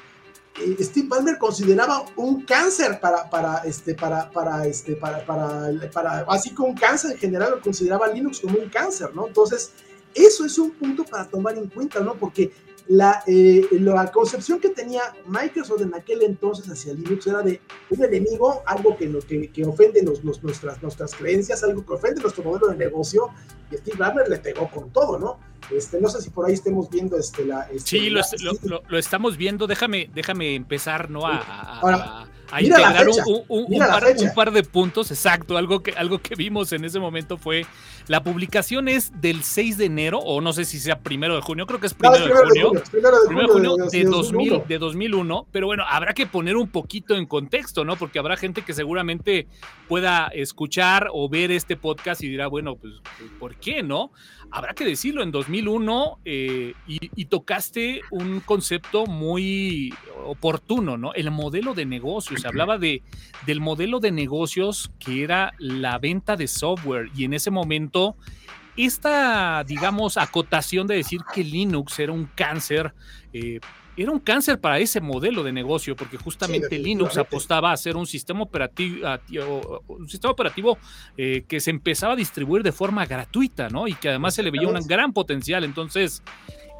Steve 0.80 1.08
Palmer 1.08 1.38
consideraba 1.38 2.04
un 2.16 2.42
cáncer 2.42 3.00
para, 3.00 3.30
para, 3.30 3.58
este, 3.64 3.94
para, 3.94 4.30
para, 4.30 4.66
este, 4.66 4.96
para, 4.96 5.24
para, 5.24 5.70
para, 5.92 6.20
así 6.28 6.52
como 6.52 6.70
un 6.70 6.76
cáncer 6.76 7.12
en 7.12 7.18
general, 7.18 7.52
lo 7.52 7.60
consideraba 7.60 8.08
Linux 8.08 8.40
como 8.40 8.58
un 8.58 8.68
cáncer, 8.68 9.14
¿no? 9.14 9.26
Entonces, 9.26 9.72
eso 10.14 10.44
es 10.44 10.58
un 10.58 10.72
punto 10.72 11.04
para 11.04 11.28
tomar 11.28 11.56
en 11.56 11.68
cuenta, 11.68 12.00
¿no? 12.00 12.14
Porque 12.14 12.52
la, 12.88 13.22
eh, 13.26 13.68
la, 13.70 14.10
concepción 14.10 14.58
que 14.58 14.70
tenía 14.70 15.02
Microsoft 15.26 15.82
en 15.82 15.94
aquel 15.94 16.22
entonces 16.22 16.68
hacia 16.68 16.92
Linux 16.92 17.26
era 17.28 17.40
de 17.42 17.60
un 17.88 18.04
enemigo, 18.04 18.62
algo 18.66 18.96
que, 18.96 19.08
que, 19.28 19.52
que 19.52 19.64
ofende 19.64 20.02
nuestras, 20.02 20.82
nuestras 20.82 21.14
creencias, 21.14 21.62
algo 21.62 21.86
que 21.86 21.92
ofende 21.92 22.20
nuestro 22.20 22.42
modelo 22.42 22.66
de 22.68 22.76
negocio, 22.76 23.28
y 23.70 23.76
Steve 23.76 23.96
Ballmer 23.96 24.28
le 24.28 24.38
pegó 24.38 24.68
con 24.68 24.90
todo, 24.90 25.18
¿no? 25.18 25.38
Este, 25.70 26.00
no 26.00 26.08
sé 26.08 26.20
si 26.20 26.30
por 26.30 26.46
ahí 26.46 26.54
estemos 26.54 26.90
viendo 26.90 27.16
este, 27.16 27.44
la... 27.44 27.62
Este, 27.70 27.90
sí, 27.90 28.10
lo, 28.10 28.20
lo, 28.62 28.82
lo, 28.88 28.98
estamos 28.98 29.36
viendo, 29.36 29.66
déjame, 29.66 30.10
déjame 30.14 30.54
empezar, 30.54 31.10
¿no? 31.10 31.26
A, 31.26 31.38
a, 31.38 32.26
a 32.50 32.62
integrar 32.62 33.08
un, 33.08 33.14
un, 33.48 33.64
un, 33.68 33.78
par, 33.78 34.04
un, 34.18 34.34
par, 34.34 34.50
de 34.50 34.62
puntos, 34.62 35.10
exacto, 35.10 35.56
algo 35.56 35.82
que, 35.82 35.92
algo 35.92 36.18
que 36.18 36.34
vimos 36.34 36.72
en 36.72 36.84
ese 36.84 36.98
momento 36.98 37.36
fue, 37.36 37.64
la 38.08 38.22
publicación 38.22 38.88
es 38.88 39.12
del 39.20 39.42
6 39.42 39.78
de 39.78 39.84
enero, 39.84 40.18
o 40.18 40.40
no 40.40 40.52
sé 40.52 40.64
si 40.64 40.78
sea 40.78 40.98
primero 40.98 41.36
de 41.36 41.42
junio, 41.42 41.66
creo 41.66 41.80
que 41.80 41.86
es 41.86 41.94
primero, 41.94 42.26
de, 42.26 42.32
junio, 42.32 42.70
de, 42.72 42.80
primero 42.90 43.20
de 43.20 43.26
junio, 43.26 43.48
primero 43.48 43.76
de, 43.76 43.98
de, 43.98 44.04
2000, 44.04 44.62
de 44.66 44.78
2001, 44.78 45.46
pero 45.52 45.66
bueno, 45.66 45.84
habrá 45.88 46.12
que 46.12 46.26
poner 46.26 46.56
un 46.56 46.68
poquito 46.68 47.14
en 47.14 47.26
contexto, 47.26 47.84
¿no? 47.84 47.96
Porque 47.96 48.18
habrá 48.18 48.36
gente 48.36 48.62
que 48.62 48.72
seguramente 48.72 49.46
pueda 49.88 50.28
escuchar 50.28 51.08
o 51.12 51.28
ver 51.28 51.50
este 51.52 51.76
podcast 51.76 52.22
y 52.22 52.28
dirá, 52.28 52.48
bueno, 52.48 52.76
pues, 52.76 52.94
¿por 53.38 53.56
qué, 53.56 53.82
no? 53.82 54.10
Habrá 54.52 54.74
que 54.74 54.84
decirlo, 54.84 55.22
en 55.22 55.30
2001 55.30 56.18
eh, 56.24 56.74
y, 56.86 56.98
y 57.14 57.24
tocaste 57.26 58.00
un 58.10 58.40
concepto 58.40 59.06
muy 59.06 59.94
oportuno, 60.24 60.96
¿no? 60.96 61.14
El 61.14 61.30
modelo 61.30 61.74
de 61.74 61.86
negocios 61.86 62.40
se 62.40 62.48
hablaba 62.48 62.78
de, 62.78 63.02
del 63.46 63.60
modelo 63.60 64.00
de 64.00 64.10
negocios 64.10 64.90
que 64.98 65.22
era 65.22 65.52
la 65.58 65.98
venta 65.98 66.36
de 66.36 66.48
software 66.48 67.10
y 67.14 67.24
en 67.24 67.34
ese 67.34 67.50
momento 67.50 68.16
esta, 68.76 69.64
digamos, 69.64 70.16
acotación 70.16 70.86
de 70.86 70.96
decir 70.96 71.20
que 71.34 71.44
Linux 71.44 71.98
era 71.98 72.12
un 72.12 72.26
cáncer, 72.34 72.94
eh, 73.32 73.60
era 73.96 74.10
un 74.10 74.20
cáncer 74.20 74.60
para 74.60 74.78
ese 74.78 75.00
modelo 75.00 75.42
de 75.42 75.52
negocio, 75.52 75.96
porque 75.96 76.16
justamente 76.16 76.68
sí, 76.68 76.78
Linux 76.78 77.18
apostaba 77.18 77.72
a 77.72 77.76
ser 77.76 77.96
un 77.96 78.06
sistema 78.06 78.42
operativo, 78.42 79.06
un 79.88 80.08
sistema 80.08 80.32
operativo 80.32 80.78
eh, 81.16 81.44
que 81.46 81.60
se 81.60 81.70
empezaba 81.70 82.14
a 82.14 82.16
distribuir 82.16 82.62
de 82.62 82.72
forma 82.72 83.04
gratuita, 83.06 83.68
¿no? 83.68 83.86
Y 83.86 83.94
que 83.94 84.08
además 84.08 84.34
se 84.34 84.42
le 84.42 84.50
veía 84.50 84.68
un 84.68 84.80
gran 84.86 85.12
potencial. 85.12 85.64
Entonces, 85.64 86.22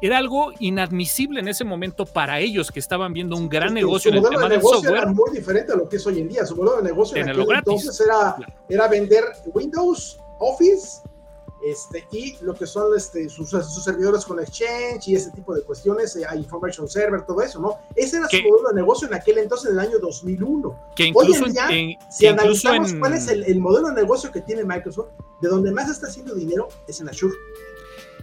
era 0.01 0.17
algo 0.17 0.51
inadmisible 0.59 1.39
en 1.39 1.47
ese 1.47 1.63
momento 1.63 2.05
para 2.05 2.39
ellos 2.39 2.71
que 2.71 2.79
estaban 2.79 3.13
viendo 3.13 3.35
un 3.37 3.47
gran 3.47 3.73
negocio 3.73 4.09
en 4.09 4.17
el 4.17 4.23
tema 4.23 4.43
de 4.43 4.57
negocio 4.57 4.89
Era 4.89 5.05
muy 5.05 5.31
diferente 5.31 5.73
a 5.73 5.75
lo 5.75 5.87
que 5.87 5.97
es 5.97 6.07
hoy 6.07 6.19
en 6.19 6.27
día. 6.27 6.45
Su 6.45 6.55
modelo 6.55 6.77
de 6.77 6.89
negocio 6.89 7.17
en, 7.17 7.29
aquel 7.29 7.45
entonces 7.51 8.01
era, 8.01 8.35
era 8.67 8.87
vender 8.87 9.23
Windows, 9.53 10.17
Office 10.39 11.01
este, 11.63 12.07
y 12.11 12.37
lo 12.41 12.53
que 12.53 12.65
son 12.65 12.95
este, 12.95 13.29
sus, 13.29 13.49
servidores 13.83 14.25
con 14.25 14.39
Exchange 14.39 15.07
y 15.07 15.15
ese 15.15 15.31
tipo 15.31 15.53
de 15.53 15.63
cuestiones, 15.63 16.15
eh, 16.15 16.25
Information 16.35 16.87
Server, 16.87 17.25
todo 17.25 17.41
eso, 17.41 17.59
¿no? 17.59 17.77
Ese 17.95 18.17
era 18.17 18.27
su 18.27 18.37
modelo 18.37 18.69
de 18.69 18.75
negocio 18.75 19.07
en 19.07 19.13
aquel 19.13 19.37
entonces, 19.37 19.71
en 19.71 19.79
el 19.79 19.79
año 19.79 19.99
2001. 19.99 20.79
Que 20.95 21.05
incluso 21.05 21.45
Hoy 21.45 21.53
en 21.69 21.97
si 22.11 22.27
analizamos 22.27 22.93
cuál 22.95 23.13
es 23.13 23.27
el, 23.27 23.43
el, 23.43 23.59
modelo 23.59 23.89
de 23.89 23.95
negocio 23.95 24.31
que 24.31 24.41
tiene 24.41 24.63
Microsoft, 24.63 25.09
de 25.41 25.49
donde 25.49 25.71
más 25.71 25.89
está 25.89 26.07
haciendo 26.07 26.33
dinero 26.35 26.67
es 26.87 26.99
en 27.01 27.09
Azure. 27.09 27.35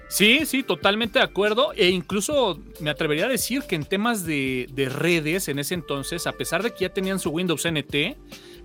Sí, 0.08 0.46
sí, 0.46 0.62
totalmente 0.62 1.18
de 1.18 1.24
acuerdo. 1.24 1.72
E 1.74 1.90
incluso 1.90 2.58
me 2.80 2.90
atrevería 2.90 3.26
a 3.26 3.28
decir 3.28 3.62
que 3.64 3.76
en 3.76 3.84
temas 3.84 4.24
de, 4.24 4.66
redes 4.90 5.48
en 5.48 5.58
ese 5.58 5.74
entonces, 5.74 6.26
a 6.26 6.32
pesar 6.32 6.62
de 6.62 6.72
que 6.72 6.80
ya 6.80 6.88
tenían 6.88 7.18
su 7.18 7.30
Windows 7.30 7.66
NT, 7.70 8.16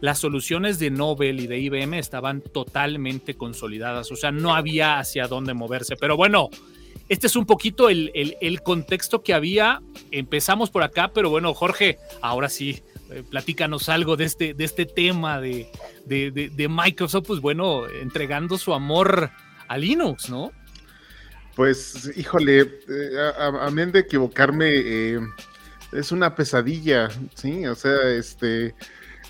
las 0.03 0.19
soluciones 0.19 0.79
de 0.79 0.91
Nobel 0.91 1.39
y 1.39 1.47
de 1.47 1.59
IBM 1.59 1.97
estaban 1.97 2.41
totalmente 2.41 3.35
consolidadas. 3.35 4.11
O 4.11 4.17
sea, 4.17 4.33
no 4.33 4.53
había 4.53 4.99
hacia 4.99 5.29
dónde 5.29 5.53
moverse. 5.53 5.95
Pero 5.95 6.17
bueno, 6.17 6.49
este 7.07 7.27
es 7.27 7.37
un 7.37 7.45
poquito 7.45 7.87
el, 7.87 8.59
contexto 8.65 9.23
que 9.23 9.33
había. 9.33 9.81
Empezamos 10.11 10.69
por 10.71 10.83
acá, 10.83 11.13
pero 11.13 11.29
bueno, 11.29 11.53
Jorge, 11.53 11.99
ahora 12.21 12.49
sí, 12.49 12.83
eh, 13.11 13.23
platícanos 13.29 13.87
algo 13.87 14.17
de 14.17 14.25
este, 14.25 14.53
de 14.53 14.65
este 14.65 14.85
tema 14.85 15.39
de, 15.39 15.71
de 16.05 16.67
Microsoft, 16.69 17.27
pues 17.27 17.39
bueno, 17.39 17.87
entregando 17.87 18.57
su 18.57 18.73
amor 18.73 19.31
a 19.69 19.77
Linux, 19.77 20.29
¿no? 20.29 20.51
Pues, 21.55 22.11
híjole, 22.17 22.59
eh, 22.61 23.31
a, 23.39 23.71
mí 23.71 23.85
de 23.85 23.99
equivocarme, 23.99 24.67
eh, 24.69 25.19
es 25.93 26.11
una 26.11 26.35
pesadilla, 26.35 27.07
¿sí? 27.35 27.65
O 27.67 27.75
sea, 27.75 28.09
este, 28.09 28.75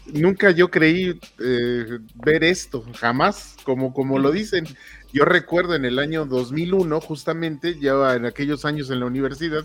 nunca 0.08 0.52
yo 0.52 0.70
creí 0.70 1.20
eh, 1.40 2.00
ver 2.16 2.44
esto, 2.44 2.84
jamás, 2.96 3.56
como, 3.64 3.94
como 3.94 4.20
lo 4.20 4.32
dicen. 4.32 4.66
Yo 5.12 5.26
recuerdo 5.26 5.76
en 5.76 5.86
el 5.86 6.00
año 6.00 6.26
2001, 6.26 7.00
justamente, 7.02 7.80
ya 7.80 8.16
en 8.16 8.26
aquellos 8.26 8.66
años 8.66 8.90
en 8.90 9.00
la 9.00 9.06
universidad, 9.06 9.64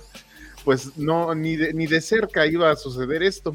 pues 0.64 0.96
no, 0.98 1.34
ni 1.34 1.56
de, 1.56 1.72
ni 1.72 1.86
de 1.86 2.00
cerca 2.00 2.46
iba 2.46 2.70
a 2.70 2.76
suceder 2.76 3.22
esto. 3.22 3.54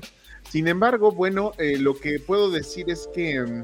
Sin 0.49 0.67
embargo, 0.67 1.11
bueno, 1.11 1.51
lo 1.57 1.95
que 1.95 2.19
puedo 2.19 2.49
decir 2.49 2.89
es 2.89 3.07
que, 3.13 3.63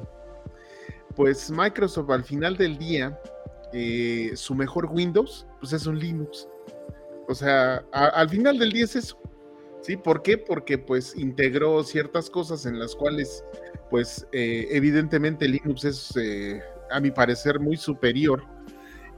pues 1.15 1.51
Microsoft 1.51 2.11
al 2.11 2.23
final 2.23 2.55
del 2.55 2.77
día, 2.77 3.19
eh, 3.73 4.31
su 4.35 4.55
mejor 4.55 4.87
Windows, 4.87 5.45
pues 5.59 5.73
es 5.73 5.85
un 5.85 5.99
Linux. 5.99 6.47
O 7.27 7.35
sea, 7.35 7.83
al 7.91 8.29
final 8.29 8.57
del 8.57 8.71
día 8.71 8.85
es 8.85 8.95
eso. 8.95 9.19
¿Sí? 9.81 9.97
¿Por 9.97 10.21
qué? 10.21 10.37
Porque 10.37 10.77
pues 10.77 11.15
integró 11.15 11.83
ciertas 11.83 12.29
cosas 12.29 12.65
en 12.65 12.79
las 12.79 12.95
cuales, 12.95 13.43
pues 13.89 14.27
eh, 14.31 14.67
evidentemente 14.71 15.47
Linux 15.47 15.85
es, 15.85 16.13
eh, 16.17 16.61
a 16.91 16.99
mi 16.99 17.11
parecer, 17.11 17.59
muy 17.59 17.77
superior. 17.77 18.43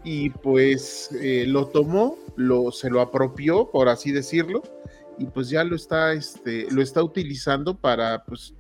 Y 0.03 0.32
pues 0.32 1.12
lo 1.45 1.68
tomó, 1.68 2.18
lo, 2.36 2.72
se 2.72 2.89
lo 2.89 3.01
apropió, 3.01 3.70
por 3.70 3.88
así 3.88 4.12
decirlo, 4.12 4.64
y 5.20 5.26
pues 5.26 5.49
ya 5.49 5.64
lo 5.64 5.76
está, 5.76 6.14
este, 6.14 6.66
lo 6.72 6.82
está 6.82 7.03
utilizando 7.03 7.78
para, 7.78 8.24
pues, 8.26 8.55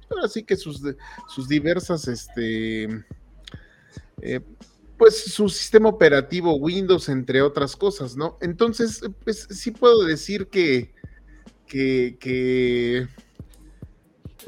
que 0.45 0.55
sus, 0.55 0.83
sus 1.27 1.47
diversas, 1.47 2.07
este, 2.07 2.87
pues 5.01 5.33
su 5.33 5.49
sistema 5.49 5.89
operativo 5.89 6.53
Windows, 6.57 7.09
entre 7.09 7.41
otras 7.41 7.75
cosas, 7.75 8.15
¿no? 8.15 8.37
Entonces, 8.39 9.01
pues 9.23 9.47
sí 9.49 9.71
puedo 9.71 10.03
decir 10.03 10.47
que, 10.47 10.93
que, 11.71 13.07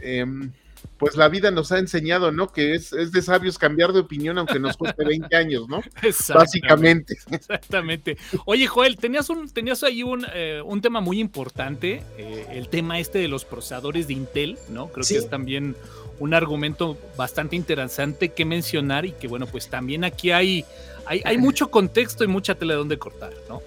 em, 0.02 0.52
pues 0.98 1.16
la 1.16 1.28
vida 1.30 1.52
nos 1.52 1.72
ha 1.72 1.80
enseñado, 1.80 2.32
¿no? 2.32 2.48
Que 2.48 2.76
es, 2.76 2.92
de 2.92 3.22
sabios 3.22 3.58
cambiar 3.58 3.94
de 3.94 4.00
opinión 4.00 4.38
aunque 4.38 4.60
nos 4.60 4.78
cueste 4.78 5.04
20 5.06 5.36
años, 5.36 5.68
¿no? 5.68 5.82
Básicamente. 6.34 7.18
Exactamente. 7.32 8.18
Oye, 8.46 8.68
Joel, 8.68 8.98
tenías, 8.98 9.30
un, 9.30 9.50
tenías 9.50 9.84
ahí 9.84 10.04
un, 10.04 10.26
eh, 10.34 10.62
tema 10.82 11.02
muy 11.02 11.20
importante, 11.20 12.04
eh, 12.18 12.48
el 12.52 12.68
tema 12.68 13.00
este 13.00 13.20
de 13.20 13.28
los 13.28 13.46
procesadores 13.46 14.08
de 14.08 14.14
Intel, 14.14 14.58
¿no? 14.70 14.88
Creo 14.88 15.06
que 15.06 15.18
es 15.18 15.30
también 15.30 15.76
un 16.20 16.34
argumento 16.34 16.98
bastante 17.18 17.56
interesante 17.56 18.30
que 18.30 18.46
mencionar 18.46 19.06
y 19.06 19.12
que 19.12 19.28
bueno, 19.28 19.48
pues 19.48 19.70
también 19.70 20.04
aquí 20.04 20.32
hay, 20.32 20.66
hay, 21.06 21.38
mucho 21.38 21.70
contexto 21.70 22.24
y 22.24 22.28
mucha 22.28 22.56
tela 22.56 22.74
de 22.74 22.80
donde 22.80 22.98
cortar, 22.98 23.34
¿no? 23.50 23.62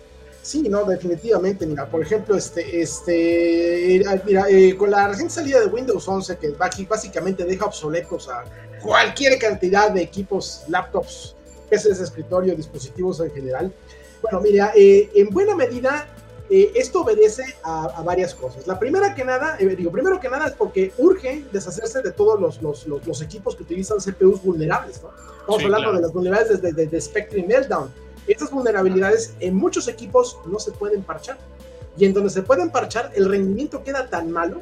Sí, 0.47 0.63
no, 0.69 0.85
definitivamente. 0.85 1.67
Mira, 1.67 1.91
por 1.91 2.01
ejemplo, 2.01 2.37
este, 2.37 2.81
este, 2.81 4.01
mira, 4.25 4.45
eh, 4.49 4.77
con 4.77 4.93
la 4.93 5.09
reciente 5.09 5.35
salida 5.35 5.59
de 5.59 5.67
Windows 5.67 6.07
11, 6.07 6.37
que 6.37 6.51
básicamente 6.51 7.45
deja 7.45 7.65
obsoletos 7.65 8.29
a 8.29 8.45
cualquier 8.81 9.41
cantidad 9.41 9.91
de 9.91 10.03
equipos, 10.03 10.63
laptops, 10.69 11.35
PCs 11.69 11.99
de 11.99 12.05
escritorio, 12.05 12.55
dispositivos 12.55 13.19
en 13.19 13.33
general. 13.33 13.75
Bueno, 14.23 14.41
mira, 14.41 14.71
eh, 14.77 15.11
en 15.17 15.31
buena 15.31 15.57
medida 15.57 16.07
eh, 16.49 16.71
esto 16.77 17.01
obedece 17.01 17.43
a, 17.65 18.01
varias 18.05 18.33
cosas. 18.33 18.69
La 18.69 18.79
primera 18.79 19.17
que 19.17 19.25
nada, 19.25 19.57
eh, 19.59 19.67
digo, 19.75 19.91
primero 19.91 20.21
que 20.21 20.29
nada 20.29 20.47
es 20.47 20.53
porque 20.53 20.93
urge 20.99 21.45
deshacerse 21.51 22.03
de 22.03 22.13
todos 22.13 22.41
los, 22.41 22.63
los, 22.63 22.87
los, 22.87 23.21
equipos 23.21 23.57
que 23.57 23.65
utilizan 23.65 23.99
CPUs 23.99 24.45
vulnerables. 24.45 25.03
¿no? 25.03 25.11
Estamos 25.41 25.65
hablando 25.65 25.93
de 25.95 26.03
las 26.03 26.13
vulnerabilidades 26.13 26.63
de, 26.63 26.87
de, 26.87 27.01
Spectre 27.01 27.41
y 27.41 27.43
Meltdown. 27.43 27.91
Estas 28.27 28.51
vulnerabilidades 28.51 29.35
en 29.41 29.55
muchos 29.55 29.89
equipos 29.89 30.39
no 30.47 30.59
se 30.59 30.73
pueden 30.73 31.03
parchar. 31.03 31.39
Y 31.99 32.05
en 32.05 32.13
donde 32.13 32.31
se 32.31 32.43
pueden 32.43 32.71
parchar, 32.71 33.11
el 33.15 33.29
rendimiento 33.29 33.83
queda 33.83 34.09
tan 34.09 34.31
malo 34.31 34.61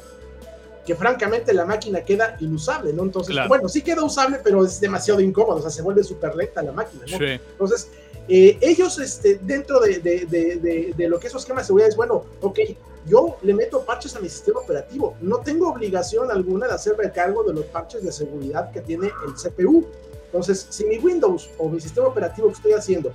que 0.85 0.95
francamente 0.95 1.53
la 1.53 1.65
máquina 1.65 2.01
queda 2.01 2.37
inusable, 2.39 2.93
¿no? 2.93 3.03
Entonces, 3.03 3.35
bueno, 3.47 3.67
sí 3.67 3.81
queda 3.81 4.03
usable, 4.03 4.39
pero 4.43 4.63
es 4.63 4.79
demasiado 4.79 5.19
incómodo, 5.19 5.57
o 5.57 5.61
sea, 5.61 5.71
se 5.71 5.81
vuelve 5.81 6.03
súper 6.03 6.35
lenta 6.35 6.61
la 6.61 6.71
máquina, 6.71 7.03
¿no? 7.07 7.25
Entonces, 7.25 7.89
eh, 8.27 8.57
ellos, 8.61 8.99
este, 8.99 9.39
dentro 9.41 9.79
de, 9.79 9.99
de, 9.99 10.93
de, 10.95 11.09
lo 11.09 11.19
que 11.19 11.27
es 11.27 11.35
esquema 11.35 11.61
de 11.61 11.65
seguridad, 11.65 11.89
es 11.89 11.95
bueno, 11.95 12.23
ok, 12.41 12.59
yo 13.07 13.37
le 13.41 13.53
meto 13.53 13.83
parches 13.83 14.15
a 14.15 14.19
mi 14.19 14.29
sistema 14.29 14.59
operativo, 14.59 15.15
no 15.21 15.39
tengo 15.39 15.69
obligación 15.69 16.31
alguna 16.31 16.67
de 16.67 16.73
hacerme 16.73 17.11
cargo 17.11 17.43
de 17.43 17.53
los 17.53 17.65
parches 17.65 18.03
de 18.03 18.11
seguridad 18.11 18.71
que 18.71 18.81
tiene 18.81 19.11
el 19.27 19.33
CPU. 19.33 19.85
Entonces, 20.25 20.67
si 20.69 20.85
mi 20.85 20.97
Windows 20.97 21.49
o 21.57 21.69
mi 21.69 21.79
sistema 21.79 22.07
operativo 22.07 22.47
que 22.47 22.53
estoy 22.53 22.73
haciendo, 22.73 23.13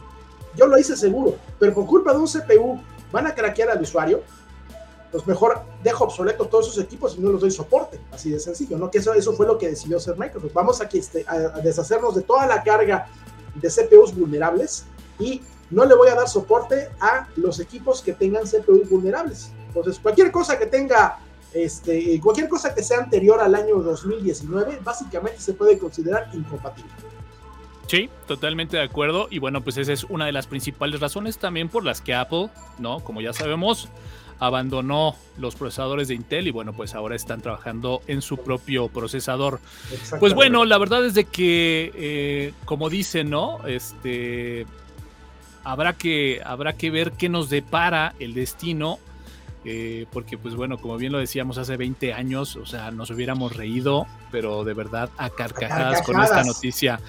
yo 0.56 0.66
lo 0.66 0.78
hice 0.78 0.96
seguro, 0.96 1.36
pero 1.58 1.74
por 1.74 1.86
culpa 1.86 2.12
de 2.12 2.18
un 2.18 2.26
CPU 2.26 2.80
van 3.12 3.26
a 3.26 3.34
craquear 3.34 3.70
al 3.70 3.80
usuario, 3.80 4.22
pues 5.10 5.26
mejor 5.26 5.62
dejo 5.82 6.04
obsoleto 6.04 6.46
todos 6.46 6.68
esos 6.68 6.84
equipos 6.84 7.16
y 7.16 7.20
no 7.20 7.30
los 7.30 7.40
doy 7.40 7.50
soporte, 7.50 8.00
así 8.12 8.30
de 8.30 8.38
sencillo, 8.38 8.78
¿no? 8.78 8.90
Que 8.90 8.98
eso, 8.98 9.12
eso 9.12 9.32
fue 9.32 9.46
lo 9.46 9.58
que 9.58 9.68
decidió 9.68 9.96
hacer 9.96 10.16
Microsoft. 10.16 10.52
Vamos 10.52 10.80
aquí 10.80 10.98
este, 10.98 11.24
a, 11.26 11.32
a 11.32 11.60
deshacernos 11.60 12.14
de 12.14 12.22
toda 12.22 12.46
la 12.46 12.62
carga 12.62 13.08
de 13.56 13.68
CPUs 13.68 14.14
vulnerables 14.14 14.84
y 15.18 15.42
no 15.70 15.84
le 15.84 15.94
voy 15.94 16.08
a 16.08 16.14
dar 16.14 16.28
soporte 16.28 16.90
a 17.00 17.28
los 17.36 17.60
equipos 17.60 18.02
que 18.02 18.12
tengan 18.12 18.44
CPUs 18.44 18.88
vulnerables. 18.88 19.50
Entonces, 19.68 19.98
cualquier 20.00 20.32
cosa 20.32 20.58
que 20.58 20.66
tenga, 20.66 21.18
este, 21.52 22.20
cualquier 22.20 22.48
cosa 22.48 22.74
que 22.74 22.82
sea 22.82 22.98
anterior 22.98 23.40
al 23.40 23.54
año 23.54 23.76
2019, 23.76 24.80
básicamente 24.82 25.40
se 25.40 25.52
puede 25.52 25.78
considerar 25.78 26.28
incompatible. 26.32 26.90
Sí, 27.90 28.08
totalmente 28.28 28.76
de 28.76 28.84
acuerdo. 28.84 29.26
Y 29.32 29.40
bueno, 29.40 29.62
pues 29.62 29.76
esa 29.76 29.92
es 29.92 30.04
una 30.04 30.24
de 30.24 30.30
las 30.30 30.46
principales 30.46 31.00
razones 31.00 31.38
también 31.38 31.68
por 31.68 31.84
las 31.84 32.00
que 32.00 32.14
Apple, 32.14 32.48
¿no? 32.78 33.00
Como 33.00 33.20
ya 33.20 33.32
sabemos, 33.32 33.88
abandonó 34.38 35.16
los 35.38 35.56
procesadores 35.56 36.06
de 36.06 36.14
Intel 36.14 36.46
y 36.46 36.52
bueno, 36.52 36.72
pues 36.72 36.94
ahora 36.94 37.16
están 37.16 37.40
trabajando 37.40 38.00
en 38.06 38.22
su 38.22 38.36
propio 38.36 38.86
procesador. 38.86 39.58
Pues 40.20 40.34
bueno, 40.34 40.64
la 40.66 40.78
verdad 40.78 41.04
es 41.04 41.14
de 41.14 41.24
que, 41.24 41.90
eh, 41.96 42.52
como 42.64 42.90
dicen, 42.90 43.28
¿no? 43.28 43.66
Este, 43.66 44.66
habrá 45.64 45.94
que, 45.94 46.40
habrá 46.44 46.74
que 46.74 46.92
ver 46.92 47.10
qué 47.18 47.28
nos 47.28 47.50
depara 47.50 48.14
el 48.20 48.34
destino. 48.34 49.00
Eh, 49.64 50.06
porque 50.10 50.38
pues 50.38 50.54
bueno, 50.54 50.78
como 50.78 50.96
bien 50.96 51.12
lo 51.12 51.18
decíamos 51.18 51.58
hace 51.58 51.76
20 51.76 52.14
años, 52.14 52.56
o 52.56 52.64
sea, 52.64 52.90
nos 52.92 53.10
hubiéramos 53.10 53.54
reído, 53.54 54.06
pero 54.30 54.64
de 54.64 54.72
verdad 54.72 55.10
a 55.18 55.28
carcajadas, 55.28 56.00
con 56.00 56.18
esta 56.18 56.44
noticia. 56.44 57.00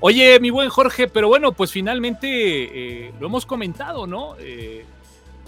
Oye, 0.00 0.38
mi 0.38 0.50
buen 0.50 0.68
Jorge, 0.68 1.08
pero 1.08 1.26
bueno, 1.26 1.52
pues 1.52 1.72
finalmente 1.72 2.28
eh, 2.28 3.12
lo 3.18 3.26
hemos 3.26 3.44
comentado, 3.46 4.06
¿no? 4.06 4.36
Eh, 4.38 4.84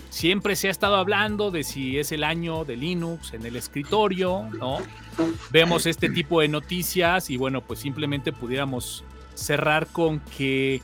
siempre 0.08 0.56
se 0.56 0.66
ha 0.66 0.72
estado 0.72 0.96
hablando 0.96 1.52
de 1.52 1.62
si 1.62 2.00
es 2.00 2.10
el 2.10 2.24
año 2.24 2.64
de 2.64 2.76
Linux 2.76 3.32
en 3.32 3.46
el 3.46 3.54
escritorio, 3.54 4.48
¿no? 4.58 4.78
Vemos 5.52 5.86
este 5.86 6.08
tipo 6.08 6.40
de 6.40 6.48
noticias 6.48 7.30
y 7.30 7.36
bueno, 7.36 7.60
pues 7.60 7.78
simplemente 7.78 8.32
pudiéramos 8.32 9.04
cerrar 9.34 9.86
con 9.86 10.18
que 10.36 10.82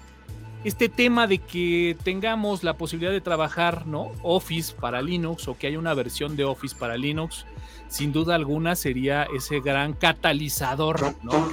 este 0.63 0.89
tema 0.89 1.27
de 1.27 1.39
que 1.39 1.97
tengamos 2.05 2.63
la 2.63 2.75
posibilidad 2.75 3.13
de 3.13 3.21
trabajar, 3.21 3.85
¿no? 3.89 4.13
Office 4.23 4.75
para 4.81 5.03
Linux 5.03 5.49
o 5.49 5.59
que 5.59 5.67
haya 5.67 5.79
una 5.81 5.95
versión 5.95 6.37
de 6.37 6.45
Office 6.45 6.77
para 6.79 6.97
Linux, 6.97 7.47
sin 7.89 8.13
duda 8.13 8.37
alguna 8.37 8.77
sería 8.77 9.27
ese 9.35 9.59
gran 9.59 9.93
catalizador, 9.93 11.17
¿no? 11.25 11.49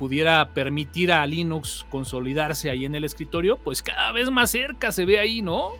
Pudiera 0.00 0.54
permitir 0.54 1.12
a 1.12 1.26
Linux 1.26 1.84
consolidarse 1.90 2.70
ahí 2.70 2.86
en 2.86 2.94
el 2.94 3.04
escritorio, 3.04 3.58
pues 3.58 3.82
cada 3.82 4.12
vez 4.12 4.30
más 4.30 4.50
cerca 4.50 4.92
se 4.92 5.04
ve 5.04 5.18
ahí, 5.18 5.42
¿no? 5.42 5.72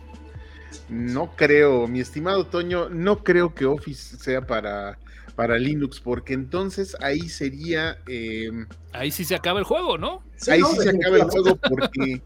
No 0.89 1.35
creo, 1.35 1.87
mi 1.87 2.01
estimado 2.01 2.45
Toño, 2.45 2.87
no 2.87 3.23
creo 3.23 3.55
que 3.55 3.65
Office 3.65 4.17
sea 4.17 4.45
para, 4.45 4.99
para 5.35 5.57
Linux, 5.57 5.99
porque 5.99 6.35
entonces 6.35 6.95
ahí 7.01 7.29
sería... 7.29 7.97
Em, 8.07 8.67
ahí 8.93 9.09
sí 9.09 9.25
se 9.25 9.33
acaba 9.33 9.57
el 9.57 9.65
juego, 9.65 9.97
¿no? 9.97 10.21
ahí 10.47 10.61
sí 10.69 10.77
se 10.83 10.89
acaba 10.91 11.17
el 11.17 11.23
juego 11.23 11.55
porque 11.55 12.21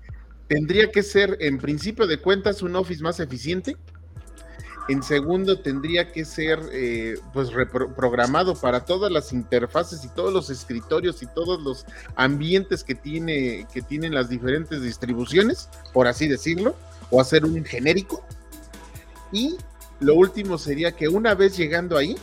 tendría 0.50 0.92
que 0.92 1.02
ser, 1.02 1.38
en 1.40 1.60
principio 1.60 2.08
de 2.08 2.18
cuentas, 2.18 2.62
un 2.62 2.76
Office 2.76 3.02
más 3.02 3.22
eficiente. 3.22 3.78
En 4.88 5.02
segundo, 5.02 5.60
tendría 5.60 6.12
que 6.12 6.26
ser 6.26 6.60
eh, 6.72 7.16
pues 7.34 7.52
reprogramado 7.52 8.54
para 8.56 8.86
todas 8.86 9.12
las 9.12 9.34
interfaces 9.34 10.06
y 10.06 10.10
todos 10.10 10.32
los 10.32 10.52
escritorios 10.52 11.24
y 11.24 11.26
todos 11.26 11.60
los 11.62 11.86
ambientes 12.16 12.84
que, 12.84 12.94
tiene, 12.94 13.66
que 13.74 13.82
tienen 13.82 14.14
las 14.14 14.30
diferentes 14.30 14.84
distribuciones, 14.84 15.70
por 15.92 16.08
así 16.08 16.28
decirlo, 16.28 16.76
o 17.10 17.20
hacer 17.20 17.46
un 17.46 17.66
genérico. 17.66 18.24
Y 19.32 19.58
lo 20.00 20.14
último 20.14 20.60
sería 20.60 20.92
que 20.92 21.08
una 21.08 21.34
vez 21.34 21.58
llegando 21.58 21.98
ahí, 21.98 22.16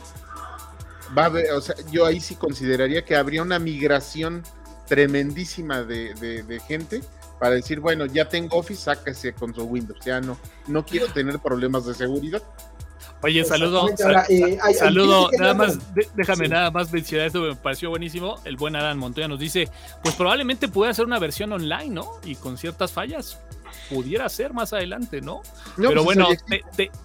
va 1.17 1.23
a 1.23 1.25
haber, 1.25 1.51
o 1.51 1.59
sea, 1.59 1.75
yo 1.91 2.05
ahí 2.05 2.21
sí 2.21 2.35
consideraría 2.35 3.03
que 3.03 3.17
habría 3.17 3.41
una 3.41 3.59
migración 3.59 4.41
tremendísima 4.87 5.83
de, 5.83 6.13
de 6.13 6.59
gente 6.61 7.01
para 7.39 7.55
decir, 7.55 7.79
bueno, 7.79 8.05
ya 8.05 8.27
tengo 8.27 8.57
Office, 8.57 8.81
sáquese 8.83 9.33
con 9.33 9.53
su 9.53 9.63
Windows, 9.63 9.99
ya 10.05 10.21
no, 10.21 10.37
no 10.67 10.85
quiero 10.85 11.07
tener 11.07 11.39
problemas 11.39 11.85
de 11.85 11.93
seguridad. 11.93 12.41
Oye, 13.21 13.45
saludo, 13.45 13.87
eh, 14.27 14.57
saludo, 14.77 15.29
nada 15.39 15.53
más, 15.53 15.77
déjame 16.13 16.49
nada 16.49 16.71
más 16.71 16.91
mencionar 16.91 17.27
esto, 17.27 17.41
me 17.41 17.55
pareció 17.55 17.89
buenísimo. 17.89 18.35
El 18.43 18.57
buen 18.57 18.75
Adam 18.75 18.97
Montoya 18.97 19.29
nos 19.29 19.39
dice, 19.39 19.69
pues 20.03 20.13
probablemente 20.15 20.67
pueda 20.67 20.93
ser 20.93 21.05
una 21.05 21.19
versión 21.19 21.53
online, 21.53 21.89
¿no? 21.89 22.19
Y 22.25 22.35
con 22.35 22.57
ciertas 22.57 22.91
fallas 22.91 23.39
pudiera 23.89 24.27
ser 24.29 24.53
más 24.53 24.73
adelante, 24.73 25.21
¿no? 25.21 25.41
Pero 25.75 26.03
pues, 26.03 26.17
bueno, 26.17 26.27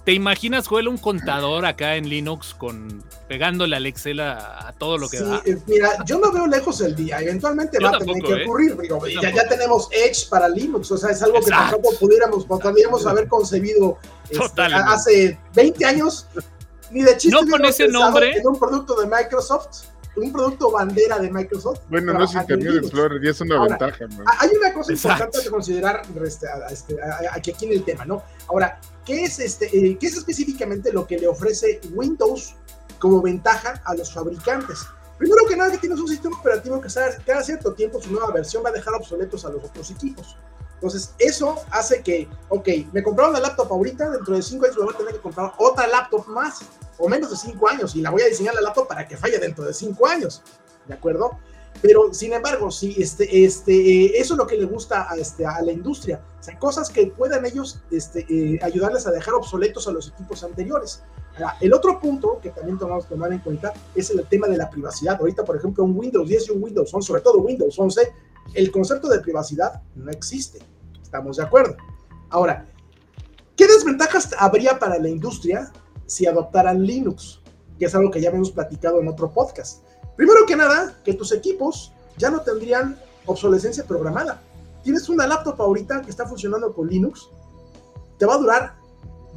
te, 0.04 0.12
imaginas, 0.12 0.66
Joel, 0.66 0.88
un 0.88 0.98
contador 0.98 1.66
acá 1.66 1.96
en 1.96 2.08
Linux 2.08 2.54
con 2.54 3.02
pegándole 3.28 3.76
al 3.76 3.86
Excel 3.86 4.20
a, 4.20 4.74
todo 4.78 4.98
lo 4.98 5.08
que 5.08 5.20
da. 5.20 5.42
Eh, 5.44 5.58
mira, 5.66 5.90
yo 6.04 6.18
no 6.18 6.32
veo 6.32 6.46
lejos 6.46 6.80
el 6.80 6.94
día, 6.94 7.20
eventualmente 7.20 7.78
va 7.82 7.90
a 7.90 7.98
tener 7.98 8.22
que 8.22 8.32
¿eh? 8.32 8.44
ocurrir. 8.44 8.76
ya, 9.22 9.48
tenemos 9.48 9.88
Edge 9.92 10.28
para 10.28 10.48
Linux, 10.48 10.90
o 10.92 10.96
sea, 10.96 11.10
es 11.10 11.22
algo 11.22 11.40
que 11.40 11.50
tampoco 11.50 11.90
pudiéramos, 11.98 12.46
podríamos 12.46 13.06
haber 13.06 13.28
concebido 13.28 13.98
este, 14.30 14.62
hace 14.62 15.38
20 15.54 15.84
años. 15.84 16.26
Ni 16.90 17.02
de 17.02 17.18
chiste. 17.18 17.38
No 17.38 17.46
con 17.46 17.62
ese 17.66 17.86
nombre. 17.86 18.38
En 18.38 18.46
un 18.46 18.58
producto 18.58 18.98
de 18.98 19.06
Microsoft 19.06 19.84
un 20.20 20.32
producto 20.32 20.70
bandera 20.70 21.18
de 21.18 21.30
Microsoft. 21.30 21.80
Bueno, 21.88 22.12
no 22.12 22.24
es 22.24 22.34
Internet 22.34 22.76
Explorer 22.76 23.24
y 23.24 23.28
es 23.28 23.40
una 23.40 23.62
ventaja. 23.62 24.06
Hay 24.38 24.50
una 24.56 24.72
cosa 24.72 24.92
importante 24.92 25.38
que 25.42 25.50
considerar 25.50 26.02
este, 26.24 26.46
este, 26.70 26.96
aquí, 27.32 27.50
aquí 27.50 27.66
en 27.66 27.72
el 27.72 27.84
tema, 27.84 28.04
¿no? 28.04 28.22
Ahora, 28.48 28.80
¿qué 29.04 29.24
es, 29.24 29.38
este, 29.38 29.66
eh, 29.66 29.98
¿qué 29.98 30.06
es 30.06 30.16
específicamente 30.16 30.92
lo 30.92 31.06
que 31.06 31.18
le 31.18 31.28
ofrece 31.28 31.80
Windows 31.92 32.54
como 32.98 33.22
ventaja 33.22 33.82
a 33.84 33.94
los 33.94 34.12
fabricantes? 34.12 34.78
Primero 35.18 35.46
que 35.48 35.56
nada, 35.56 35.72
que 35.72 35.78
tienes 35.78 35.98
un 35.98 36.08
sistema 36.08 36.38
operativo 36.38 36.80
que 36.80 36.88
cada 37.26 37.42
cierto 37.42 37.74
tiempo 37.74 38.00
su 38.00 38.12
nueva 38.12 38.32
versión 38.32 38.64
va 38.64 38.68
a 38.68 38.72
dejar 38.72 38.94
obsoletos 38.94 39.44
a 39.44 39.50
los 39.50 39.64
otros 39.64 39.90
equipos. 39.90 40.36
Entonces, 40.78 41.12
eso 41.18 41.56
hace 41.70 42.02
que, 42.02 42.28
ok, 42.48 42.68
me 42.92 43.02
compraron 43.02 43.32
la 43.32 43.40
laptop 43.40 43.72
ahorita, 43.72 44.10
dentro 44.10 44.36
de 44.36 44.42
cinco 44.42 44.64
años 44.64 44.78
me 44.78 44.84
voy 44.84 44.94
a 44.94 44.96
tener 44.96 45.14
que 45.14 45.20
comprar 45.20 45.52
otra 45.58 45.88
laptop 45.88 46.28
más, 46.28 46.60
o 46.98 47.08
menos 47.08 47.30
de 47.30 47.36
cinco 47.36 47.68
años, 47.68 47.96
y 47.96 48.00
la 48.00 48.10
voy 48.10 48.22
a 48.22 48.26
diseñar 48.26 48.54
la 48.54 48.60
laptop 48.60 48.86
para 48.86 49.06
que 49.06 49.16
falle 49.16 49.38
dentro 49.38 49.64
de 49.64 49.74
cinco 49.74 50.06
años, 50.06 50.40
¿de 50.86 50.94
acuerdo? 50.94 51.36
Pero, 51.82 52.14
sin 52.14 52.32
embargo, 52.32 52.70
si 52.70 52.94
este, 53.00 53.44
este, 53.44 54.20
eso 54.20 54.34
es 54.34 54.38
lo 54.38 54.46
que 54.46 54.56
le 54.56 54.66
gusta 54.66 55.10
a, 55.10 55.16
este, 55.16 55.46
a 55.46 55.60
la 55.62 55.72
industria, 55.72 56.20
o 56.38 56.42
sea, 56.42 56.56
cosas 56.58 56.90
que 56.90 57.06
puedan 57.08 57.44
ellos 57.44 57.80
este, 57.90 58.26
eh, 58.28 58.58
ayudarles 58.62 59.06
a 59.06 59.10
dejar 59.10 59.34
obsoletos 59.34 59.88
a 59.88 59.92
los 59.92 60.08
equipos 60.08 60.42
anteriores. 60.44 61.02
Ahora, 61.34 61.56
el 61.60 61.72
otro 61.72 62.00
punto 62.00 62.40
que 62.42 62.50
también 62.50 62.78
que 62.78 62.84
tomar 63.08 63.32
en 63.32 63.38
cuenta 63.38 63.72
es 63.94 64.10
el 64.10 64.24
tema 64.26 64.48
de 64.48 64.56
la 64.56 64.68
privacidad. 64.68 65.18
Ahorita, 65.20 65.44
por 65.44 65.56
ejemplo, 65.56 65.84
un 65.84 65.96
Windows 65.96 66.28
10 66.28 66.48
y 66.48 66.50
un 66.52 66.62
Windows 66.62 66.92
11, 66.92 67.06
sobre 67.06 67.22
todo 67.22 67.38
Windows 67.38 67.78
11, 67.78 68.12
el 68.54 68.70
concepto 68.70 69.08
de 69.08 69.20
privacidad 69.20 69.82
no 69.94 70.10
existe. 70.10 70.58
¿Estamos 71.02 71.36
de 71.36 71.44
acuerdo? 71.44 71.76
Ahora, 72.30 72.66
¿qué 73.56 73.66
desventajas 73.66 74.30
habría 74.38 74.78
para 74.78 74.98
la 74.98 75.08
industria 75.08 75.72
si 76.06 76.26
adoptaran 76.26 76.82
Linux? 76.82 77.40
Que 77.78 77.86
es 77.86 77.94
algo 77.94 78.10
que 78.10 78.20
ya 78.20 78.30
hemos 78.30 78.50
platicado 78.50 79.00
en 79.00 79.08
otro 79.08 79.30
podcast. 79.30 79.82
Primero 80.16 80.46
que 80.46 80.56
nada, 80.56 80.94
que 81.04 81.14
tus 81.14 81.32
equipos 81.32 81.92
ya 82.16 82.30
no 82.30 82.40
tendrían 82.40 82.98
obsolescencia 83.26 83.84
programada. 83.84 84.40
Tienes 84.82 85.08
una 85.08 85.26
laptop 85.26 85.60
ahorita 85.60 86.02
que 86.02 86.10
está 86.10 86.26
funcionando 86.26 86.74
con 86.74 86.88
Linux, 86.88 87.28
te 88.18 88.26
va 88.26 88.34
a 88.34 88.38
durar 88.38 88.74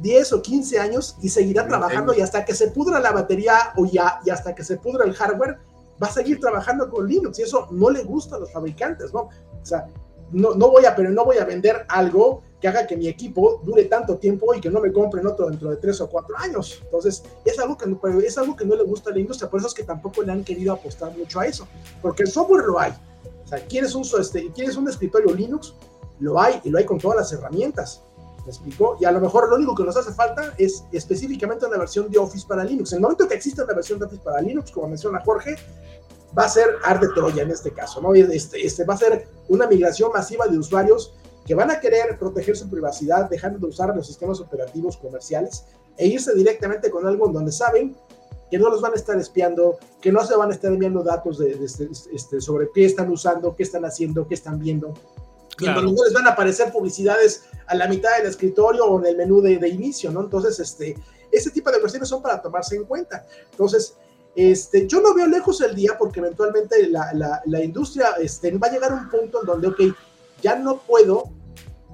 10 0.00 0.32
o 0.32 0.42
15 0.42 0.78
años 0.80 1.16
y 1.22 1.28
seguirá 1.28 1.66
trabajando 1.66 2.14
y 2.14 2.20
hasta 2.20 2.44
que 2.44 2.54
se 2.54 2.68
pudra 2.68 2.98
la 2.98 3.12
batería 3.12 3.72
o 3.76 3.86
ya, 3.86 4.20
y 4.24 4.30
hasta 4.30 4.54
que 4.54 4.64
se 4.64 4.76
pudra 4.76 5.04
el 5.04 5.14
hardware, 5.14 5.58
va 6.02 6.08
a 6.08 6.12
seguir 6.12 6.40
trabajando 6.40 6.90
con 6.90 7.06
Linux 7.06 7.38
y 7.38 7.42
eso 7.42 7.68
no 7.70 7.90
le 7.90 8.02
gusta 8.02 8.36
a 8.36 8.38
los 8.40 8.50
fabricantes, 8.50 9.12
¿no? 9.12 9.20
O 9.20 9.64
sea, 9.64 9.86
no, 10.32 10.54
no 10.54 10.70
voy 10.70 10.84
a, 10.86 10.96
pero 10.96 11.10
no 11.10 11.24
voy 11.24 11.38
a 11.38 11.44
vender 11.44 11.84
algo 11.88 12.42
que 12.60 12.68
haga 12.68 12.86
que 12.86 12.96
mi 12.96 13.08
equipo 13.08 13.60
dure 13.64 13.84
tanto 13.84 14.16
tiempo 14.18 14.54
y 14.54 14.60
que 14.60 14.70
no 14.70 14.80
me 14.80 14.92
compren 14.92 15.26
otro 15.26 15.50
dentro 15.50 15.68
de 15.70 15.76
tres 15.76 16.00
o 16.00 16.08
cuatro 16.08 16.36
años. 16.38 16.80
Entonces, 16.84 17.22
es 17.44 17.58
algo 17.58 17.76
que, 17.76 17.94
es 18.24 18.38
algo 18.38 18.56
que 18.56 18.64
no 18.64 18.76
le 18.76 18.84
gusta 18.84 19.10
a 19.10 19.12
la 19.12 19.18
industria, 19.18 19.50
por 19.50 19.60
eso 19.60 19.66
es 19.66 19.74
que 19.74 19.82
tampoco 19.82 20.22
le 20.22 20.32
han 20.32 20.44
querido 20.44 20.72
apostar 20.72 21.16
mucho 21.16 21.40
a 21.40 21.46
eso, 21.46 21.66
porque 22.00 22.22
el 22.22 22.30
software 22.30 22.64
lo 22.64 22.78
hay. 22.78 22.92
O 23.44 23.48
sea, 23.48 23.58
¿quieres 23.66 23.94
un, 23.94 24.04
este, 24.18 24.50
¿quieres 24.52 24.76
un 24.76 24.88
escritorio 24.88 25.34
Linux? 25.34 25.74
Lo 26.20 26.40
hay 26.40 26.60
y 26.62 26.70
lo 26.70 26.78
hay 26.78 26.84
con 26.84 26.98
todas 26.98 27.18
las 27.18 27.32
herramientas. 27.32 28.04
¿Me 28.44 28.50
explicó? 28.50 28.96
Y 29.00 29.04
a 29.04 29.12
lo 29.12 29.20
mejor 29.20 29.48
lo 29.48 29.56
único 29.56 29.74
que 29.74 29.84
nos 29.84 29.96
hace 29.96 30.12
falta 30.12 30.54
es 30.58 30.84
específicamente 30.92 31.66
una 31.66 31.78
versión 31.78 32.10
de 32.10 32.18
Office 32.18 32.46
para 32.46 32.64
Linux. 32.64 32.92
En 32.92 32.96
el 32.96 33.02
momento 33.02 33.28
que 33.28 33.34
exista 33.34 33.64
una 33.64 33.74
versión 33.74 33.98
de 33.98 34.06
Office 34.06 34.22
para 34.22 34.40
Linux, 34.40 34.70
como 34.72 34.88
menciona 34.88 35.20
Jorge, 35.24 35.56
va 36.36 36.44
a 36.44 36.48
ser 36.48 36.66
Arde 36.84 37.08
Troya 37.14 37.42
en 37.42 37.50
este 37.50 37.72
caso, 37.72 38.00
¿no? 38.00 38.14
Este, 38.14 38.66
este, 38.66 38.84
va 38.84 38.94
a 38.94 38.96
ser 38.96 39.28
una 39.48 39.66
migración 39.66 40.10
masiva 40.12 40.46
de 40.46 40.58
usuarios 40.58 41.14
que 41.46 41.54
van 41.54 41.70
a 41.70 41.80
querer 41.80 42.18
proteger 42.18 42.56
su 42.56 42.68
privacidad 42.68 43.28
dejando 43.28 43.58
de 43.58 43.66
usar 43.66 43.94
los 43.94 44.06
sistemas 44.06 44.40
operativos 44.40 44.96
comerciales 44.96 45.64
e 45.96 46.06
irse 46.06 46.34
directamente 46.34 46.90
con 46.90 47.06
algo 47.06 47.28
donde 47.28 47.52
saben 47.52 47.96
que 48.50 48.58
no 48.58 48.68
los 48.68 48.82
van 48.82 48.92
a 48.92 48.96
estar 48.96 49.18
espiando, 49.18 49.78
que 50.00 50.12
no 50.12 50.24
se 50.24 50.36
van 50.36 50.50
a 50.50 50.54
estar 50.54 50.70
enviando 50.70 51.02
datos 51.02 51.38
de, 51.38 51.52
este, 51.64 51.88
este, 52.12 52.40
sobre 52.40 52.68
qué 52.74 52.84
están 52.84 53.10
usando, 53.10 53.56
qué 53.56 53.62
están 53.62 53.84
haciendo, 53.84 54.28
qué 54.28 54.34
están 54.34 54.58
viendo. 54.58 54.92
Y 55.58 55.66
en 55.66 55.74
donde 55.74 56.02
les 56.04 56.12
van 56.12 56.26
a 56.26 56.30
aparecer 56.30 56.72
publicidades 56.72 57.44
a 57.66 57.74
la 57.74 57.86
mitad 57.86 58.16
del 58.16 58.26
escritorio 58.26 58.86
o 58.86 59.00
en 59.00 59.06
el 59.06 59.16
menú 59.16 59.40
de, 59.40 59.58
de 59.58 59.68
inicio, 59.68 60.10
¿no? 60.10 60.22
Entonces, 60.22 60.58
este, 60.58 60.96
ese 61.30 61.50
tipo 61.50 61.70
de 61.70 61.80
cuestiones 61.80 62.08
son 62.08 62.22
para 62.22 62.40
tomarse 62.40 62.76
en 62.76 62.84
cuenta. 62.84 63.24
Entonces, 63.50 63.96
este, 64.34 64.86
yo 64.86 65.00
no 65.00 65.14
veo 65.14 65.26
lejos 65.26 65.60
el 65.60 65.74
día 65.74 65.96
porque 65.98 66.20
eventualmente 66.20 66.88
la, 66.88 67.64
industria 67.64 68.12
este, 68.20 68.56
va 68.56 68.68
a 68.68 68.72
llegar 68.72 68.92
a 68.92 68.94
un 68.94 69.10
punto 69.10 69.40
en 69.40 69.46
donde, 69.46 69.68
ok, 69.68 69.80
ya 70.42 70.56
no 70.56 70.78
puedo 70.78 71.24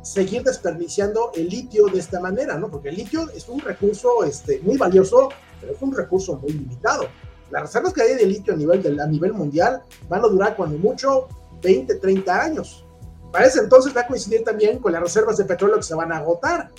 seguir 0.03 0.43
desperdiciando 0.43 1.33
el 1.35 1.49
litio 1.49 1.87
de 1.87 1.99
esta 1.99 2.21
manera, 2.21 2.57
¿no? 2.57 2.71
Porque 2.71 2.91
el 2.91 2.97
litio 2.97 3.29
es 3.31 3.49
un 3.49 3.61
recurso 3.61 4.25
este, 4.25 4.61
muy 4.61 4.77
valioso, 4.77 5.31
pero 5.61 5.73
es 5.73 5.83
un 5.83 5.95
recurso 5.95 6.37
muy 6.37 6.53
limitado. 6.53 7.09
Las 7.51 7.63
reservas 7.63 7.93
que 7.93 8.03
hay 8.03 8.15
de 8.15 8.27
litio 8.27 8.55
a 8.55 8.57
nivel, 8.57 9.01
a 9.01 9.07
nivel 9.07 9.33
mundial 9.33 9.83
van 10.09 10.25
a 10.25 10.29
durar 10.29 10.57
cuando 10.57 10.79
mucho 10.79 11.29
20, 11.63 11.97
30 11.97 12.41
años. 12.41 12.85
Para 13.33 13.47
ese 13.47 13.61
entonces 13.61 13.95
va 13.95 14.03
a 14.03 14.07
coincidir 14.07 14.43
también 14.45 14.79
con 14.79 14.93
las 14.93 15.03
reservas 15.03 15.37
de 15.37 15.45
petróleo 15.45 15.77
que 15.77 15.83
se 15.83 15.95
van 15.95 16.13
a 16.13 16.19
agotar. 16.19 16.71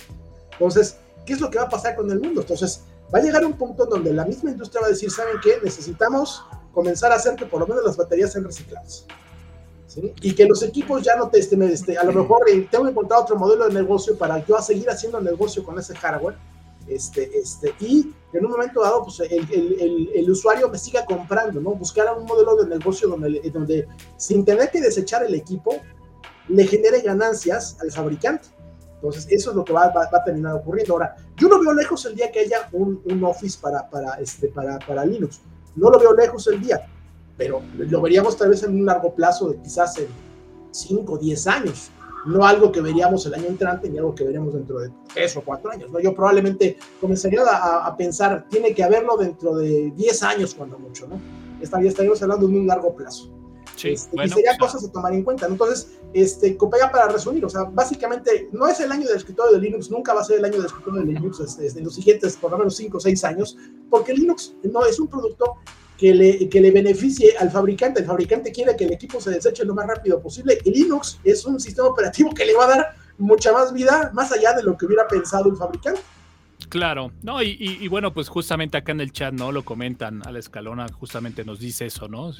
Entonces, 0.52 0.96
¿qué 1.24 1.34
es 1.34 1.40
lo 1.40 1.50
que 1.50 1.58
va 1.58 1.64
a 1.64 1.68
pasar 1.68 1.94
con 1.94 2.10
el 2.10 2.20
mundo? 2.20 2.40
Entonces, 2.40 2.82
va 3.14 3.18
a 3.18 3.22
llegar 3.22 3.44
un 3.44 3.54
punto 3.54 3.86
donde 3.86 4.12
la 4.12 4.24
misma 4.24 4.50
industria 4.50 4.80
va 4.80 4.88
a 4.88 4.90
decir, 4.90 5.10
¿saben 5.10 5.36
qué? 5.42 5.58
Necesitamos 5.62 6.44
comenzar 6.72 7.12
a 7.12 7.16
hacer 7.16 7.36
que 7.36 7.46
por 7.46 7.60
lo 7.60 7.66
menos 7.66 7.84
las 7.84 7.96
baterías 7.96 8.32
sean 8.32 8.44
recicladas. 8.44 9.06
¿sí? 9.86 10.12
Y 10.22 10.34
que 10.34 10.46
los 10.46 10.62
equipos 10.62 11.02
ya 11.02 11.16
no 11.16 11.28
te 11.28 11.38
estén, 11.38 11.62
este, 11.62 11.98
a 11.98 12.04
lo 12.04 12.12
mejor 12.12 12.48
eh, 12.48 12.66
tengo 12.70 12.84
que 12.84 12.90
encontrar 12.90 13.20
otro 13.20 13.36
modelo 13.36 13.68
de 13.68 13.74
negocio 13.74 14.16
para 14.16 14.44
yo 14.44 14.56
a 14.56 14.62
seguir 14.62 14.88
haciendo 14.90 15.20
negocio 15.20 15.64
con 15.64 15.78
ese 15.78 15.94
hardware. 15.94 16.36
Este, 16.88 17.38
este, 17.38 17.72
y 17.78 18.12
en 18.32 18.44
un 18.44 18.50
momento 18.50 18.82
dado, 18.82 19.04
pues 19.04 19.20
el, 19.20 19.48
el, 19.52 20.10
el, 20.12 20.30
usuario 20.30 20.68
me 20.68 20.78
siga 20.78 21.04
comprando, 21.04 21.60
¿no? 21.60 21.70
Buscar 21.70 22.16
un 22.16 22.24
modelo 22.24 22.56
de 22.56 22.66
negocio 22.66 23.06
donde, 23.06 23.40
donde 23.52 23.86
sin 24.16 24.44
tener 24.44 24.70
que 24.70 24.80
desechar 24.80 25.24
el 25.24 25.34
equipo, 25.34 25.76
le 26.50 26.66
genere 26.66 27.00
ganancias 27.00 27.76
al 27.80 27.90
fabricante. 27.90 28.48
Entonces, 28.96 29.26
eso 29.30 29.50
es 29.50 29.56
lo 29.56 29.64
que 29.64 29.72
va, 29.72 29.88
va, 29.90 30.08
a 30.12 30.24
terminar 30.24 30.54
ocurriendo. 30.54 30.92
Ahora, 30.92 31.16
yo 31.36 31.48
no 31.48 31.58
veo 31.58 31.72
lejos 31.72 32.04
el 32.04 32.14
día 32.14 32.30
que 32.30 32.40
haya 32.40 32.68
un, 32.72 33.00
un 33.04 33.24
Office 33.24 33.58
para, 33.60 33.88
para, 33.88 34.14
este, 34.14 34.48
para, 34.48 34.78
para 34.80 35.06
Linux. 35.06 35.40
No 35.76 35.88
lo 35.88 35.98
veo 35.98 36.12
lejos 36.12 36.46
el 36.48 36.60
día, 36.60 36.86
pero 37.38 37.62
lo 37.78 38.02
veríamos 38.02 38.36
tal 38.36 38.50
vez 38.50 38.62
en 38.62 38.74
un 38.74 38.84
largo 38.84 39.14
plazo 39.14 39.48
de 39.48 39.56
quizás 39.62 39.96
en 39.98 40.08
5 40.72 41.12
o 41.12 41.18
10 41.18 41.46
años. 41.46 41.90
No 42.26 42.44
algo 42.44 42.70
que 42.70 42.82
veríamos 42.82 43.24
el 43.24 43.32
año 43.32 43.46
entrante 43.46 43.88
ni 43.88 43.96
algo 43.96 44.14
que 44.14 44.24
veremos 44.24 44.52
dentro 44.52 44.80
de 44.80 44.90
3 45.14 45.36
o 45.38 45.42
4 45.42 45.70
años. 45.70 45.90
¿no? 45.90 46.00
Yo 46.00 46.14
probablemente 46.14 46.76
comenzaría 47.00 47.40
a, 47.42 47.86
a, 47.86 47.96
pensar, 47.96 48.46
tiene 48.50 48.74
que 48.74 48.84
haberlo 48.84 49.16
dentro 49.16 49.56
de 49.56 49.90
10 49.92 50.22
años 50.24 50.54
cuando 50.54 50.78
mucho, 50.78 51.06
¿no? 51.08 51.18
Estaríamos 51.62 52.22
hablando 52.22 52.46
de 52.46 52.58
un 52.58 52.66
largo 52.66 52.94
plazo. 52.94 53.39
Sí, 53.80 53.88
este, 53.92 54.26
y 54.26 54.28
serían 54.28 54.58
cosas 54.58 54.84
a 54.84 54.92
tomar 54.92 55.14
en 55.14 55.22
cuenta. 55.22 55.46
Entonces, 55.46 55.92
este, 56.12 56.58
ya 56.78 56.90
para 56.90 57.08
resumir, 57.08 57.44
o 57.46 57.48
sea, 57.48 57.62
básicamente 57.64 58.48
no 58.52 58.68
es 58.68 58.78
el 58.80 58.92
año 58.92 59.06
del 59.06 59.16
escritorio 59.16 59.52
de 59.52 59.60
Linux, 59.60 59.90
nunca 59.90 60.12
va 60.12 60.20
a 60.20 60.24
ser 60.24 60.38
el 60.38 60.44
año 60.44 60.58
del 60.58 60.66
escritorio 60.66 61.00
de 61.00 61.06
Linux 61.06 61.40
este, 61.40 61.78
en 61.78 61.84
los 61.84 61.94
siguientes 61.94 62.36
por 62.36 62.50
lo 62.50 62.58
menos 62.58 62.76
5 62.76 62.98
o 62.98 63.00
6 63.00 63.24
años, 63.24 63.56
porque 63.88 64.12
Linux 64.12 64.54
no 64.64 64.84
es 64.84 65.00
un 65.00 65.08
producto 65.08 65.56
que 65.96 66.14
le, 66.14 66.48
que 66.50 66.60
le 66.60 66.70
beneficie 66.70 67.34
al 67.38 67.50
fabricante. 67.50 68.00
El 68.00 68.06
fabricante 68.06 68.52
quiere 68.52 68.76
que 68.76 68.84
el 68.84 68.92
equipo 68.92 69.18
se 69.18 69.30
deseche 69.30 69.64
lo 69.64 69.74
más 69.74 69.86
rápido 69.86 70.20
posible 70.20 70.58
y 70.62 70.70
Linux 70.72 71.18
es 71.24 71.46
un 71.46 71.58
sistema 71.58 71.88
operativo 71.88 72.34
que 72.34 72.44
le 72.44 72.54
va 72.54 72.64
a 72.64 72.68
dar 72.68 72.86
mucha 73.16 73.52
más 73.52 73.72
vida, 73.72 74.10
más 74.12 74.30
allá 74.30 74.52
de 74.52 74.62
lo 74.62 74.76
que 74.76 74.84
hubiera 74.84 75.08
pensado 75.08 75.48
el 75.48 75.56
fabricante. 75.56 76.00
Claro, 76.70 77.10
no, 77.22 77.42
y, 77.42 77.88
bueno, 77.88 78.12
pues 78.12 78.28
justamente 78.28 78.78
acá 78.78 78.92
en 78.92 79.00
el 79.00 79.10
chat, 79.10 79.34
¿no? 79.34 79.50
Lo 79.50 79.64
comentan, 79.64 80.24
a 80.24 80.30
la 80.30 80.38
escalona 80.38 80.86
justamente 80.88 81.44
nos 81.44 81.58
dice 81.58 81.86
eso, 81.86 82.06
¿no? 82.06 82.32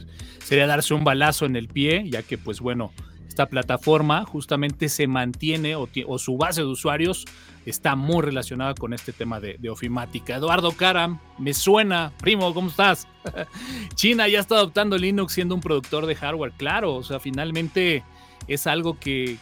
Sería 0.45 0.68
darse 0.68 0.95
un 0.95 1.03
balazo 1.03 1.47
en 1.47 1.57
el 1.57 1.66
pie, 1.66 2.09
ya 2.09 2.22
que, 2.22 2.39
pues 2.39 2.61
bueno, 2.61 2.93
esta 3.26 3.47
plataforma 3.47 4.24
justamente 4.24 4.89
se 4.89 5.09
mantiene 5.09 5.74
o, 5.74 5.89
su 6.18 6.37
base 6.37 6.61
de 6.61 6.68
usuarios 6.68 7.24
está 7.66 7.97
muy 7.97 8.22
relacionada 8.22 8.74
con 8.74 8.93
este 8.93 9.12
tema 9.12 9.41
de, 9.41 9.57
de, 9.59 9.68
ofimática. 9.68 10.37
Eduardo 10.37 10.70
Karam, 10.72 11.18
me 11.37 11.53
suena, 11.53 12.12
primo, 12.20 12.55
¿cómo 12.55 12.70
estás? 12.70 13.09
China 13.97 14.28
ya 14.28 14.39
está 14.39 14.55
adoptando 14.55 14.97
Linux 14.97 15.33
siendo 15.33 15.57
un 15.57 15.61
productor 15.61 16.07
de 16.07 16.14
hardware, 16.14 16.53
claro, 16.57 16.95
o 16.95 17.03
sea, 17.03 17.18
finalmente 17.18 18.05
es 18.47 18.66
algo 18.66 18.99
que, 18.99 19.38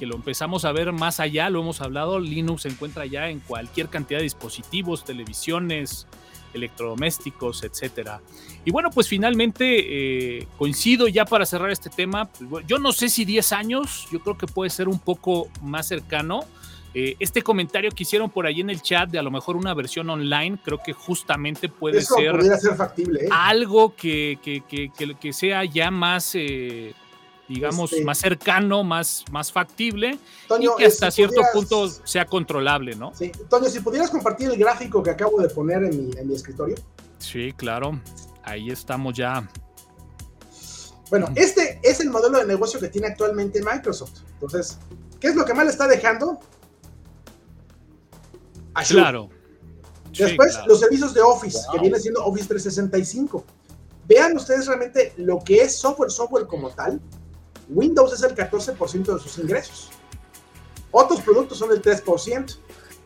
lo 0.00 0.16
empezamos 0.16 0.64
a 0.64 0.72
ver 0.72 0.92
más 0.92 1.20
allá, 1.20 1.50
lo 1.50 1.60
hemos 1.60 1.80
hablado, 1.80 2.18
Linux 2.18 2.62
se 2.62 2.68
encuentra 2.68 3.06
ya 3.06 3.28
en 3.28 3.40
cualquier 3.40 3.88
cantidad 3.88 4.18
de 4.18 4.24
dispositivos, 4.24 5.04
televisiones, 5.04 6.06
electrodomésticos, 6.52 7.62
etcétera. 7.62 8.20
Y 8.64 8.70
bueno, 8.72 8.90
pues 8.90 9.08
finalmente 9.08 10.38
eh, 10.38 10.48
coincido 10.58 11.06
ya 11.08 11.24
para 11.24 11.46
cerrar 11.46 11.70
este 11.70 11.90
tema. 11.90 12.26
Pues, 12.26 12.66
yo 12.66 12.78
no 12.78 12.92
sé 12.92 13.08
si 13.08 13.24
10 13.24 13.52
años, 13.52 14.08
yo 14.10 14.20
creo 14.20 14.36
que 14.36 14.46
puede 14.46 14.70
ser 14.70 14.88
un 14.88 14.98
poco 14.98 15.48
más 15.62 15.86
cercano. 15.86 16.44
Eh, 16.92 17.14
este 17.20 17.42
comentario 17.42 17.90
que 17.92 18.02
hicieron 18.02 18.30
por 18.30 18.46
ahí 18.46 18.60
en 18.60 18.68
el 18.68 18.82
chat 18.82 19.08
de 19.08 19.18
a 19.20 19.22
lo 19.22 19.30
mejor 19.30 19.56
una 19.56 19.74
versión 19.74 20.10
online, 20.10 20.58
creo 20.62 20.80
que 20.84 20.92
justamente 20.92 21.68
puede 21.68 22.02
ser, 22.02 22.42
ser 22.58 22.74
factible, 22.74 23.26
¿eh? 23.26 23.28
algo 23.30 23.94
que, 23.94 24.40
que, 24.42 25.32
sea 25.32 25.64
ya 25.64 25.92
más 25.92 26.32
eh, 26.34 26.92
digamos, 27.50 27.92
este 27.92 28.04
más 28.04 28.18
cercano, 28.18 28.84
más, 28.84 29.24
más 29.32 29.50
factible 29.50 30.18
y 30.60 30.68
que 30.78 30.86
hasta 30.86 31.10
cierto 31.10 31.40
punto 31.52 31.88
sea 31.88 32.24
controlable, 32.24 32.94
¿no? 32.94 33.12
Sí, 33.12 33.32
Toño, 33.48 33.68
si 33.68 33.80
pudieras 33.80 34.08
compartir 34.08 34.50
el 34.50 34.56
gráfico 34.56 35.02
que 35.02 35.10
acabo 35.10 35.40
de 35.40 35.48
poner 35.48 35.82
en 35.82 36.06
mi, 36.06 36.16
en 36.16 36.28
mi 36.28 36.34
escritorio. 36.36 36.76
Sí, 37.18 37.52
claro, 37.56 38.00
ahí 38.44 38.70
estamos 38.70 39.14
ya. 39.14 39.50
Bueno, 41.10 41.26
este 41.34 41.80
es 41.82 41.98
el 41.98 42.10
modelo 42.10 42.38
de 42.38 42.46
negocio 42.46 42.78
que 42.78 42.88
tiene 42.88 43.08
actualmente 43.08 43.60
Microsoft. 43.60 44.20
Entonces, 44.34 44.78
¿qué 45.18 45.26
es 45.26 45.34
lo 45.34 45.44
que 45.44 45.52
más 45.52 45.64
le 45.64 45.72
está 45.72 45.88
dejando? 45.88 46.38
Claro. 48.88 49.28
Después, 50.16 50.56
los 50.68 50.78
servicios 50.78 51.12
de 51.14 51.20
Office, 51.20 51.58
que 51.72 51.80
viene 51.80 51.98
siendo 51.98 52.24
Office 52.24 52.46
365. 52.46 53.44
Vean 54.06 54.36
ustedes 54.36 54.66
realmente 54.68 55.12
lo 55.16 55.40
que 55.40 55.62
es 55.62 55.76
software, 55.76 56.12
software 56.12 56.46
como 56.46 56.70
tal, 56.70 57.00
Windows 57.70 58.12
es 58.12 58.22
el 58.22 58.34
14% 58.34 59.14
de 59.14 59.20
sus 59.20 59.38
ingresos. 59.38 59.90
Otros 60.90 61.20
productos 61.20 61.58
son 61.58 61.70
el 61.70 61.80
3%. 61.80 62.56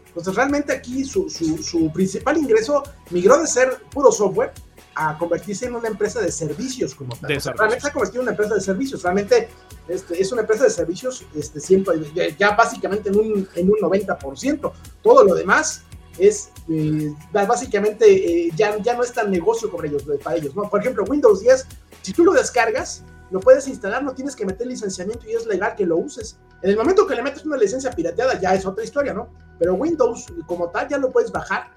Entonces, 0.06 0.34
realmente 0.34 0.72
aquí 0.72 1.04
su, 1.04 1.90
principal 1.92 2.38
ingreso 2.38 2.82
migró 3.10 3.40
de 3.40 3.46
ser 3.46 3.82
puro 3.90 4.12
software 4.12 4.52
a 4.94 5.18
convertirse 5.18 5.66
en 5.66 5.74
una 5.74 5.88
empresa 5.88 6.20
de 6.20 6.30
servicios 6.30 6.94
como 6.94 7.16
tal. 7.16 7.30
realmente 7.30 7.80
se 7.80 7.88
ha 7.88 7.92
convertido 7.92 8.22
en 8.22 8.28
una 8.28 8.30
empresa 8.30 8.54
de 8.54 8.60
servicios. 8.60 9.02
Realmente 9.02 9.48
este, 9.88 10.20
es 10.20 10.30
una 10.30 10.42
empresa 10.42 10.64
de 10.64 10.70
servicios 10.70 11.24
este, 11.34 11.58
siempre, 11.58 12.00
ya, 12.38 12.54
básicamente 12.54 13.08
en 13.08 13.18
un, 13.18 13.48
en 13.56 13.70
un 13.70 13.78
90%. 13.80 14.72
Todo 15.02 15.24
lo 15.24 15.34
demás 15.34 15.82
es 16.16 16.50
eh, 16.70 17.12
básicamente 17.32 18.06
eh, 18.46 18.50
ya, 18.54 18.78
ya 18.78 18.94
no 18.94 19.02
es 19.02 19.12
tan 19.12 19.32
negocio 19.32 19.68
con 19.68 19.84
ellos, 19.84 20.04
para 20.22 20.36
ellos. 20.36 20.54
¿no? 20.54 20.70
Por 20.70 20.80
ejemplo, 20.80 21.04
Windows 21.08 21.40
10, 21.40 21.66
si 22.02 22.12
tú 22.12 22.24
lo 22.24 22.32
descargas, 22.32 23.02
lo 23.30 23.40
puedes 23.40 23.66
instalar, 23.68 24.02
no 24.02 24.14
tienes 24.14 24.36
que 24.36 24.46
meter 24.46 24.66
licenciamiento 24.66 25.26
y 25.28 25.32
es 25.32 25.46
legal 25.46 25.74
que 25.76 25.86
lo 25.86 25.96
uses. 25.96 26.38
En 26.62 26.70
el 26.70 26.76
momento 26.76 27.06
que 27.06 27.14
le 27.14 27.22
metes 27.22 27.44
una 27.44 27.56
licencia 27.56 27.90
pirateada 27.90 28.40
ya 28.40 28.54
es 28.54 28.64
otra 28.66 28.84
historia, 28.84 29.12
¿no? 29.12 29.30
Pero 29.58 29.74
Windows 29.74 30.26
como 30.46 30.70
tal 30.70 30.88
ya 30.88 30.98
lo 30.98 31.10
puedes 31.10 31.30
bajar. 31.30 31.72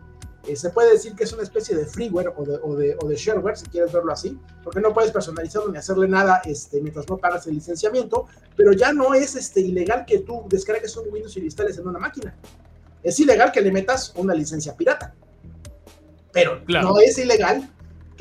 Eh, 0.45 0.55
se 0.55 0.69
puede 0.69 0.91
decir 0.93 1.13
que 1.13 1.25
es 1.25 1.33
una 1.33 1.43
especie 1.43 1.75
de 1.75 1.85
freeware 1.85 2.33
o 2.37 2.45
de, 2.45 2.59
o, 2.63 2.75
de, 2.75 2.97
o 3.01 3.07
de, 3.07 3.15
shareware, 3.15 3.57
si 3.57 3.65
quieres 3.65 3.91
verlo 3.91 4.13
así, 4.13 4.39
porque 4.63 4.79
no 4.79 4.93
puedes 4.93 5.11
personalizarlo 5.11 5.69
ni 5.71 5.77
hacerle 5.77 6.07
nada 6.07 6.41
este, 6.45 6.81
mientras 6.81 7.09
no 7.09 7.17
pagas 7.17 7.47
el 7.47 7.55
licenciamiento, 7.55 8.27
pero 8.55 8.71
ya 8.71 8.93
no 8.93 9.13
es 9.13 9.35
este, 9.35 9.59
ilegal 9.59 10.05
que 10.05 10.19
tú 10.19 10.45
descargues 10.47 10.95
un 10.95 11.11
Windows 11.11 11.35
y 11.35 11.41
lo 11.41 11.45
instales 11.47 11.77
en 11.77 11.87
una 11.87 11.99
máquina. 11.99 12.33
Es 13.03 13.19
ilegal 13.19 13.51
que 13.51 13.61
le 13.61 13.71
metas 13.71 14.13
una 14.15 14.33
licencia 14.33 14.75
pirata, 14.75 15.13
pero 16.31 16.61
no 16.67 16.99
es 16.99 17.17
ilegal 17.17 17.69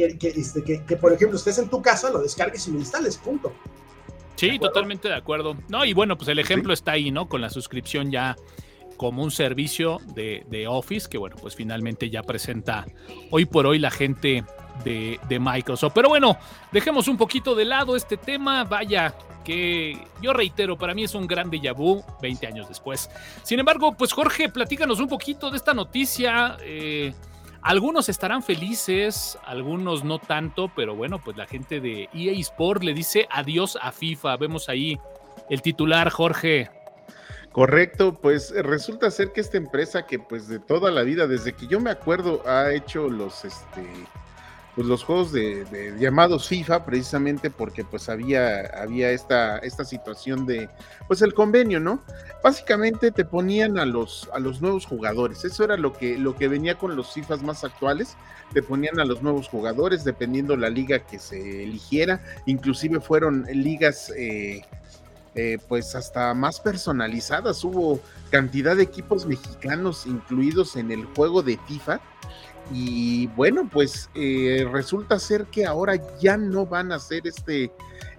este, 0.04 0.62
que, 0.62 0.84
que, 0.84 0.96
por 0.96 1.12
ejemplo, 1.12 1.36
estés 1.36 1.58
en 1.58 1.68
tu 1.68 1.80
casa, 1.82 2.10
lo 2.10 2.20
descargues 2.20 2.66
y 2.68 2.72
lo 2.72 2.78
instales, 2.78 3.16
punto. 3.16 3.52
Sí, 4.36 4.58
totalmente 4.58 5.08
de 5.08 5.14
acuerdo. 5.14 5.56
No, 5.68 5.84
y 5.84 5.94
bueno, 5.94 6.16
pues 6.16 6.28
el 6.28 6.38
ejemplo 6.38 6.72
está 6.72 6.92
ahí, 6.92 7.10
¿no? 7.10 7.28
Con 7.28 7.40
la 7.40 7.50
suscripción 7.50 8.10
ya 8.10 8.36
como 8.96 9.22
un 9.22 9.30
servicio 9.30 10.00
de, 10.14 10.44
de, 10.48 10.66
Office, 10.66 11.08
que 11.08 11.18
bueno, 11.18 11.36
pues 11.40 11.54
finalmente 11.54 12.10
ya 12.10 12.22
presenta 12.22 12.86
hoy 13.30 13.44
por 13.44 13.66
hoy 13.66 13.78
la 13.78 13.90
gente 13.90 14.44
de, 14.84 15.20
de, 15.28 15.38
Microsoft. 15.38 15.92
Pero 15.94 16.08
bueno, 16.08 16.38
dejemos 16.72 17.08
un 17.08 17.16
poquito 17.16 17.54
de 17.54 17.64
lado 17.64 17.96
este 17.96 18.16
tema. 18.16 18.64
Vaya, 18.64 19.14
que 19.44 19.96
yo 20.20 20.32
reitero, 20.32 20.76
para 20.76 20.92
mí 20.92 21.04
es 21.04 21.14
un 21.14 21.26
gran 21.26 21.50
déjà 21.50 21.72
vu 21.72 22.02
20 22.20 22.46
años 22.46 22.68
después. 22.68 23.08
Sin 23.42 23.58
embargo, 23.58 23.92
pues 23.96 24.12
Jorge, 24.12 24.48
platícanos 24.48 24.98
un 24.98 25.08
poquito 25.08 25.50
de 25.50 25.56
esta 25.56 25.72
noticia. 25.72 26.56
Eh, 26.62 27.14
algunos 27.66 28.08
estarán 28.08 28.44
felices, 28.44 29.36
algunos 29.44 30.04
no 30.04 30.20
tanto, 30.20 30.70
pero 30.76 30.94
bueno, 30.94 31.18
pues 31.18 31.36
la 31.36 31.46
gente 31.46 31.80
de 31.80 32.08
EA 32.14 32.32
Sport 32.38 32.84
le 32.84 32.94
dice 32.94 33.26
adiós 33.28 33.76
a 33.82 33.90
FIFA. 33.90 34.36
Vemos 34.36 34.68
ahí 34.68 35.00
el 35.50 35.62
titular, 35.62 36.10
Jorge. 36.10 36.70
Correcto, 37.50 38.14
pues 38.14 38.54
resulta 38.54 39.10
ser 39.10 39.32
que 39.32 39.40
esta 39.40 39.56
empresa 39.56 40.06
que 40.06 40.20
pues 40.20 40.46
de 40.46 40.60
toda 40.60 40.92
la 40.92 41.02
vida, 41.02 41.26
desde 41.26 41.54
que 41.54 41.66
yo 41.66 41.80
me 41.80 41.90
acuerdo, 41.90 42.40
ha 42.46 42.72
hecho 42.72 43.08
los 43.08 43.44
este 43.44 43.82
pues 44.76 44.86
los 44.86 45.02
juegos 45.04 45.32
de, 45.32 45.94
llamados 45.98 46.48
FIFA 46.48 46.84
precisamente 46.84 47.50
porque 47.50 47.82
pues 47.82 48.10
había, 48.10 48.60
había 48.78 49.10
esta, 49.10 49.56
esta 49.58 49.86
situación 49.86 50.44
de 50.44 50.68
pues 51.08 51.22
el 51.22 51.32
convenio, 51.32 51.80
¿no? 51.80 52.04
Básicamente 52.44 53.10
te 53.10 53.24
ponían 53.24 53.78
a 53.78 53.86
los, 53.86 54.28
a 54.34 54.38
los 54.38 54.60
nuevos 54.60 54.84
jugadores, 54.84 55.46
eso 55.46 55.64
era 55.64 55.78
lo 55.78 55.94
que, 55.94 56.18
lo 56.18 56.36
que 56.36 56.48
venía 56.48 56.76
con 56.76 56.94
los 56.94 57.14
FIFAs 57.14 57.42
más 57.42 57.64
actuales, 57.64 58.18
te 58.52 58.62
ponían 58.62 59.00
a 59.00 59.06
los 59.06 59.22
nuevos 59.22 59.48
jugadores 59.48 60.04
dependiendo 60.04 60.54
la 60.56 60.68
liga 60.68 60.98
que 60.98 61.18
se 61.18 61.64
eligiera, 61.64 62.22
inclusive 62.44 63.00
fueron 63.00 63.46
ligas 63.50 64.12
eh, 64.14 64.60
eh, 65.34 65.56
pues 65.68 65.94
hasta 65.94 66.34
más 66.34 66.60
personalizadas, 66.60 67.64
hubo 67.64 67.98
cantidad 68.30 68.76
de 68.76 68.82
equipos 68.82 69.24
mexicanos 69.24 70.06
incluidos 70.06 70.76
en 70.76 70.90
el 70.90 71.06
juego 71.06 71.42
de 71.42 71.58
FIFA 71.66 71.98
y 72.72 73.28
bueno, 73.28 73.68
pues 73.70 74.10
eh, 74.14 74.66
resulta 74.70 75.18
ser 75.18 75.46
que 75.46 75.64
ahora 75.64 75.94
ya 76.18 76.36
no 76.36 76.66
van 76.66 76.90
a 76.90 76.96
hacer 76.96 77.26
este, 77.26 77.70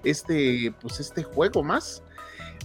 este, 0.04 0.74
pues 0.82 1.00
este 1.00 1.24
juego 1.24 1.64
más. 1.64 2.02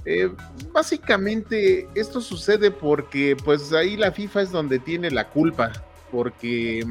Eh, 0.04 0.30
básicamente 0.72 1.88
esto 1.94 2.20
sucede 2.20 2.70
porque 2.70 3.36
pues 3.44 3.72
ahí 3.72 3.96
la 3.96 4.10
FIFA 4.10 4.42
es 4.42 4.50
donde 4.50 4.78
tiene 4.78 5.10
la 5.10 5.28
culpa, 5.28 5.72
porque 6.10 6.84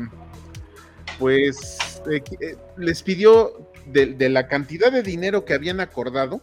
pues 1.19 1.77
eh, 2.09 2.57
les 2.77 3.03
pidió 3.03 3.71
de, 3.85 4.29
la 4.29 4.47
cantidad 4.47 4.91
de 4.91 5.03
dinero 5.03 5.45
que 5.45 5.53
habían 5.53 5.79
acordado, 5.79 6.41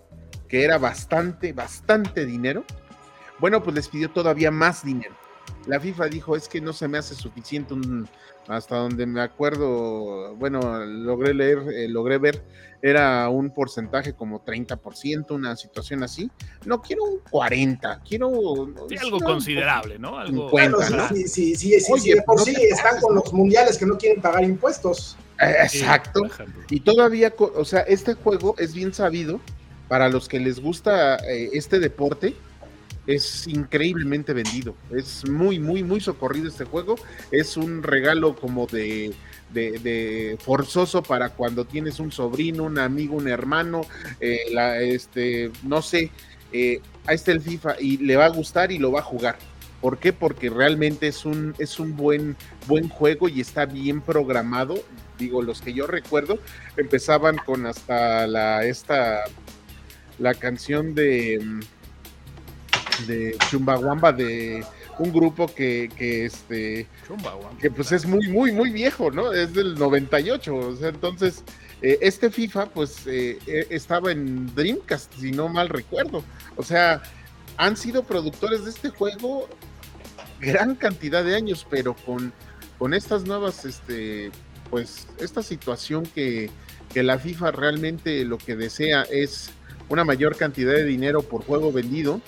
que 0.49 0.65
era 0.65 0.79
bastante, 0.79 1.53
bastante 1.53 2.25
dinero, 2.27 2.65
bueno, 3.39 3.63
pues 3.63 3.77
les 3.77 3.89
pidió 3.89 4.11
todavía 4.11 4.51
más 4.51 4.85
dinero. 4.85 5.15
La 5.69 5.79
FIFA 5.79 6.07
dijo, 6.07 6.35
es 6.35 6.49
que 6.49 6.61
no 6.61 6.73
se 6.73 6.89
me 6.89 6.97
hace 6.97 7.15
suficiente 7.15 7.75
un, 7.75 8.09
hasta 8.49 8.77
donde 8.77 9.05
me 9.05 9.21
acuerdo, 9.21 10.35
bueno, 10.37 10.85
logré 10.85 11.35
leer, 11.35 11.59
eh, 11.71 11.89
logré 11.89 12.17
ver, 12.17 12.43
era 12.81 13.29
un 13.29 13.51
porcentaje 13.51 14.15
como 14.15 14.43
30%, 14.43 15.31
una 15.33 15.55
situación 15.57 16.03
así. 16.03 16.31
No 16.65 16.81
quiero 16.81 17.05
un 17.05 17.19
40, 17.31 18.03
quiero... 18.09 18.29
algo 18.29 19.21
considerable, 19.21 19.99
¿no? 19.99 20.19
Algo... 20.19 20.51
Bueno, 20.51 20.79
sí, 21.13 21.29
sí, 21.29 21.55
sí, 21.55 21.79
sí, 21.81 22.15
por 22.25 22.41
sí 22.41 22.57
están 22.71 22.99
con 23.01 23.15
los 23.15 23.31
mundiales 23.35 23.77
que 23.77 23.85
no 23.85 23.99
quieren 23.99 24.23
pagar 24.23 24.45
impuestos. 24.45 25.19
Eh, 25.39 25.55
exacto. 25.63 26.23
y 26.71 26.81
todavía, 26.81 27.33
o 27.39 27.65
sea, 27.65 27.81
este 27.81 28.15
juego 28.15 28.55
es 28.59 28.75
bien 28.75 28.95
sabido 28.95 29.41
para 29.87 30.09
los 30.09 30.29
que 30.29 30.41
les 30.41 30.61
gusta 30.61 31.17
eh, 31.17 31.51
este 31.53 31.79
deporte 31.79 32.35
es 33.09 33.49
increíblemente 33.49 34.35
vendido. 34.35 34.77
Es 34.95 35.27
muy, 35.29 35.59
muy, 35.59 35.83
muy 35.83 35.99
socorrido 35.99 36.47
este 36.47 36.65
juego. 36.65 36.97
Es 37.31 37.57
un 37.57 37.83
regalo 37.83 38.37
como 38.37 38.67
de, 38.67 39.15
forzoso 40.41 41.03
para 41.03 41.31
cuando 41.31 41.65
tienes 41.65 42.01
un 42.01 42.13
sobrino, 42.13 42.65
un 42.65 42.79
amigo, 42.79 43.17
un 43.17 43.27
hermano, 43.27 43.81
eh, 44.21 44.41
la, 44.53 44.79
este, 44.83 45.51
no 45.63 45.81
sé, 45.81 46.11
eh, 46.53 46.83
ahí 47.07 47.15
está 47.15 47.33
el 47.33 47.41
FIFA 47.41 47.77
y 47.81 47.97
le 47.97 48.15
va 48.17 48.27
a 48.27 48.29
gustar 48.29 48.71
y 48.73 48.79
lo 48.79 48.93
va 48.93 49.01
a 49.01 49.05
jugar. 49.05 49.39
¿Por 49.81 49.97
qué? 49.97 50.13
Porque 50.13 50.51
realmente 50.51 51.09
es 51.09 51.25
un, 51.25 51.55
es 51.59 51.81
un 51.81 51.97
buen, 51.97 52.37
buen 52.67 52.91
juego 52.91 53.31
y 53.31 53.41
está 53.41 53.65
bien 53.65 54.03
programado. 54.03 54.75
Digo, 55.19 55.41
los 55.41 55.63
que 55.63 55.73
yo 55.73 55.87
recuerdo 55.87 56.39
empezaban 56.77 57.39
con 57.39 57.65
hasta 57.65 58.27
la 58.27 58.67
esta 58.67 59.25
la 60.19 60.35
canción 60.35 60.95
de 60.95 61.63
de 63.07 63.37
Chumbawamba 63.51 64.13
de 64.13 64.65
un 64.99 65.13
grupo 65.13 65.47
que, 65.47 65.91
que 65.97 66.25
este 66.27 66.87
que 67.61 67.71
pues 67.71 67.93
es 67.93 68.07
muy 68.07 68.29
muy 68.29 68.53
muy 68.53 68.71
viejo, 68.71 69.11
¿no? 69.11 69.33
Es 69.33 69.55
del 69.55 69.75
98, 69.75 70.55
o 70.55 70.77
sea, 70.77 70.89
entonces 70.89 71.45
eh, 71.81 71.99
este 72.01 72.31
FIFA 72.31 72.67
pues 72.67 73.07
eh, 73.07 73.39
eh, 73.47 73.67
estaba 73.71 74.11
en 74.11 74.53
Dreamcast, 74.55 75.13
si 75.15 75.31
no 75.31 75.49
mal 75.49 75.69
recuerdo. 75.69 76.25
O 76.57 76.63
sea, 76.63 77.03
han 77.57 77.77
sido 77.77 78.03
productores 78.03 78.65
de 78.65 78.71
este 78.71 78.89
juego 78.91 79.49
gran 80.41 80.75
cantidad 80.75 81.25
de 81.25 81.37
años, 81.37 81.67
pero 81.69 81.95
con, 81.95 82.33
con 82.79 82.95
estas 82.95 83.25
nuevas, 83.25 83.65
este, 83.65 84.31
pues 84.71 85.07
esta 85.19 85.43
situación 85.43 86.05
que, 86.05 86.51
que 86.93 87.03
la 87.03 87.19
FIFA 87.19 87.53
realmente 87.53 88.25
lo 88.25 88.39
que 88.39 88.57
desea 88.57 89.03
es 89.03 89.51
una 89.89 90.05
mayor 90.05 90.37
cantidad 90.37 90.73
de 90.73 90.85
dinero 90.85 91.23
por 91.23 91.45
juego 91.45 91.73
vendido 91.73 92.21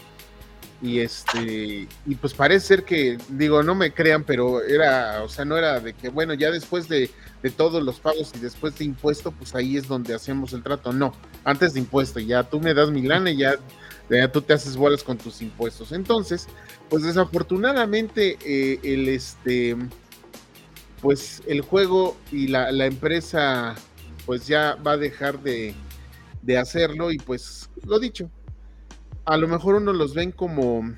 y 0.82 1.00
este 1.00 1.86
y 2.06 2.14
pues 2.14 2.32
parece 2.32 2.66
ser 2.66 2.84
que 2.84 3.18
digo 3.28 3.62
no 3.62 3.74
me 3.74 3.92
crean 3.92 4.24
pero 4.24 4.62
era 4.62 5.22
o 5.22 5.28
sea 5.28 5.44
no 5.44 5.56
era 5.56 5.78
de 5.78 5.92
que 5.92 6.08
bueno 6.08 6.32
ya 6.32 6.50
después 6.50 6.88
de, 6.88 7.10
de, 7.42 7.50
todos 7.50 7.82
los 7.82 8.00
pagos 8.00 8.32
y 8.34 8.38
después 8.38 8.78
de 8.78 8.86
impuesto 8.86 9.30
pues 9.30 9.54
ahí 9.54 9.76
es 9.76 9.86
donde 9.86 10.14
hacemos 10.14 10.52
el 10.52 10.62
trato. 10.62 10.92
No 10.92 11.12
antes 11.44 11.74
de 11.74 11.80
impuesto 11.80 12.18
ya 12.18 12.44
tú 12.44 12.60
me 12.60 12.72
das 12.72 12.90
mi 12.90 13.02
lana 13.02 13.30
y 13.30 13.38
ya, 13.38 13.56
ya 14.08 14.32
tú 14.32 14.40
te 14.40 14.54
haces 14.54 14.76
bolas 14.76 15.04
con 15.04 15.18
tus 15.18 15.42
impuestos. 15.42 15.92
Entonces 15.92 16.48
pues 16.88 17.02
desafortunadamente 17.02 18.38
eh, 18.44 18.80
el 18.82 19.08
este 19.08 19.76
pues 21.02 21.42
el 21.46 21.60
juego 21.60 22.16
y 22.32 22.48
la, 22.48 22.72
la 22.72 22.86
empresa 22.86 23.74
pues 24.24 24.46
ya 24.46 24.76
va 24.76 24.92
a 24.92 24.96
dejar 24.96 25.42
de, 25.42 25.74
de 26.42 26.58
hacerlo 26.58 27.10
y 27.10 27.18
pues 27.18 27.68
lo 27.84 27.98
dicho 27.98 28.30
a 29.24 29.36
lo 29.36 29.48
mejor 29.48 29.76
uno 29.76 29.92
los 29.92 30.14
ven 30.14 30.32
como, 30.32 30.94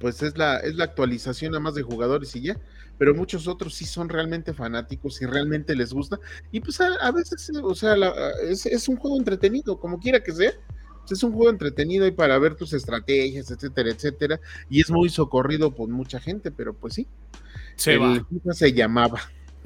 pues 0.00 0.22
es 0.22 0.36
la, 0.36 0.58
es 0.58 0.74
la 0.76 0.84
actualización 0.84 1.52
nada 1.52 1.60
más 1.60 1.74
de 1.74 1.82
jugadores 1.82 2.34
y 2.36 2.42
ya, 2.42 2.56
pero 2.98 3.14
muchos 3.14 3.46
otros 3.46 3.74
sí 3.74 3.84
son 3.84 4.08
realmente 4.08 4.54
fanáticos 4.54 5.20
y 5.20 5.26
realmente 5.26 5.76
les 5.76 5.92
gusta. 5.92 6.18
Y 6.50 6.60
pues 6.60 6.80
a, 6.80 7.10
veces, 7.12 7.50
o 7.62 7.74
sea, 7.74 7.94
es, 8.42 8.88
un 8.88 8.96
juego 8.96 9.18
entretenido, 9.18 9.78
como 9.78 9.98
quiera 9.98 10.22
que 10.22 10.32
sea. 10.32 10.52
Pues, 11.00 11.12
es 11.12 11.22
un 11.22 11.32
juego 11.32 11.50
entretenido 11.50 12.06
y 12.06 12.10
para 12.10 12.38
ver 12.38 12.56
tus 12.56 12.72
estrategias, 12.72 13.50
etcétera, 13.50 13.90
etcétera. 13.90 14.40
Y 14.68 14.80
es 14.80 14.90
muy 14.90 15.08
socorrido 15.08 15.74
por 15.74 15.88
mucha 15.88 16.20
gente, 16.20 16.50
pero 16.50 16.74
pues 16.74 16.94
sí. 16.94 17.06
Se, 17.76 17.98
se 18.52 18.72
llamaba. 18.72 19.20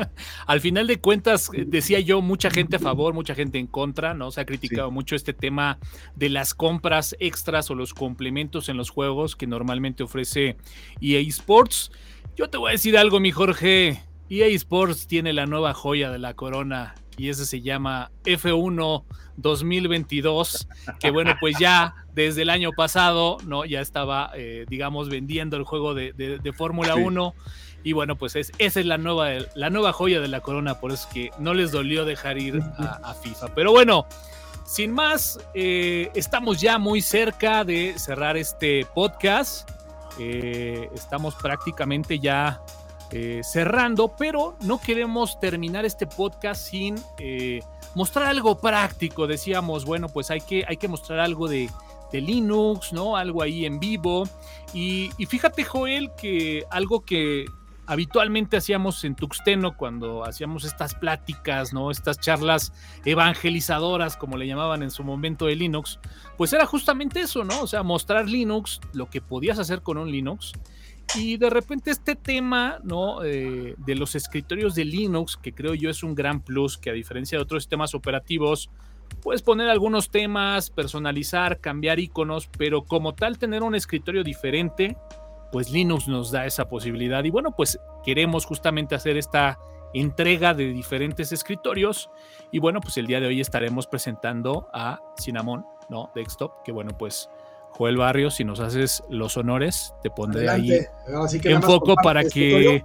Al 0.46 0.60
final 0.60 0.86
de 0.86 1.00
cuentas, 1.00 1.50
eh, 1.52 1.64
decía 1.66 2.00
yo, 2.00 2.20
mucha 2.20 2.50
gente 2.50 2.76
a 2.76 2.78
favor, 2.78 3.14
mucha 3.14 3.34
gente 3.34 3.58
en 3.58 3.66
contra, 3.66 4.14
¿no? 4.14 4.30
Se 4.30 4.40
ha 4.40 4.46
criticado 4.46 4.90
mucho 4.90 5.16
este 5.16 5.32
tema 5.32 5.78
de 6.16 6.28
las 6.28 6.54
compras 6.54 7.16
extras 7.20 7.70
o 7.70 7.74
los 7.74 7.94
complementos 7.94 8.68
en 8.68 8.76
los 8.76 8.90
juegos 8.90 9.36
que 9.36 9.46
normalmente 9.46 10.02
ofrece 10.02 10.56
EA 11.00 11.20
Sports. 11.20 11.90
Yo 12.36 12.48
te 12.48 12.58
voy 12.58 12.70
a 12.70 12.72
decir 12.72 12.96
algo, 12.96 13.20
mi 13.20 13.30
Jorge. 13.30 14.02
EA 14.28 14.46
Sports 14.48 15.06
tiene 15.06 15.32
la 15.32 15.46
nueva 15.46 15.74
joya 15.74 16.10
de 16.10 16.18
la 16.18 16.34
corona 16.34 16.94
y 17.16 17.28
ese 17.28 17.44
se 17.44 17.60
llama 17.60 18.10
F1 18.24 19.04
2022, 19.36 20.68
que 20.98 21.10
bueno, 21.10 21.34
pues 21.40 21.56
ya 21.58 21.94
desde 22.14 22.42
el 22.42 22.50
año 22.50 22.70
pasado, 22.72 23.38
¿no? 23.46 23.64
Ya 23.64 23.80
estaba, 23.80 24.30
eh, 24.34 24.64
digamos, 24.68 25.08
vendiendo 25.08 25.56
el 25.56 25.64
juego 25.64 25.94
de, 25.94 26.52
Fórmula 26.56 26.94
1 26.94 27.34
y 27.82 27.92
bueno, 27.92 28.16
pues 28.16 28.36
es, 28.36 28.52
esa 28.58 28.80
es 28.80 28.86
la 28.86 28.98
nueva, 28.98 29.30
la 29.54 29.70
nueva 29.70 29.92
joya 29.92 30.20
de 30.20 30.28
la 30.28 30.40
corona, 30.40 30.80
por 30.80 30.92
eso 30.92 31.06
es 31.08 31.14
que 31.14 31.30
no 31.38 31.54
les 31.54 31.72
dolió 31.72 32.04
dejar 32.04 32.38
ir 32.38 32.60
a, 32.78 33.14
FIFA. 33.14 33.54
Pero 33.54 33.72
bueno, 33.72 34.06
sin 34.64 34.92
más, 34.92 35.38
eh, 35.54 36.10
estamos 36.14 36.60
ya 36.60 36.78
muy 36.78 37.00
cerca 37.00 37.64
de 37.64 37.98
cerrar 37.98 38.36
este 38.36 38.86
podcast. 38.94 39.68
Eh, 40.18 40.90
estamos 40.94 41.34
prácticamente 41.36 42.18
ya 42.18 42.60
eh, 43.10 43.40
cerrando, 43.42 44.14
pero 44.16 44.56
no 44.60 44.80
queremos 44.80 45.40
terminar 45.40 45.84
este 45.84 46.06
podcast 46.06 46.68
sin 46.68 46.96
mostrar 47.94 48.26
algo 48.26 48.58
práctico. 48.58 49.26
Decíamos, 49.26 49.86
bueno, 49.86 50.08
pues 50.08 50.30
hay 50.30 50.40
que, 50.40 50.64
hay 50.68 50.76
que 50.76 50.88
mostrar 50.88 51.20
algo 51.20 51.48
de, 51.48 51.70
Linux, 52.12 52.92
¿no? 52.92 53.16
Algo 53.16 53.40
ahí 53.40 53.64
en 53.64 53.78
vivo. 53.78 54.24
y, 54.74 55.10
fíjate, 55.26 55.62
Joel, 55.62 56.10
que 56.16 56.64
algo 56.68 57.04
que 57.04 57.46
habitualmente 57.90 58.56
hacíamos 58.56 59.02
en 59.02 59.16
Tuxteno 59.16 59.76
cuando 59.76 60.24
hacíamos 60.24 60.62
estas 60.62 60.94
pláticas, 60.94 61.72
¿no? 61.72 61.90
Estas 61.90 62.20
charlas 62.20 62.72
evangelizadoras, 63.04 64.16
como 64.16 64.36
le 64.36 64.46
llamaban 64.46 64.84
en 64.84 64.92
su 64.92 65.02
momento 65.02 65.46
de 65.46 65.56
Linux, 65.56 65.98
pues 66.38 66.52
era 66.52 66.66
justamente 66.66 67.18
eso, 67.20 67.42
¿no? 67.42 67.60
O 67.60 67.66
sea, 67.66 67.82
mostrar 67.82 68.28
Linux, 68.28 68.80
lo 68.92 69.10
que 69.10 69.20
podías 69.20 69.58
hacer 69.58 69.82
con 69.82 69.98
un 69.98 70.08
Linux. 70.08 70.52
Y 71.16 71.36
de 71.36 71.50
repente 71.50 71.90
este 71.90 72.14
tema, 72.14 72.78
¿no? 72.84 73.24
Eh, 73.24 73.74
de 73.76 73.94
los 73.96 74.14
escritorios 74.14 74.76
de 74.76 74.84
Linux, 74.84 75.36
que 75.36 75.52
creo 75.52 75.74
yo 75.74 75.90
es 75.90 76.04
un 76.04 76.14
gran 76.14 76.42
plus, 76.42 76.78
que 76.78 76.90
a 76.90 76.92
diferencia 76.92 77.38
de 77.38 77.42
otros 77.42 77.64
sistemas 77.64 77.96
operativos, 77.96 78.70
puedes 79.20 79.42
poner 79.42 79.68
algunos 79.68 80.10
temas, 80.10 80.70
personalizar, 80.70 81.58
cambiar 81.58 81.98
iconos, 81.98 82.48
pero 82.56 82.84
como 82.84 83.16
tal 83.16 83.36
tener 83.36 83.64
un 83.64 83.74
escritorio 83.74 84.22
diferente, 84.22 84.96
pues 85.50 85.70
Linux 85.70 86.08
nos 86.08 86.30
da 86.30 86.46
esa 86.46 86.68
posibilidad. 86.68 87.24
Y 87.24 87.30
bueno, 87.30 87.54
pues 87.54 87.78
queremos 88.04 88.46
justamente 88.46 88.94
hacer 88.94 89.16
esta 89.16 89.58
entrega 89.92 90.54
de 90.54 90.66
diferentes 90.66 91.32
escritorios. 91.32 92.10
Y 92.50 92.58
bueno, 92.58 92.80
pues 92.80 92.96
el 92.96 93.06
día 93.06 93.20
de 93.20 93.26
hoy 93.26 93.40
estaremos 93.40 93.86
presentando 93.86 94.68
a 94.72 95.00
Cinnamon, 95.20 95.64
¿no? 95.88 96.10
Desktop, 96.14 96.62
que 96.64 96.72
bueno, 96.72 96.96
pues 96.96 97.28
Joel 97.72 97.96
Barrio, 97.96 98.30
si 98.30 98.44
nos 98.44 98.60
haces 98.60 99.02
los 99.08 99.36
honores, 99.36 99.94
te 100.02 100.10
pondré 100.10 100.48
ahí 100.48 100.72
en 101.44 101.62
foco 101.62 101.94
para 101.96 102.24
que 102.24 102.84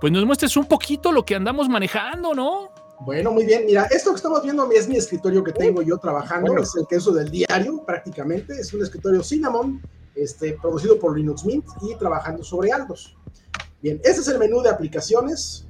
pues 0.00 0.12
nos 0.12 0.24
muestres 0.26 0.56
un 0.56 0.66
poquito 0.66 1.10
lo 1.10 1.24
que 1.24 1.34
andamos 1.34 1.68
manejando, 1.68 2.34
¿no? 2.34 2.70
Bueno, 3.00 3.30
muy 3.30 3.44
bien. 3.44 3.66
Mira, 3.66 3.86
esto 3.90 4.10
que 4.10 4.16
estamos 4.16 4.42
viendo 4.42 4.70
es 4.70 4.88
mi 4.88 4.96
escritorio 4.96 5.44
que 5.44 5.52
tengo 5.52 5.82
yo 5.82 5.98
trabajando, 5.98 6.56
es 6.58 6.74
el 6.76 6.86
queso 6.86 7.12
del 7.12 7.30
diario 7.30 7.82
prácticamente, 7.84 8.54
es 8.58 8.72
un 8.72 8.82
escritorio 8.82 9.22
Cinnamon 9.22 9.82
este, 10.16 10.54
producido 10.54 10.98
por 10.98 11.16
Linux 11.16 11.44
Mint 11.44 11.66
y 11.82 11.94
trabajando 11.96 12.42
sobre 12.42 12.72
Aldos. 12.72 13.16
Bien, 13.82 14.00
ese 14.02 14.20
es 14.20 14.28
el 14.28 14.38
menú 14.38 14.62
de 14.62 14.70
aplicaciones. 14.70 15.66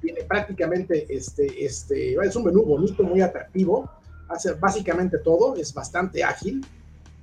Tiene 0.00 0.22
prácticamente 0.24 1.06
este, 1.08 1.64
este, 1.64 2.14
es 2.14 2.36
un 2.36 2.44
menú 2.44 2.64
bonito, 2.64 3.02
muy 3.02 3.20
atractivo. 3.20 3.90
Hace 4.28 4.52
básicamente 4.52 5.18
todo, 5.18 5.56
es 5.56 5.72
bastante 5.72 6.22
ágil. 6.22 6.64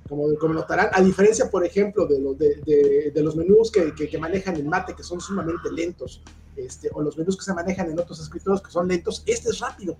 Como, 0.08 0.36
como 0.38 0.54
notarán, 0.54 0.90
a 0.92 1.00
diferencia, 1.00 1.50
por 1.50 1.64
ejemplo, 1.64 2.06
de, 2.06 2.20
los 2.20 2.38
de, 2.38 3.10
de, 3.12 3.22
los 3.22 3.34
menús 3.34 3.72
que, 3.72 3.92
que, 3.92 4.18
manejan 4.18 4.54
en 4.54 4.68
Mate, 4.68 4.94
que 4.94 5.02
son 5.02 5.20
sumamente 5.20 5.68
lentos, 5.72 6.22
este, 6.54 6.88
o 6.92 7.02
los 7.02 7.18
menús 7.18 7.36
que 7.36 7.42
se 7.42 7.52
manejan 7.52 7.90
en 7.90 7.98
otros 7.98 8.20
escritorios 8.20 8.62
que 8.62 8.70
son 8.70 8.86
lentos, 8.86 9.24
este 9.26 9.48
es 9.50 9.58
rápido, 9.58 9.96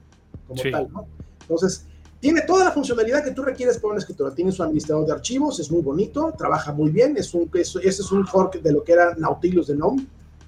como 0.46 0.62
tal, 0.62 0.92
¿no? 0.92 1.08
Entonces, 1.40 1.86
tiene 2.20 2.42
toda 2.42 2.64
la 2.64 2.72
funcionalidad 2.72 3.22
que 3.22 3.32
tú 3.32 3.42
requieres 3.42 3.76
para 3.78 3.92
una 3.92 3.98
escritura. 3.98 4.34
Tiene 4.34 4.52
su 4.52 4.62
administrador 4.62 5.06
de 5.06 5.12
archivos, 5.12 5.60
es 5.60 5.70
muy 5.70 5.82
bonito, 5.82 6.32
trabaja 6.36 6.72
muy 6.72 6.90
bien. 6.90 7.16
Es 7.16 7.34
un, 7.34 7.50
ese 7.54 7.80
es 7.82 8.12
un 8.12 8.26
fork 8.26 8.60
de 8.62 8.72
lo 8.72 8.82
que 8.82 8.92
era 8.92 9.14
Nautilus 9.16 9.66
de 9.66 9.74
GNOME. 9.74 10.06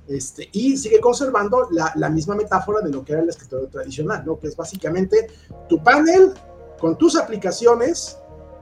Este, 0.09 0.49
y 0.53 0.77
sigue 0.79 1.01
conservando 1.01 1.69
la, 1.71 1.93
la, 1.97 2.09
misma 2.09 2.35
metáfora 2.35 2.81
de 2.81 2.91
lo 2.91 3.05
que 3.05 3.13
era 3.13 3.21
el 3.21 3.29
escritorio 3.29 3.69
tradicional, 3.69 4.23
¿no? 4.25 4.39
que 4.39 4.47
es 4.47 4.57
básicamente 4.57 5.29
tu 5.69 5.83
panel 5.83 6.33
con 6.81 6.97
tus 6.97 7.15
aplicaciones 7.15 8.17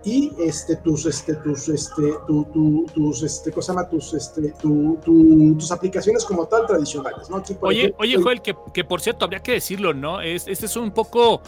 y 0.04 0.32
este, 0.40 0.74
tus, 0.76 1.06
este, 1.06 1.34
tus, 1.34 1.68
este, 1.68 2.14
tu, 2.26 2.44
tu, 2.46 2.86
tus, 2.92 3.22
este, 3.22 3.52
¿cómo 3.52 3.62
se 3.62 3.72
llama? 3.72 3.88
Tus, 3.88 4.14
este, 4.14 4.54
tu, 4.60 4.98
tus 5.04 5.70
aplicaciones 5.70 6.24
como 6.24 6.46
tal 6.46 6.66
tradicionales, 6.66 7.30
¿no? 7.30 7.42
oye, 7.60 7.94
oye, 7.98 8.16
Joel, 8.20 8.42
que, 8.42 8.56
que, 8.72 8.84
por 8.84 9.00
cierto, 9.00 9.24
habría 9.24 9.40
que 9.40 9.52
decirlo, 9.52 9.94
¿no? 9.94 10.20
Es, 10.20 10.48
este 10.48 10.66
es 10.66 10.76
un 10.76 10.92
poco 10.92 11.42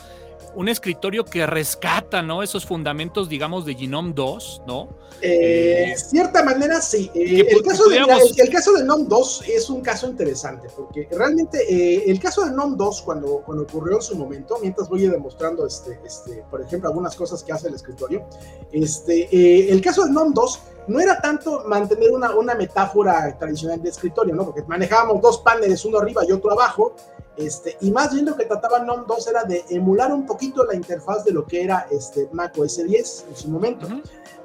un 0.55 0.69
escritorio 0.69 1.25
que 1.25 1.47
rescata, 1.47 2.23
¿no? 2.23 2.43
Esos 2.43 2.67
fundamentos, 2.67 3.29
digamos, 3.29 3.65
de 3.65 3.75
Genome 3.75 4.13
2, 4.15 4.63
¿no? 4.67 4.89
Eh, 5.21 5.95
cierta 5.97 6.45
manera, 6.45 6.81
sí. 6.81 7.11
Eh, 7.15 7.47
el, 7.51 7.63
caso 7.63 7.89
de, 7.89 7.97
el, 7.97 8.51
caso 8.51 8.73
de 8.73 8.85
GNOME 8.85 9.07
2 9.09 9.45
es 9.49 9.69
un 9.69 9.81
caso 9.81 10.09
interesante, 10.09 10.69
porque 10.77 11.09
realmente 11.11 11.59
eh, 11.69 12.05
el 12.07 12.21
caso 12.21 12.45
de 12.45 12.53
GNOME 12.53 12.77
2, 12.77 13.03
cuando, 13.03 13.43
cuando 13.45 13.65
ocurrió 13.65 13.97
en 13.97 14.03
su 14.03 14.17
momento, 14.17 14.59
mientras 14.61 14.89
voy 14.89 15.07
demostrando, 15.07 15.67
este, 15.67 15.99
este, 16.05 16.45
por 16.51 16.63
ejemplo, 16.63 16.89
algunas 16.89 17.17
cosas 17.17 17.43
que 17.43 17.53
hace 17.53 17.69
el 17.69 17.75
escritorio, 17.75 18.25
este, 18.71 19.73
el 19.73 19.81
caso 19.81 20.05
de 20.05 20.11
GNOME 20.11 20.33
2 20.35 20.61
no 20.87 21.01
era 21.01 21.21
tanto 21.21 21.65
mantener 21.67 22.13
una, 22.13 22.35
una 22.35 22.55
metáfora 22.55 23.37
tradicional 23.39 23.83
de 23.83 23.91
escritorio, 23.91 24.35
¿no? 24.35 24.45
Porque 24.45 24.63
manejábamos 24.63 25.21
dos 25.21 25.39
paneles, 25.39 25.85
uno 25.85 25.99
arriba 25.99 26.23
y 26.27 26.33
otro 26.33 26.53
abajo, 26.53 26.95
este, 27.39 27.77
y 27.81 27.93
más 27.93 28.13
bien 28.13 28.27
lo 28.27 28.37
que 28.37 28.47
trataba 28.47 28.81
NOM 28.81 29.07
2 29.07 29.29
era 29.29 29.45
de 29.45 29.65
emular 29.71 30.13
un 30.13 30.27
poquito 30.27 30.65
la 30.65 30.75
interfaz 30.75 31.25
de 31.25 31.31
lo 31.31 31.47
que 31.47 31.63
era 31.63 31.87
este, 31.91 32.29
Mac 32.33 32.59
OS 32.59 32.85
10 32.85 33.27
en 33.29 33.37
su 33.37 33.49
momento. 33.49 33.87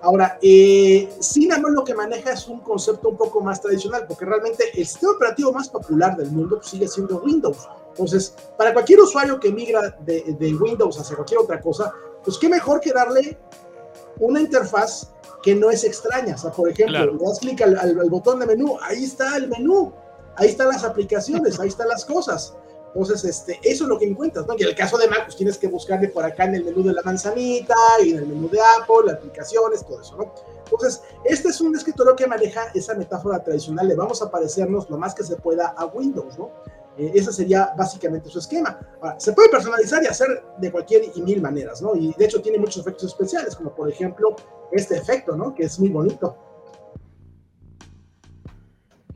Ahora, 0.02 0.38
eh, 0.41 1.10
Cinnamon 1.20 1.74
lo 1.74 1.84
que 1.84 1.96
maneja 1.96 2.34
es 2.34 2.48
un 2.48 2.60
concepto 2.60 3.10
un 3.10 3.18
poco 3.18 3.41
más 3.41 3.62
tradicional, 3.62 4.06
porque 4.08 4.26
realmente 4.26 4.66
el 4.76 4.86
sistema 4.86 5.14
operativo 5.14 5.52
más 5.52 5.70
popular 5.70 6.16
del 6.16 6.30
mundo 6.30 6.58
pues, 6.58 6.70
sigue 6.70 6.88
siendo 6.88 7.18
Windows. 7.22 7.68
Entonces, 7.89 8.36
para 8.58 8.74
cualquier 8.74 9.00
usuario 9.00 9.39
que 9.39 9.52
migra 9.52 9.98
de, 10.02 10.36
de, 10.38 10.54
Windows 10.56 11.00
hacia 11.00 11.16
cualquier 11.16 11.39
otra 11.39 11.62
cosa, 11.62 11.94
pues 12.24 12.38
qué 12.38 12.50
mejor 12.50 12.80
que 12.80 12.91
darle 12.91 13.39
una 14.20 14.39
interfaz 14.39 15.12
que 15.41 15.56
no 15.56 15.72
es 15.72 15.84
extraña. 15.84 16.36
O 16.36 16.38
sea, 16.38 16.52
por 16.52 16.70
ejemplo, 16.70 17.06
le 17.06 17.24
das 17.24 17.39
clic 17.39 17.62
al, 17.62 17.78
al, 17.78 18.10
botón 18.10 18.39
de 18.39 18.46
menú, 18.46 18.78
ahí 18.82 19.04
está 19.04 19.36
el 19.38 19.48
menú, 19.48 19.94
ahí 20.36 20.50
están 20.50 20.68
las 20.68 20.84
aplicaciones, 20.84 21.60
ahí 21.62 21.70
están 21.70 21.88
las 21.88 22.06
cosas. 22.06 22.56
Entonces, 22.94 23.26
este, 23.26 23.60
eso 23.64 23.86
es 23.86 23.89
lo 23.89 23.98
que 23.98 24.06
encuentras, 24.06 24.46
¿no? 24.46 24.54
Y 24.58 24.62
en 24.62 24.70
el 24.70 24.76
caso 24.76 24.98
de 24.98 25.08
Mac, 25.08 25.24
pues 25.26 25.36
tienes 25.36 25.58
que 25.58 25.68
buscarle 25.68 26.10
por 26.10 26.24
acá 26.24 26.46
en 26.46 26.56
el 26.56 26.64
menú 26.64 26.84
de 26.84 26.94
la 26.94 27.02
manzanita 27.04 27.76
y 28.04 28.12
en 28.12 28.20
el 28.20 28.28
menú 28.28 28.50
de 28.50 28.60
Apple, 28.60 29.12
aplicaciones, 29.12 29.84
todo 29.86 30.02
eso, 30.02 30.16
¿no? 30.16 30.34
Entonces, 30.64 31.02
este 31.26 31.50
es 31.50 31.60
un 31.62 31.76
escritorio 31.76 32.16
que 32.16 32.28
maneja 32.28 32.72
esa 32.74 32.94
metáfora 32.94 33.44
tradicional, 33.44 33.88
le 33.88 33.96
vamos 33.96 34.22
a 34.22 34.30
parecernos 34.30 34.89
lo 34.89 34.98
más 34.98 35.16
que 35.16 35.24
se 35.24 35.36
pueda 35.36 35.74
a 35.78 35.86
Windows, 35.88 36.38
¿no? 36.38 36.52
Eh, 36.98 37.12
ese 37.16 37.34
sería 37.34 37.74
básicamente 37.76 38.30
su 38.30 38.39
esquema. 38.39 38.80
Ahora, 39.02 39.20
se 39.20 39.34
puede 39.34 39.50
personalizar 39.50 40.04
y 40.04 40.08
hacer 40.08 40.44
de 40.58 40.72
cualquier 40.72 41.04
y 41.16 41.22
mil 41.22 41.41
maneras, 41.41 41.82
¿no? 41.82 41.96
Y 41.96 42.14
de 42.14 42.26
hecho 42.26 42.41
tiene 42.41 42.60
muchos 42.60 42.78
efectos 42.78 43.06
especiales, 43.06 43.56
como 43.56 43.74
por 43.74 43.89
ejemplo 43.89 44.36
este 44.72 44.98
efecto, 44.98 45.36
¿no? 45.36 45.56
Que 45.56 45.64
es 45.64 45.80
muy 45.80 45.89
bonito. 45.89 46.38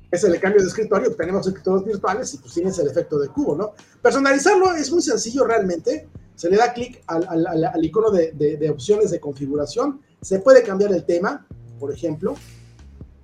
Es 0.09 0.23
el 0.23 0.39
cambio 0.39 0.61
de 0.61 0.67
escritorio, 0.67 1.13
tenemos 1.15 1.45
escritorios 1.47 1.85
virtuales 1.85 2.33
y 2.33 2.37
pues 2.37 2.53
tienes 2.53 2.79
el 2.79 2.87
efecto 2.87 3.19
de 3.19 3.27
cubo, 3.27 3.55
¿no? 3.55 3.73
Personalizarlo 4.01 4.73
es 4.73 4.91
muy 4.91 5.01
sencillo 5.01 5.45
realmente. 5.45 6.07
Se 6.35 6.49
le 6.49 6.57
da 6.57 6.71
clic 6.71 7.03
al, 7.07 7.27
al, 7.27 7.65
al, 7.65 7.83
icono 7.85 8.11
de, 8.11 8.31
de, 8.31 8.57
de 8.57 8.69
opciones 8.69 9.11
de 9.11 9.19
configuración. 9.19 10.01
Se 10.21 10.39
puede 10.39 10.63
cambiar 10.63 10.91
el 10.93 11.03
tema, 11.03 11.45
por 11.79 11.91
ejemplo. 11.91 12.35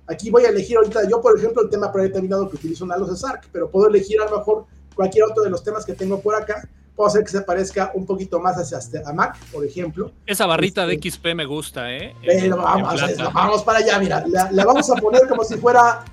Aquí 0.06 0.30
voy 0.30 0.44
a 0.44 0.48
elegir 0.48 0.76
ahorita, 0.76 1.08
yo 1.08 1.20
por 1.22 1.38
ejemplo, 1.38 1.62
el 1.62 1.70
tema 1.70 1.90
predeterminado 1.90 2.48
que 2.50 2.56
utilizo 2.56 2.84
en 2.84 2.92
Alos 2.92 3.18
Sark, 3.18 3.48
pero 3.50 3.70
puedo 3.70 3.88
elegir 3.88 4.20
a 4.20 4.28
lo 4.28 4.38
mejor 4.38 4.66
cualquier 4.94 5.24
otro 5.24 5.42
de 5.42 5.50
los 5.50 5.62
temas 5.62 5.84
que 5.84 5.94
tengo 5.94 6.20
por 6.20 6.34
acá. 6.34 6.68
Puedo 6.94 7.08
hacer 7.08 7.24
que 7.24 7.30
se 7.30 7.40
parezca 7.40 7.90
un 7.94 8.06
poquito 8.06 8.38
más 8.38 8.56
hacia 8.56 8.78
este, 8.78 9.02
a 9.04 9.12
Mac, 9.12 9.36
por 9.50 9.64
ejemplo. 9.64 10.12
Esa 10.26 10.46
barrita 10.46 10.84
este, 10.84 11.08
de 11.08 11.10
XP 11.10 11.26
me 11.34 11.44
gusta, 11.44 11.90
¿eh? 11.92 12.14
Pero 12.24 12.58
vamos, 12.58 13.02
es, 13.02 13.18
vamos 13.18 13.62
para 13.64 13.78
allá, 13.78 13.98
mira, 13.98 14.24
la, 14.28 14.52
la, 14.52 14.64
vamos 14.64 14.88
a 14.90 14.94
poner 14.94 15.26
como 15.26 15.42
si 15.42 15.56
fuera, 15.56 16.04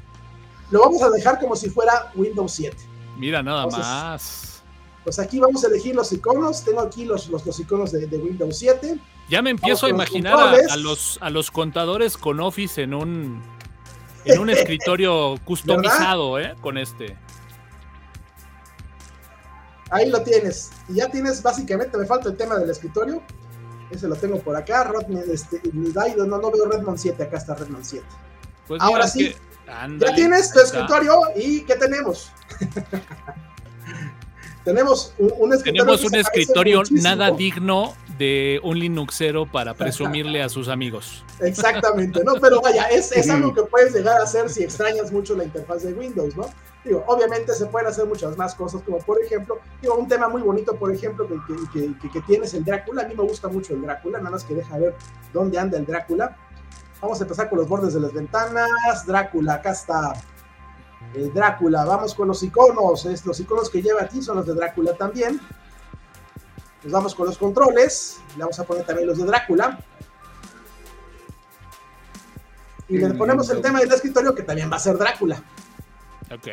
lo 0.71 0.79
vamos 0.79 1.01
a 1.03 1.09
dejar 1.09 1.39
como 1.39 1.55
si 1.55 1.69
fuera 1.69 2.11
Windows 2.15 2.53
7. 2.53 2.75
Mira, 3.17 3.43
nada 3.43 3.65
Entonces, 3.65 3.85
más. 3.85 4.63
Pues 5.03 5.19
aquí 5.19 5.39
vamos 5.39 5.63
a 5.63 5.67
elegir 5.67 5.95
los 5.95 6.11
iconos. 6.11 6.63
Tengo 6.63 6.81
aquí 6.81 7.05
los, 7.05 7.27
los, 7.29 7.45
los 7.45 7.59
iconos 7.59 7.91
de, 7.91 8.07
de 8.07 8.17
Windows 8.17 8.57
7. 8.57 8.97
Ya 9.29 9.41
me 9.41 9.49
empiezo 9.49 9.85
a 9.85 9.89
imaginar 9.89 10.33
a, 10.33 10.73
a, 10.73 10.77
los, 10.77 11.17
a 11.21 11.29
los 11.29 11.51
contadores 11.51 12.17
con 12.17 12.39
Office 12.39 12.81
en 12.81 12.93
un, 12.93 13.41
en 14.25 14.39
un 14.39 14.49
escritorio 14.49 15.35
customizado, 15.43 16.39
¿eh? 16.39 16.55
Con 16.61 16.77
este. 16.77 17.17
Ahí 19.89 20.09
lo 20.09 20.21
tienes. 20.23 20.71
Y 20.87 20.95
ya 20.95 21.09
tienes, 21.09 21.43
básicamente, 21.43 21.97
me 21.97 22.05
falta 22.05 22.29
el 22.29 22.37
tema 22.37 22.57
del 22.57 22.69
escritorio. 22.69 23.21
Ese 23.89 24.07
lo 24.07 24.15
tengo 24.15 24.39
por 24.39 24.55
acá. 24.55 24.85
Rodman, 24.85 25.23
este, 25.29 25.61
no, 25.73 26.25
no 26.25 26.51
veo 26.51 26.65
Redmond 26.65 26.97
7, 26.97 27.23
acá 27.23 27.37
está 27.37 27.55
Redmond 27.55 27.83
7. 27.83 28.05
Pues 28.67 28.81
Ahora 28.81 29.05
sí, 29.07 29.29
que, 29.29 29.50
ándale, 29.71 30.11
ya 30.11 30.15
tienes 30.15 30.51
tu 30.51 30.59
escritorio 30.59 31.21
y 31.35 31.61
¿qué 31.61 31.75
tenemos? 31.75 32.31
tenemos 34.63 35.13
un, 35.17 35.33
un, 35.37 35.53
escritorio. 35.53 35.85
Tenemos 35.85 36.03
un 36.03 36.15
escritorio 36.15 36.83
nada 36.91 37.31
digno 37.31 37.95
de 38.21 38.59
un 38.63 38.77
Linuxero 38.77 39.47
para 39.47 39.73
presumirle 39.73 40.43
a 40.43 40.49
sus 40.49 40.67
amigos. 40.67 41.25
Exactamente, 41.39 42.23
¿no? 42.23 42.35
Pero 42.35 42.61
vaya, 42.61 42.85
es, 42.85 43.11
es 43.11 43.27
algo 43.31 43.51
que 43.51 43.63
puedes 43.63 43.95
llegar 43.95 44.19
a 44.19 44.25
hacer 44.25 44.47
si 44.47 44.63
extrañas 44.63 45.11
mucho 45.11 45.35
la 45.35 45.43
interfaz 45.43 45.81
de 45.81 45.93
Windows, 45.93 46.37
¿no? 46.37 46.45
Digo, 46.83 47.03
obviamente 47.07 47.51
se 47.53 47.65
pueden 47.65 47.87
hacer 47.87 48.05
muchas 48.05 48.37
más 48.37 48.53
cosas, 48.53 48.83
como 48.83 48.99
por 48.99 49.19
ejemplo, 49.23 49.59
digo, 49.81 49.95
un 49.95 50.07
tema 50.07 50.29
muy 50.29 50.43
bonito, 50.43 50.75
por 50.75 50.93
ejemplo, 50.93 51.27
que, 51.27 51.35
que, 51.73 51.97
que, 51.99 52.11
que 52.11 52.21
tienes 52.21 52.53
el 52.53 52.63
Drácula. 52.63 53.03
A 53.03 53.07
mí 53.07 53.15
me 53.15 53.23
gusta 53.23 53.47
mucho 53.47 53.73
el 53.73 53.81
Drácula, 53.81 54.19
nada 54.19 54.29
más 54.29 54.43
que 54.43 54.53
deja 54.53 54.77
ver 54.77 54.93
dónde 55.33 55.57
anda 55.57 55.79
el 55.79 55.87
Drácula. 55.87 56.37
Vamos 57.01 57.19
a 57.19 57.23
empezar 57.23 57.49
con 57.49 57.57
los 57.57 57.67
bordes 57.67 57.93
de 57.93 57.99
las 57.99 58.13
ventanas. 58.13 59.05
Drácula, 59.07 59.55
acá 59.55 59.71
está 59.71 60.13
el 61.15 61.33
Drácula. 61.33 61.83
Vamos 61.83 62.13
con 62.13 62.27
los 62.27 62.43
iconos. 62.43 63.05
Es, 63.05 63.25
los 63.25 63.39
iconos 63.39 63.69
que 63.69 63.81
lleva 63.81 64.03
aquí 64.03 64.21
son 64.21 64.37
los 64.37 64.45
de 64.45 64.53
Drácula 64.53 64.93
también. 64.93 65.41
Nos 66.83 66.91
vamos 66.91 67.15
con 67.15 67.25
los 67.25 67.37
controles. 67.37 68.19
Le 68.35 68.43
vamos 68.43 68.59
a 68.59 68.63
poner 68.63 68.85
también 68.85 69.07
los 69.07 69.17
de 69.17 69.25
Drácula. 69.25 69.79
Y 72.87 72.97
le 72.97 73.13
ponemos 73.15 73.49
el 73.49 73.61
tema 73.61 73.79
del 73.79 73.91
escritorio 73.91 74.35
que 74.35 74.43
también 74.43 74.71
va 74.71 74.75
a 74.75 74.79
ser 74.79 74.97
Drácula. 74.97 75.41
Ok. 76.31 76.47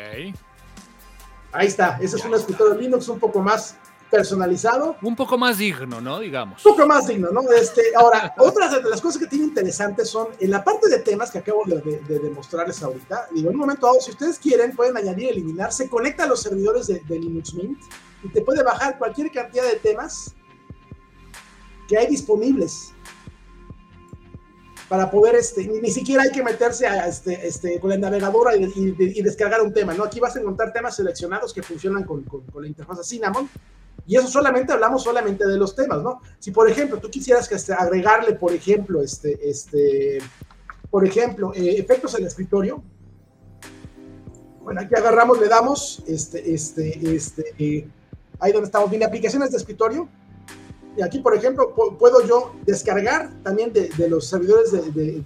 Ahí 1.51 1.67
está. 1.67 1.97
Ese 2.01 2.17
es 2.17 2.25
un 2.25 2.33
escritorio 2.33 2.73
Linux 2.73 3.07
un 3.07 3.19
poco 3.19 3.39
más 3.39 3.75
personalizado. 4.09 4.97
Un 5.01 5.15
poco 5.15 5.37
más 5.37 5.57
digno, 5.57 6.01
¿no? 6.01 6.19
Digamos. 6.19 6.65
Un 6.65 6.71
poco 6.71 6.87
más 6.87 7.07
digno, 7.07 7.29
¿no? 7.31 7.41
Este, 7.51 7.81
ahora, 7.95 8.33
otras 8.37 8.71
de 8.71 8.89
las 8.89 9.01
cosas 9.01 9.21
que 9.21 9.27
tiene 9.27 9.45
interesantes 9.45 10.09
son 10.09 10.27
en 10.39 10.51
la 10.51 10.63
parte 10.63 10.89
de 10.89 10.99
temas 10.99 11.31
que 11.31 11.39
acabo 11.39 11.63
de, 11.65 11.81
de, 11.81 11.99
de 12.01 12.19
demostrarles 12.19 12.81
ahorita. 12.81 13.27
Digo, 13.31 13.49
en 13.49 13.55
un 13.55 13.61
momento 13.61 13.85
dado, 13.87 14.01
si 14.01 14.11
ustedes 14.11 14.39
quieren, 14.39 14.75
pueden 14.75 14.97
añadir, 14.97 15.29
eliminar, 15.29 15.71
se 15.71 15.89
conecta 15.89 16.23
a 16.23 16.27
los 16.27 16.41
servidores 16.41 16.87
de, 16.87 16.99
de 16.99 17.19
Linux 17.19 17.53
Mint 17.53 17.79
y 18.23 18.29
te 18.29 18.41
puede 18.41 18.63
bajar 18.63 18.97
cualquier 18.97 19.31
cantidad 19.31 19.63
de 19.63 19.77
temas 19.77 20.35
que 21.87 21.97
hay 21.97 22.07
disponibles 22.07 22.93
para 24.89 25.09
poder, 25.11 25.35
este, 25.35 25.67
ni, 25.67 25.79
ni 25.79 25.91
siquiera 25.91 26.23
hay 26.23 26.31
que 26.31 26.43
meterse 26.43 26.87
a, 26.87 27.07
este, 27.07 27.47
este, 27.47 27.79
con 27.79 27.91
la 27.91 27.97
navegadora 27.97 28.55
y, 28.55 28.63
y, 28.63 28.95
y, 28.97 29.21
descargar 29.21 29.61
un 29.61 29.71
tema, 29.71 29.93
¿no? 29.93 30.03
Aquí 30.03 30.19
vas 30.19 30.35
a 30.35 30.39
encontrar 30.39 30.73
temas 30.73 30.95
seleccionados 30.95 31.53
que 31.53 31.61
funcionan 31.61 32.03
con, 32.03 32.23
con, 32.23 32.41
con, 32.47 32.63
la 32.63 32.67
interfaz 32.67 33.07
Cinnamon 33.07 33.47
y 34.09 34.15
eso 34.15 34.27
solamente 34.27 34.73
hablamos 34.73 35.03
solamente 35.03 35.45
de 35.45 35.57
los 35.57 35.75
temas, 35.75 36.01
¿no? 36.01 36.21
Si, 36.39 36.49
por 36.49 36.67
ejemplo, 36.67 36.99
tú 36.99 37.09
quisieras 37.09 37.47
que 37.47 37.55
este, 37.55 37.73
agregarle, 37.73 38.33
por 38.33 38.51
ejemplo, 38.51 39.03
este, 39.03 39.37
este, 39.47 40.17
por 40.89 41.05
ejemplo, 41.05 41.53
eh, 41.53 41.75
efectos 41.77 42.15
en 42.15 42.21
el 42.21 42.27
escritorio, 42.27 42.81
bueno, 44.63 44.81
aquí 44.81 44.95
agarramos, 44.95 45.39
le 45.39 45.47
damos, 45.47 46.03
este, 46.07 46.53
este, 46.53 47.15
este, 47.15 47.53
eh, 47.57 47.87
ahí 48.39 48.51
donde 48.51 48.65
estamos, 48.65 48.89
viene 48.89 49.05
aplicaciones 49.05 49.51
de 49.51 49.57
escritorio. 49.57 50.09
Y 50.97 51.01
aquí, 51.01 51.19
por 51.19 51.35
ejemplo, 51.35 51.73
puedo 51.73 52.25
yo 52.27 52.55
descargar 52.65 53.31
también 53.43 53.71
de, 53.71 53.89
de 53.89 54.09
los 54.09 54.27
servidores 54.27 54.71
de, 54.71 54.91
de, 54.91 55.21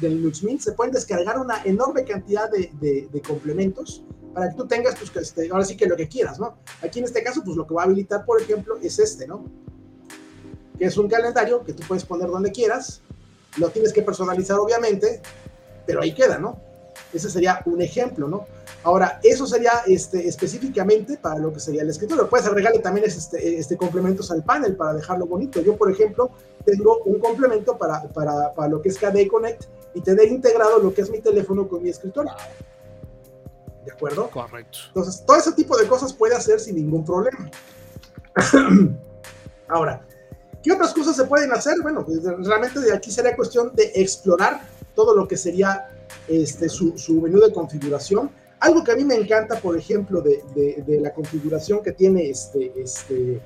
de, 0.00 0.08
Linux 0.08 0.42
Mint, 0.42 0.60
se 0.60 0.72
pueden 0.72 0.92
descargar 0.92 1.38
una 1.38 1.62
enorme 1.64 2.04
cantidad 2.04 2.50
de, 2.50 3.22
complementos 3.26 4.04
para 4.38 4.50
que 4.50 4.56
tú 4.56 4.68
tengas, 4.68 4.94
pues, 4.94 5.10
que 5.10 5.18
este, 5.18 5.50
ahora 5.50 5.64
sí 5.64 5.76
que 5.76 5.86
lo 5.86 5.96
que 5.96 6.06
quieras, 6.06 6.38
¿no? 6.38 6.58
Aquí 6.80 7.00
en 7.00 7.06
este 7.06 7.24
caso, 7.24 7.42
pues 7.44 7.56
lo 7.56 7.66
que 7.66 7.74
va 7.74 7.82
a 7.82 7.84
habilitar, 7.86 8.24
por 8.24 8.40
ejemplo, 8.40 8.78
es 8.80 9.00
este, 9.00 9.26
¿no? 9.26 9.44
Que 10.78 10.84
es 10.84 10.96
un 10.96 11.08
calendario 11.08 11.64
que 11.64 11.72
tú 11.72 11.82
puedes 11.88 12.04
poner 12.04 12.28
donde 12.28 12.52
quieras, 12.52 13.00
lo 13.56 13.68
tienes 13.70 13.92
que 13.92 14.00
personalizar, 14.00 14.56
obviamente, 14.60 15.20
pero 15.84 16.02
ahí 16.02 16.14
queda, 16.14 16.38
¿no? 16.38 16.60
Ese 17.12 17.28
sería 17.28 17.62
un 17.64 17.82
ejemplo, 17.82 18.28
¿no? 18.28 18.46
Ahora, 18.84 19.18
eso 19.24 19.44
sería 19.44 19.72
este, 19.88 20.28
específicamente 20.28 21.16
para 21.16 21.40
lo 21.40 21.52
que 21.52 21.58
sería 21.58 21.82
el 21.82 21.90
escritorio. 21.90 22.28
Puedes 22.28 22.46
agregarle 22.46 22.78
también 22.78 23.08
este, 23.08 23.58
este, 23.58 23.76
complementos 23.76 24.30
al 24.30 24.44
panel 24.44 24.76
para 24.76 24.94
dejarlo 24.94 25.26
bonito. 25.26 25.60
Yo, 25.62 25.76
por 25.76 25.90
ejemplo, 25.90 26.30
tengo 26.64 26.98
un 26.98 27.18
complemento 27.18 27.76
para, 27.76 28.04
para, 28.10 28.52
para 28.54 28.68
lo 28.68 28.80
que 28.80 28.90
es 28.90 28.98
KDE 28.98 29.26
Connect 29.26 29.64
y 29.94 30.00
tener 30.00 30.28
integrado 30.28 30.78
lo 30.78 30.94
que 30.94 31.00
es 31.00 31.10
mi 31.10 31.18
teléfono 31.18 31.66
con 31.66 31.82
mi 31.82 31.88
escritorio. 31.88 32.30
¿De 33.88 33.94
acuerdo? 33.94 34.28
Correcto. 34.30 34.78
Entonces, 34.88 35.24
todo 35.24 35.38
ese 35.38 35.52
tipo 35.52 35.76
de 35.78 35.86
cosas 35.86 36.12
puede 36.12 36.34
hacer 36.34 36.60
sin 36.60 36.76
ningún 36.76 37.04
problema. 37.04 37.50
Ahora, 39.68 40.06
¿qué 40.62 40.72
otras 40.72 40.92
cosas 40.92 41.16
se 41.16 41.24
pueden 41.24 41.52
hacer? 41.52 41.80
Bueno, 41.82 42.04
pues 42.04 42.22
realmente 42.22 42.80
de 42.80 42.92
aquí 42.92 43.10
sería 43.10 43.34
cuestión 43.34 43.74
de 43.74 43.90
explorar 43.94 44.60
todo 44.94 45.14
lo 45.14 45.26
que 45.26 45.36
sería 45.36 45.88
este, 46.28 46.68
su, 46.68 46.98
su 46.98 47.20
menú 47.20 47.40
de 47.40 47.52
configuración 47.52 48.30
algo 48.60 48.82
que 48.82 48.92
a 48.92 48.96
mí 48.96 49.04
me 49.04 49.14
encanta, 49.14 49.60
por 49.60 49.76
ejemplo, 49.76 50.20
de, 50.20 50.42
de, 50.54 50.82
de 50.84 51.00
la 51.00 51.12
configuración 51.14 51.82
que 51.82 51.92
tiene 51.92 52.28
este, 52.28 52.72
este, 52.76 53.40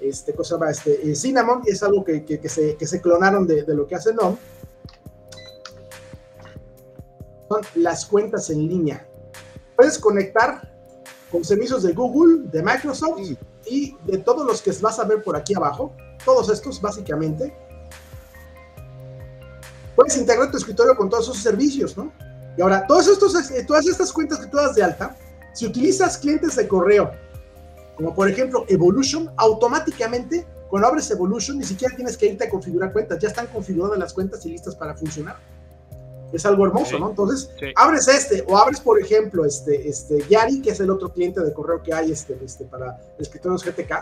este, 0.00 0.34
cosa 0.34 0.56
llama? 0.56 0.70
Este, 0.70 1.10
eh, 1.10 1.14
Cinnamon, 1.14 1.62
es 1.64 1.82
algo 1.82 2.04
que, 2.04 2.24
que, 2.24 2.38
que, 2.38 2.48
se, 2.48 2.76
que 2.76 2.86
se 2.86 3.00
clonaron 3.00 3.46
de, 3.46 3.62
de, 3.62 3.74
lo 3.74 3.86
que 3.86 3.94
hace 3.94 4.12
NOM, 4.12 4.36
son 7.48 7.60
las 7.76 8.04
cuentas 8.04 8.50
en 8.50 8.68
línea. 8.68 9.07
Puedes 9.78 9.96
conectar 9.96 10.68
con 11.30 11.44
servicios 11.44 11.84
de 11.84 11.92
Google, 11.92 12.48
de 12.50 12.64
Microsoft 12.64 13.20
sí. 13.22 13.38
y 13.64 13.96
de 14.10 14.18
todos 14.18 14.44
los 14.44 14.60
que 14.60 14.72
vas 14.80 14.98
a 14.98 15.04
ver 15.04 15.22
por 15.22 15.36
aquí 15.36 15.54
abajo, 15.54 15.94
todos 16.24 16.50
estos 16.50 16.80
básicamente, 16.80 17.56
puedes 19.94 20.16
integrar 20.16 20.50
tu 20.50 20.56
escritorio 20.56 20.96
con 20.96 21.08
todos 21.08 21.26
esos 21.26 21.38
servicios, 21.38 21.96
¿no? 21.96 22.12
Y 22.56 22.60
ahora, 22.60 22.88
todos 22.88 23.06
estos, 23.06 23.52
eh, 23.52 23.62
todas 23.64 23.86
estas 23.86 24.12
cuentas 24.12 24.40
que 24.40 24.46
tú 24.48 24.56
das 24.56 24.74
de 24.74 24.82
alta, 24.82 25.16
si 25.54 25.64
utilizas 25.64 26.18
clientes 26.18 26.56
de 26.56 26.66
correo, 26.66 27.12
como 27.94 28.12
por 28.16 28.28
ejemplo 28.28 28.64
Evolution, 28.66 29.30
automáticamente 29.36 30.44
cuando 30.68 30.88
abres 30.88 31.08
Evolution 31.12 31.56
ni 31.56 31.64
siquiera 31.64 31.94
tienes 31.94 32.16
que 32.16 32.26
irte 32.26 32.46
a 32.46 32.50
configurar 32.50 32.92
cuentas, 32.92 33.20
ya 33.20 33.28
están 33.28 33.46
configuradas 33.46 33.96
las 33.96 34.12
cuentas 34.12 34.44
y 34.44 34.50
listas 34.50 34.74
para 34.74 34.96
funcionar. 34.96 35.36
Es 36.32 36.44
algo 36.44 36.66
hermoso, 36.66 36.98
¿no? 36.98 37.10
Entonces, 37.10 37.50
abres 37.74 38.06
este, 38.08 38.44
o 38.46 38.56
abres, 38.56 38.80
por 38.80 39.00
ejemplo, 39.00 39.44
este, 39.44 39.88
este 39.88 40.22
Yari, 40.28 40.60
que 40.60 40.70
es 40.70 40.80
el 40.80 40.90
otro 40.90 41.12
cliente 41.12 41.40
de 41.40 41.52
correo 41.52 41.82
que 41.82 41.94
hay 41.94 42.12
este, 42.12 42.38
este, 42.44 42.64
para 42.64 42.98
escritorios 43.18 43.64
GTK, 43.64 43.92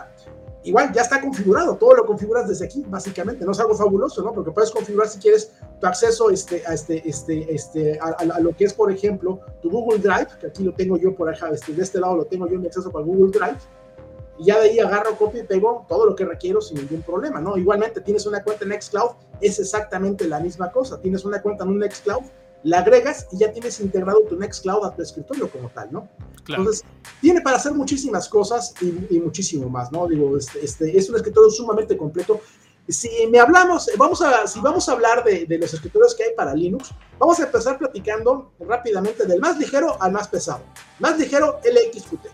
igual 0.63 0.91
ya 0.91 1.01
está 1.01 1.21
configurado, 1.21 1.75
todo 1.77 1.95
lo 1.95 2.05
configuras 2.05 2.47
desde 2.47 2.65
aquí, 2.65 2.83
básicamente, 2.87 3.45
no 3.45 3.51
es 3.51 3.59
algo 3.59 3.75
fabuloso, 3.75 4.21
¿no? 4.21 4.33
Porque 4.33 4.51
puedes 4.51 4.71
configurar 4.71 5.07
si 5.07 5.19
quieres 5.19 5.51
tu 5.79 5.87
acceso 5.87 6.29
este, 6.29 6.63
a, 6.67 6.73
este, 6.73 7.07
este, 7.07 7.53
este, 7.53 7.99
a, 7.99 8.39
lo 8.39 8.55
que 8.55 8.65
es, 8.65 8.73
por 8.73 8.91
ejemplo, 8.91 9.39
tu 9.61 9.69
Google 9.69 9.99
Drive, 9.99 10.27
que 10.39 10.47
aquí 10.47 10.63
lo 10.63 10.73
tengo 10.73 10.97
yo 10.97 11.15
por 11.15 11.33
acá, 11.33 11.49
este, 11.49 11.73
de 11.73 11.83
este 11.83 11.99
lado 11.99 12.17
lo 12.17 12.25
tengo 12.25 12.47
yo 12.47 12.59
mi 12.59 12.67
acceso 12.67 12.91
para 12.91 13.05
Google 13.05 13.31
Drive, 13.31 13.57
y 14.39 14.45
ya 14.45 14.59
de 14.59 14.69
ahí 14.69 14.79
agarro, 14.79 15.17
copio 15.17 15.41
y 15.41 15.45
pego 15.45 15.85
todo 15.87 16.05
lo 16.05 16.15
que 16.15 16.25
requiero 16.25 16.61
sin 16.61 16.77
ningún 16.77 17.01
problema, 17.01 17.41
¿no? 17.41 17.57
Igualmente, 17.57 18.01
tienes 18.01 18.25
una 18.25 18.43
cuenta 18.43 18.63
en 18.63 18.69
Nextcloud, 18.69 19.11
es 19.41 19.59
exactamente 19.59 20.27
la 20.27 20.39
misma 20.39 20.71
cosa, 20.71 20.99
tienes 21.01 21.25
una 21.25 21.41
cuenta 21.41 21.63
en 21.63 21.71
un 21.71 21.79
Nextcloud, 21.79 22.23
la 22.63 22.79
agregas 22.79 23.27
y 23.31 23.37
ya 23.37 23.51
tienes 23.51 23.79
integrado 23.79 24.21
tu 24.21 24.35
Nextcloud 24.35 24.85
a 24.85 24.95
tu 24.95 25.01
escritorio 25.01 25.49
como 25.49 25.69
tal, 25.69 25.91
¿no? 25.91 26.09
Entonces, 26.47 26.83
tiene 27.21 27.41
para 27.41 27.57
hacer 27.57 27.73
muchísimas 27.73 28.27
cosas 28.29 28.73
y, 28.81 29.19
muchísimo 29.19 29.69
más, 29.69 29.91
¿no? 29.91 30.07
Digo, 30.07 30.37
este, 30.37 30.63
este, 30.63 30.97
es 30.97 31.09
un 31.09 31.15
escritorio 31.15 31.49
sumamente 31.49 31.97
completo. 31.97 32.39
Si 32.87 33.09
me 33.27 33.39
hablamos, 33.39 33.89
vamos 33.97 34.21
a, 34.21 34.47
si 34.47 34.59
vamos 34.61 34.87
a 34.87 34.93
hablar 34.93 35.23
de, 35.23 35.45
de, 35.45 35.57
los 35.57 35.73
escritorios 35.73 36.15
que 36.15 36.23
hay 36.23 36.33
para 36.35 36.55
Linux, 36.55 36.91
vamos 37.19 37.39
a 37.39 37.43
empezar 37.43 37.77
platicando 37.77 38.53
rápidamente 38.61 39.25
del 39.25 39.41
más 39.41 39.57
ligero 39.57 40.01
al 40.01 40.13
más 40.13 40.27
pesado. 40.27 40.61
Más 40.99 41.17
ligero, 41.17 41.59
LXQT. 41.63 42.27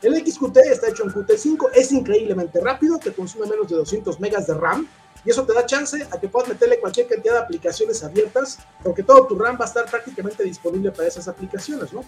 El 0.00 0.14
XQT 0.14 0.56
está 0.58 0.88
hecho 0.88 1.02
en 1.02 1.10
Qt5, 1.10 1.70
es 1.74 1.90
increíblemente 1.90 2.60
rápido, 2.60 2.98
te 2.98 3.12
consume 3.12 3.46
menos 3.46 3.68
de 3.68 3.76
200 3.76 4.20
megas 4.20 4.46
de 4.46 4.54
RAM 4.54 4.86
y 5.24 5.30
eso 5.30 5.44
te 5.44 5.52
da 5.52 5.66
chance 5.66 6.06
a 6.10 6.20
que 6.20 6.28
puedas 6.28 6.48
meterle 6.48 6.78
cualquier 6.78 7.08
cantidad 7.08 7.34
de 7.34 7.40
aplicaciones 7.40 8.04
abiertas, 8.04 8.58
porque 8.84 9.02
todo 9.02 9.26
tu 9.26 9.36
RAM 9.36 9.56
va 9.60 9.64
a 9.64 9.68
estar 9.68 9.86
prácticamente 9.86 10.44
disponible 10.44 10.92
para 10.92 11.08
esas 11.08 11.26
aplicaciones, 11.26 11.92
¿no? 11.92 12.04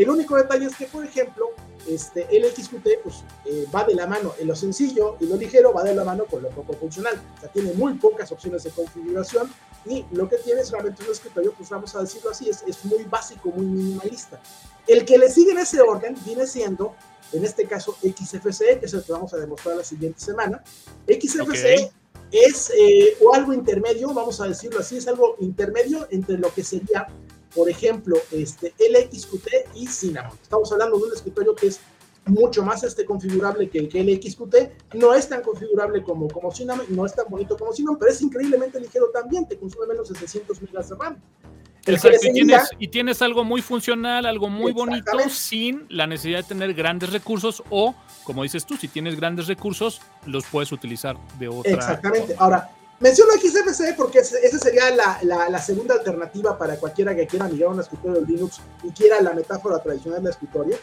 El 0.00 0.08
único 0.08 0.34
detalle 0.34 0.64
es 0.64 0.74
que, 0.76 0.86
por 0.86 1.04
ejemplo, 1.04 1.50
este, 1.86 2.26
el 2.34 2.50
XQT 2.50 2.88
pues, 3.02 3.16
eh, 3.44 3.66
va 3.74 3.84
de 3.84 3.94
la 3.94 4.06
mano 4.06 4.32
en 4.38 4.48
lo 4.48 4.56
sencillo 4.56 5.18
y 5.20 5.26
lo 5.26 5.36
ligero 5.36 5.74
va 5.74 5.82
de 5.84 5.94
la 5.94 6.04
mano 6.04 6.24
con 6.24 6.42
lo 6.42 6.48
poco 6.48 6.72
funcional. 6.72 7.20
O 7.36 7.40
sea, 7.40 7.50
tiene 7.50 7.74
muy 7.74 7.92
pocas 7.92 8.32
opciones 8.32 8.62
de 8.62 8.70
configuración 8.70 9.52
y 9.84 10.06
lo 10.12 10.26
que 10.26 10.38
tiene 10.38 10.62
es 10.62 10.70
realmente 10.70 11.04
un 11.04 11.10
escritorio, 11.10 11.52
pues 11.52 11.68
vamos 11.68 11.94
a 11.94 12.00
decirlo 12.00 12.30
así, 12.30 12.48
es, 12.48 12.64
es 12.66 12.82
muy 12.86 13.04
básico, 13.04 13.50
muy 13.50 13.66
minimalista. 13.66 14.40
El 14.86 15.04
que 15.04 15.18
le 15.18 15.28
sigue 15.28 15.50
en 15.52 15.58
ese 15.58 15.82
orden 15.82 16.16
viene 16.24 16.46
siendo 16.46 16.94
en 17.34 17.44
este 17.44 17.66
caso 17.66 17.94
XFCE, 18.00 18.80
que 18.80 18.86
es 18.86 18.94
el 18.94 19.02
que 19.02 19.12
vamos 19.12 19.34
a 19.34 19.36
demostrar 19.36 19.76
la 19.76 19.84
siguiente 19.84 20.18
semana. 20.18 20.64
XFCE 21.06 21.92
es 22.32 22.70
eh, 22.70 23.18
o 23.20 23.34
algo 23.34 23.52
intermedio, 23.52 24.14
vamos 24.14 24.40
a 24.40 24.48
decirlo 24.48 24.80
así, 24.80 24.96
es 24.96 25.08
algo 25.08 25.36
intermedio 25.40 26.08
entre 26.10 26.38
lo 26.38 26.50
que 26.54 26.64
sería, 26.64 27.06
por 27.54 27.68
ejemplo, 27.68 28.16
este 28.30 28.74
LXQT 28.78 29.76
y 29.76 29.86
Cinnamon. 29.86 30.36
Estamos 30.42 30.70
hablando 30.72 30.98
de 30.98 31.04
un 31.04 31.12
escritorio 31.12 31.54
que 31.54 31.68
es 31.68 31.80
mucho 32.26 32.62
más 32.62 32.84
este, 32.84 33.04
configurable 33.04 33.68
que 33.68 33.78
el 33.78 33.88
que 33.88 34.02
LXQT, 34.04 34.94
no 34.94 35.14
es 35.14 35.28
tan 35.28 35.42
configurable 35.42 36.02
como, 36.02 36.28
como 36.28 36.52
Cinnamon, 36.52 36.86
no 36.90 37.06
es 37.06 37.14
tan 37.14 37.26
bonito 37.28 37.56
como 37.56 37.72
Cinnamon, 37.72 37.98
pero 37.98 38.12
es 38.12 38.20
increíblemente 38.22 38.78
ligero 38.78 39.10
también, 39.10 39.48
te 39.48 39.58
consume 39.58 39.86
menos 39.86 40.08
de 40.08 40.18
600 40.18 40.62
megas 40.62 40.90
de 40.90 40.96
RAM 40.96 41.16
y, 42.78 42.88
tienes, 42.88 43.22
algo 43.22 43.44
muy 43.44 43.62
funcional, 43.62 44.26
algo 44.26 44.48
muy 44.48 44.72
bonito, 44.72 45.12
sin 45.28 45.86
la 45.88 46.06
necesidad 46.06 46.38
de 46.38 46.44
tener 46.44 46.74
grandes 46.74 47.10
recursos 47.10 47.62
o, 47.70 47.94
como 48.24 48.42
dices 48.42 48.66
tú, 48.66 48.76
si 48.76 48.88
tienes 48.88 49.16
grandes 49.16 49.46
recursos, 49.46 50.00
los 50.26 50.44
puedes 50.46 50.72
utilizar 50.72 51.16
de 51.38 51.48
otra 51.48 51.72
Exactamente. 51.72 52.34
Ahora, 52.38 52.70
menciono 53.00 53.32
XFCE 53.32 53.94
porque 53.94 54.18
esa 54.18 54.58
sería 54.58 54.90
la, 55.22 55.62
segunda 55.62 55.94
alternativa 55.94 56.56
para 56.56 56.76
cualquiera 56.76 57.14
que 57.16 57.26
quiera 57.26 57.48
migrar 57.48 57.70
a 57.70 57.72
un 57.74 57.80
escritorio 57.80 58.20
de 58.20 58.26
Linux 58.26 58.60
y 58.82 58.90
quiera 58.90 59.20
la 59.20 59.32
metáfora 59.32 59.82
tradicional 59.82 60.22
del 60.22 60.32
escritorio. 60.32 60.76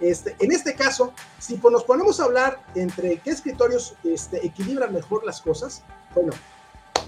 Este, 0.00 0.34
en 0.38 0.52
este 0.52 0.74
caso, 0.74 1.12
si 1.38 1.54
pues, 1.56 1.72
nos 1.72 1.84
ponemos 1.84 2.18
a 2.20 2.24
hablar 2.24 2.64
entre 2.74 3.18
qué 3.18 3.30
escritorios 3.30 3.94
este, 4.02 4.44
equilibran 4.44 4.92
mejor 4.92 5.24
las 5.24 5.40
cosas, 5.40 5.82
bueno, 6.14 6.32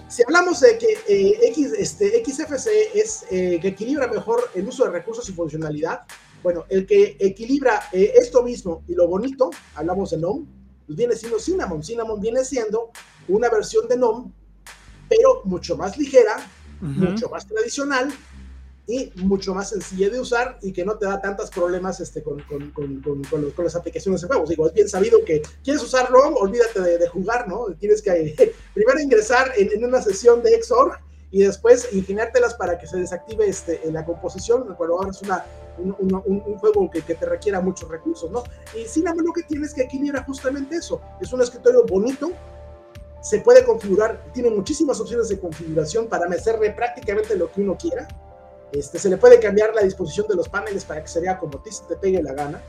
si 0.09 0.23
hablamos 0.23 0.61
de 0.61 0.79
que 0.79 0.87
eh, 1.09 1.49
X, 1.49 1.73
este, 1.77 2.25
XFC 2.25 2.69
es 2.95 3.25
eh, 3.31 3.59
que 3.61 3.69
equilibra 3.69 4.07
mejor 4.07 4.51
el 4.55 4.69
uso 4.69 4.85
de 4.85 4.91
recursos 4.91 5.29
y 5.29 5.33
funcionalidad, 5.33 6.03
bueno, 6.43 6.65
el 6.69 6.87
que 6.87 7.17
equilibra 7.19 7.89
eh, 7.93 8.13
esto 8.17 8.43
mismo 8.43 8.85
y 8.87 8.95
lo 8.95 9.09
bonito, 9.09 9.51
hablamos 9.75 10.11
de 10.11 10.19
NOM, 10.19 10.47
pues 10.87 10.97
viene 10.97 11.17
siendo 11.17 11.41
Cinnamon. 11.41 11.83
Cinnamon 11.83 12.21
viene 12.21 12.45
siendo 12.45 12.91
una 13.27 13.49
versión 13.51 13.89
de 13.89 13.97
NOM, 13.97 14.33
pero 15.09 15.43
mucho 15.45 15.77
más 15.77 15.97
ligera, 15.99 16.37
mucho 16.81 17.29
más 17.29 17.47
tradicional, 17.47 18.13
y 18.87 19.13
mucho 19.17 19.55
más 19.55 19.71
sencilla 19.71 20.11
de 20.11 20.21
usar 20.21 20.59
y 20.63 20.73
que 20.73 20.85
no 20.85 20.97
te 20.97 21.07
da 21.07 21.21
tantos 21.21 21.51
problemas 21.51 21.99
este, 22.01 22.23
con, 22.23 22.41
con, 22.43 22.71
con, 22.71 23.03
con, 23.25 23.65
las 23.65 23.75
aplicaciones 23.75 24.21
de 24.21 24.29
juegos. 24.29 24.49
Digo, 24.49 24.67
es 24.67 24.73
bien 24.73 24.89
sabido 24.89 25.25
que 25.25 25.43
quieres 25.65 25.83
usar 25.83 26.09
ROM, 26.09 26.35
olvídate 26.37 26.81
de, 26.81 27.09
jugar, 27.09 27.49
¿no? 27.49 27.67
Tienes 27.81 28.01
que 28.01 28.55
primero 28.75 29.01
ingresar 29.01 29.53
en, 29.57 29.85
una 29.85 30.01
sesión 30.01 30.43
de 30.43 30.63
XOR 30.63 30.99
y 31.33 31.43
después 31.43 31.89
ingeniártelas 31.93 32.55
para 32.55 32.79
que 32.79 32.87
se 32.87 32.99
desactive 32.99 33.49
este, 33.49 33.87
en 33.87 33.95
la 33.95 34.05
composición 34.05 34.75
cuando 34.77 35.03
abres 35.03 35.21
una, 35.23 35.45
un, 35.79 36.23
un, 36.25 36.59
juego 36.59 36.89
que, 36.89 37.03
que, 37.03 37.17
te 37.17 37.27
requiera 37.27 37.61
muchos 37.61 37.91
recursos, 37.91 38.31
¿no? 38.31 38.45
Y 38.79 38.85
Cinnamon 38.85 39.25
lo 39.25 39.33
que 39.33 39.43
tienes 39.43 39.75
que 39.75 39.83
equilibra 39.83 40.23
justamente 40.23 40.77
eso. 40.77 41.01
Es 41.21 41.33
un 41.33 41.43
escritorio 41.43 41.85
bonito, 41.85 42.31
se 43.27 43.41
puede 43.41 43.65
configurar, 43.65 44.23
tiene 44.33 44.51
muchísimas 44.51 45.01
opciones 45.01 45.29
de 45.29 45.41
configuración 45.41 46.07
para 46.07 46.29
meterle 46.29 46.71
prácticamente 46.71 47.35
lo 47.35 47.51
que 47.51 47.61
uno 47.61 47.77
quiera 47.77 48.07
este, 48.73 48.99
se 48.99 49.09
le 49.09 49.17
puede 49.17 49.41
cambiar 49.41 49.75
la 49.75 49.83
disposición 49.83 50.27
de 50.29 50.35
los 50.35 50.49
paneles 50.49 50.85
para 50.85 51.03
que 51.03 51.09
se 51.09 51.21
vea 51.21 51.39
como 51.39 51.59
ti 51.59 51.71
te 51.89 51.97
pegue 51.97 52.23
la 52.23 52.33
gana. 52.33 52.63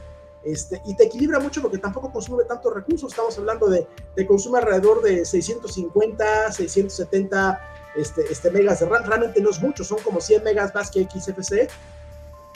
Este, 0.43 0.81
y 0.85 0.95
te 0.95 1.05
equilibra 1.05 1.39
mucho 1.39 1.61
porque 1.61 1.77
tampoco 1.77 2.11
consume 2.11 2.43
tantos 2.45 2.73
recursos. 2.73 3.11
Estamos 3.11 3.37
hablando 3.37 3.67
de, 3.67 3.87
de 4.15 4.27
consume 4.27 4.59
alrededor 4.59 5.01
de 5.01 5.25
650, 5.25 6.51
670 6.51 7.61
este, 7.95 8.21
este, 8.31 8.51
megas 8.51 8.79
de 8.79 8.85
RAM. 8.85 9.03
Realmente 9.03 9.41
no 9.41 9.49
es 9.49 9.61
mucho, 9.61 9.83
son 9.83 9.99
como 9.99 10.21
100 10.21 10.43
megas 10.43 10.73
más 10.73 10.91
que 10.91 11.03
XFCE. 11.03 11.67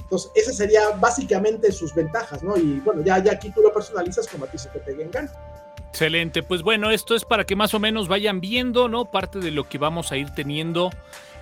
Entonces, 0.04 0.32
esas 0.36 0.56
serían 0.56 1.00
básicamente 1.02 1.72
sus 1.72 1.94
ventajas, 1.96 2.44
¿no? 2.44 2.56
Y 2.58 2.80
bueno, 2.82 3.02
ya, 3.02 3.20
ya 3.20 3.34
aquí 3.34 3.52
tú 3.52 3.62
lo 3.62 3.74
personalizas 3.74 4.28
como 4.28 4.46
a 4.46 4.48
ti 4.48 4.58
se 4.58 4.70
te 4.70 4.80
pegue 4.80 5.04
en 5.04 5.12
gana. 5.12 5.32
Excelente, 5.92 6.42
pues 6.42 6.62
bueno, 6.62 6.90
esto 6.90 7.16
es 7.16 7.26
para 7.26 7.44
que 7.44 7.58
más 7.58 7.74
o 7.74 7.80
menos 7.80 8.08
vayan 8.08 8.40
viendo, 8.40 8.88
¿no? 8.88 9.04
Parte 9.04 9.40
de 9.40 9.52
lo 9.52 9.68
que 9.68 9.78
vamos 9.78 10.14
a 10.14 10.18
ir 10.18 10.30
teniendo 10.30 10.90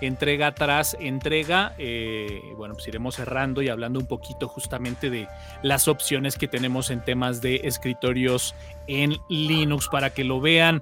entrega 0.02 0.56
tras 0.56 0.98
entrega. 1.00 1.76
Eh, 1.78 2.42
bueno, 2.58 2.74
pues 2.74 2.88
iremos 2.88 3.16
cerrando 3.16 3.62
y 3.62 3.70
hablando 3.70 4.00
un 4.00 4.08
poquito 4.08 4.48
justamente 4.48 5.12
de 5.12 5.28
las 5.62 5.88
opciones 5.88 6.36
que 6.36 6.48
tenemos 6.48 6.90
en 6.90 7.06
temas 7.06 7.42
de 7.42 7.62
escritorios 7.66 8.56
en 8.88 9.18
Linux 9.30 9.88
para 9.88 10.10
que 10.10 10.24
lo 10.24 10.42
vean. 10.42 10.82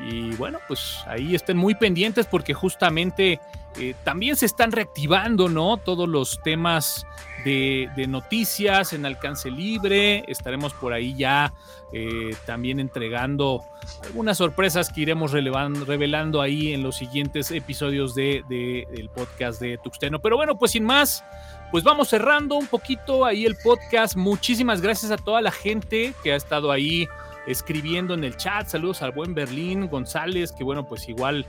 Y 0.00 0.34
bueno, 0.36 0.58
pues 0.66 1.02
ahí 1.06 1.34
estén 1.34 1.56
muy 1.56 1.74
pendientes 1.74 2.26
porque 2.26 2.54
justamente 2.54 3.40
eh, 3.78 3.94
también 4.02 4.34
se 4.36 4.46
están 4.46 4.72
reactivando, 4.72 5.48
¿no? 5.48 5.76
Todos 5.76 6.08
los 6.08 6.42
temas 6.42 7.06
de, 7.44 7.88
noticias 8.08 8.92
en 8.92 9.06
alcance 9.06 9.50
libre. 9.50 10.24
Estaremos 10.26 10.72
por 10.72 10.92
ahí 10.92 11.14
ya 11.14 11.52
eh, 11.92 12.34
también 12.46 12.80
entregando 12.80 13.62
algunas 14.02 14.38
sorpresas 14.38 14.90
que 14.90 15.02
iremos 15.02 15.32
revelando 15.32 16.40
ahí 16.40 16.72
en 16.72 16.82
los 16.82 16.96
siguientes 16.96 17.50
episodios 17.50 18.14
de, 18.14 18.42
del 18.48 19.08
podcast 19.10 19.60
de 19.60 19.78
Tuxteno. 19.78 20.20
Pero 20.20 20.36
bueno, 20.36 20.58
pues 20.58 20.72
sin 20.72 20.84
más, 20.84 21.24
pues 21.70 21.84
vamos 21.84 22.08
cerrando 22.08 22.56
un 22.56 22.66
poquito 22.66 23.24
ahí 23.24 23.46
el 23.46 23.56
podcast. 23.56 24.16
Muchísimas 24.16 24.80
gracias 24.80 25.12
a 25.12 25.16
toda 25.16 25.40
la 25.42 25.52
gente 25.52 26.14
que 26.22 26.32
ha 26.32 26.36
estado 26.36 26.72
ahí 26.72 27.06
escribiendo 27.50 28.14
en 28.14 28.24
el 28.24 28.36
chat. 28.36 28.66
Saludos 28.68 29.02
al 29.02 29.12
buen 29.12 29.34
Berlín 29.34 29.88
González, 29.88 30.52
que 30.52 30.64
bueno, 30.64 30.86
pues 30.86 31.08
igual 31.08 31.46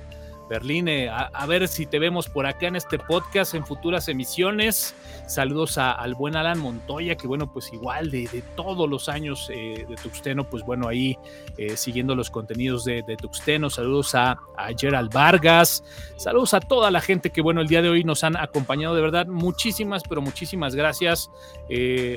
Berlín, 0.51 0.89
eh, 0.89 1.09
a, 1.09 1.45
ver 1.45 1.65
si 1.69 1.85
te 1.85 1.97
vemos 1.97 2.27
por 2.27 2.45
acá 2.45 2.67
en 2.67 2.75
este 2.75 2.99
podcast 2.99 3.53
en 3.53 3.65
futuras 3.65 4.09
emisiones. 4.09 4.93
Saludos 5.25 5.77
al 5.77 6.13
buen 6.13 6.35
Alan 6.35 6.59
Montoya, 6.59 7.15
que 7.15 7.25
bueno, 7.25 7.53
pues 7.53 7.71
igual 7.71 8.11
de, 8.11 8.43
todos 8.57 8.89
los 8.89 9.07
años 9.07 9.49
eh, 9.49 9.85
de 9.87 9.95
Tuxteno, 9.95 10.49
pues 10.49 10.63
bueno, 10.65 10.89
ahí 10.89 11.17
eh, 11.57 11.77
siguiendo 11.77 12.15
los 12.15 12.29
contenidos 12.29 12.83
de, 12.83 13.01
Tuxteno. 13.21 13.69
Saludos 13.69 14.13
a, 14.13 14.41
a, 14.57 14.73
Gerald 14.77 15.13
Vargas. 15.13 15.85
Saludos 16.17 16.53
a 16.53 16.59
toda 16.59 16.91
la 16.91 16.99
gente 16.99 17.29
que 17.29 17.41
bueno, 17.41 17.61
el 17.61 17.69
día 17.69 17.81
de 17.81 17.87
hoy 17.87 18.03
nos 18.03 18.25
han 18.25 18.35
acompañado. 18.35 18.93
De 18.93 19.01
verdad, 19.01 19.27
muchísimas, 19.27 20.03
pero 20.03 20.21
muchísimas 20.21 20.75
gracias. 20.75 21.31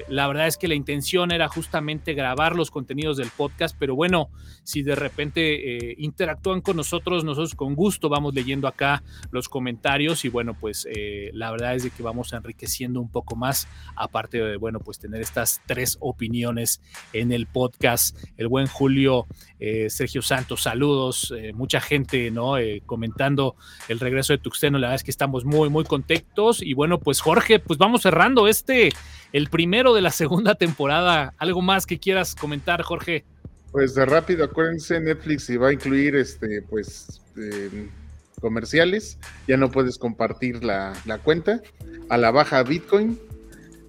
la 0.09 0.27
verdad 0.27 0.49
es 0.49 0.57
que 0.57 0.67
la 0.67 0.75
intención 0.75 1.31
era 1.31 1.47
justamente 1.47 2.15
grabar 2.15 2.57
los 2.57 2.73
contenidos 2.73 3.17
del 3.17 3.31
podcast, 3.31 3.77
pero 3.79 3.95
bueno, 3.95 4.29
si 4.65 4.83
de 4.83 4.97
repente 4.97 5.95
interactúan 6.03 6.63
con 6.63 6.77
nosotros, 6.79 7.23
nosotros 7.23 7.55
con 7.55 7.77
gusto 7.77 8.09
vamos 8.09 8.24
leyendo 8.33 8.69
acá 8.69 9.03
los 9.33 9.49
comentarios 9.49 10.25
y 10.25 10.29
bueno, 10.29 10.55
pues 10.55 10.87
eh, 10.89 11.31
la 11.35 11.51
verdad 11.51 11.75
es 11.75 11.83
de 11.83 11.91
que 11.91 12.03
vamos 12.03 12.33
enriqueciendo 12.33 13.01
un 13.01 13.11
poco 13.11 13.35
más, 13.35 13.67
aparte 13.97 14.39
de, 14.39 14.57
bueno, 14.57 14.79
pues 14.79 14.99
tener 14.99 15.21
estas 15.21 15.61
tres 15.67 15.97
opiniones 16.01 16.81
en 17.13 17.33
el 17.33 17.47
podcast. 17.47 18.17
El 18.37 18.49
buen 18.49 18.69
Julio, 18.69 19.27
eh, 19.59 19.91
Sergio 19.91 20.23
Santos, 20.23 20.63
saludos, 20.63 21.35
eh, 21.37 21.53
mucha 21.53 21.81
gente, 21.81 22.31
¿no? 22.31 22.55
comentando 22.87 23.57
el 23.89 23.99
regreso 23.99 24.33
de 24.33 24.39
Tuxteno, 24.39 24.79
la 24.79 24.87
verdad 24.87 24.97
es 24.97 25.05
que 25.05 25.11
estamos 25.11 25.45
muy, 25.45 25.69
muy 25.69 25.85
contentos 25.85 26.63
y 26.63 26.73
bueno, 26.75 27.01
pues 27.01 27.21
Jorge, 27.21 27.59
pues 27.59 27.79
vamos 27.79 28.03
cerrando 28.03 28.47
este, 28.47 28.91
el 29.33 29.49
primero 29.49 29.95
de 29.95 30.01
la 30.01 30.11
segunda 30.11 30.55
temporada. 30.55 31.35
¿Algo 31.39 31.61
más 31.61 31.87
que 31.87 31.99
quieras 31.99 32.35
comentar, 32.35 32.83
Jorge? 32.83 33.25
Pues 33.75 33.97
de 33.97 34.07
rápido, 34.07 34.45
acuérdense, 34.45 35.01
Netflix 35.01 35.51
va 35.61 35.69
a 35.69 35.73
incluir 35.73 36.15
este, 36.15 36.63
pues, 36.63 37.21
em, 37.37 37.91
comerciales, 38.45 39.19
ya 39.49 39.57
no 39.57 39.71
puedes 39.71 39.97
compartir 39.97 40.63
la, 40.63 40.93
cuenta, 41.25 41.63
a 42.11 42.19
la 42.19 42.31
baja 42.31 42.63
Bitcoin, 42.63 43.19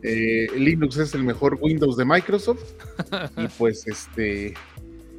eh, 0.02 0.48
Linux 0.56 0.96
es 0.96 1.14
el 1.14 1.26
mejor 1.26 1.58
Windows 1.60 1.98
de 1.98 2.06
Microsoft, 2.06 2.64
y 3.38 3.50
pues 3.58 3.86
este, 3.86 4.54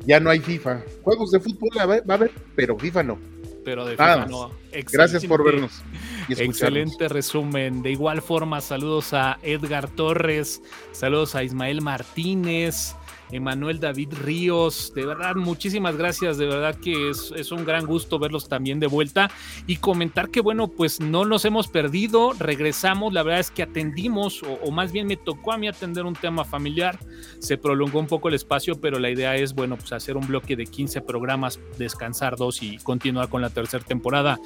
ya 0.06 0.20
no 0.20 0.30
hay 0.30 0.40
FIFA. 0.40 0.80
Juegos 1.02 1.32
de 1.32 1.40
fútbol 1.40 1.68
va 1.76 1.82
a 1.82 2.14
haber, 2.14 2.32
pero 2.54 2.78
FIFA 2.78 3.02
no. 3.02 3.18
Pero 3.62 3.84
de 3.84 3.90
FIFA 3.92 4.24
no. 4.24 4.52
Gracias 4.90 5.26
por 5.26 5.44
vernos. 5.44 5.82
Excelente 6.30 7.08
resumen. 7.08 7.82
De 7.82 7.90
igual 7.90 8.22
forma, 8.22 8.62
saludos 8.62 9.12
a 9.12 9.38
Edgar 9.42 9.90
Torres, 9.90 10.62
saludos 10.92 11.34
a 11.34 11.44
Ismael 11.44 11.82
Martínez, 11.82 12.94
Emanuel 13.30 13.80
David 13.80 14.12
Ríos, 14.22 14.92
de 14.94 15.04
verdad, 15.04 15.34
muchísimas 15.34 15.96
gracias, 15.96 16.38
de 16.38 16.46
verdad 16.46 16.76
que 16.76 17.10
es, 17.10 17.52
un 17.52 17.64
gran 17.64 17.86
gusto 17.86 18.18
verlos 18.18 18.48
también 18.48 18.80
de 18.80 18.86
vuelta 18.86 19.30
y 19.66 19.76
comentar 19.76 20.30
que 20.30 20.40
bueno, 20.40 20.68
pues 20.68 21.00
no 21.00 21.24
nos 21.24 21.44
hemos 21.44 21.68
perdido, 21.68 22.32
regresamos, 22.38 23.12
la 23.12 23.22
verdad 23.22 23.40
es 23.40 23.50
que 23.50 23.62
atendimos, 23.62 24.42
o, 24.42 24.70
más 24.70 24.92
bien 24.92 25.06
me 25.06 25.16
tocó 25.16 25.52
a 25.52 25.58
mí 25.58 25.68
atender 25.68 26.04
un 26.04 26.14
tema 26.14 26.44
familiar, 26.44 26.98
se 27.38 27.58
prolongó 27.58 27.98
un 27.98 28.06
poco 28.06 28.28
el 28.28 28.34
espacio, 28.34 28.80
pero 28.80 28.98
la 28.98 29.10
idea 29.10 29.36
es, 29.36 29.54
bueno, 29.54 29.76
pues 29.76 29.92
hacer 29.92 30.16
un 30.16 30.26
bloque 30.26 30.56
de 30.56 30.66
15 30.66 31.00
programas, 31.02 31.58
descansar 31.78 32.36
dos 32.36 32.62
y 32.62 32.78
continuar 32.78 33.28
con 33.28 33.42
la 33.42 33.50
tercera 33.50 33.84
temporada. 33.84 34.38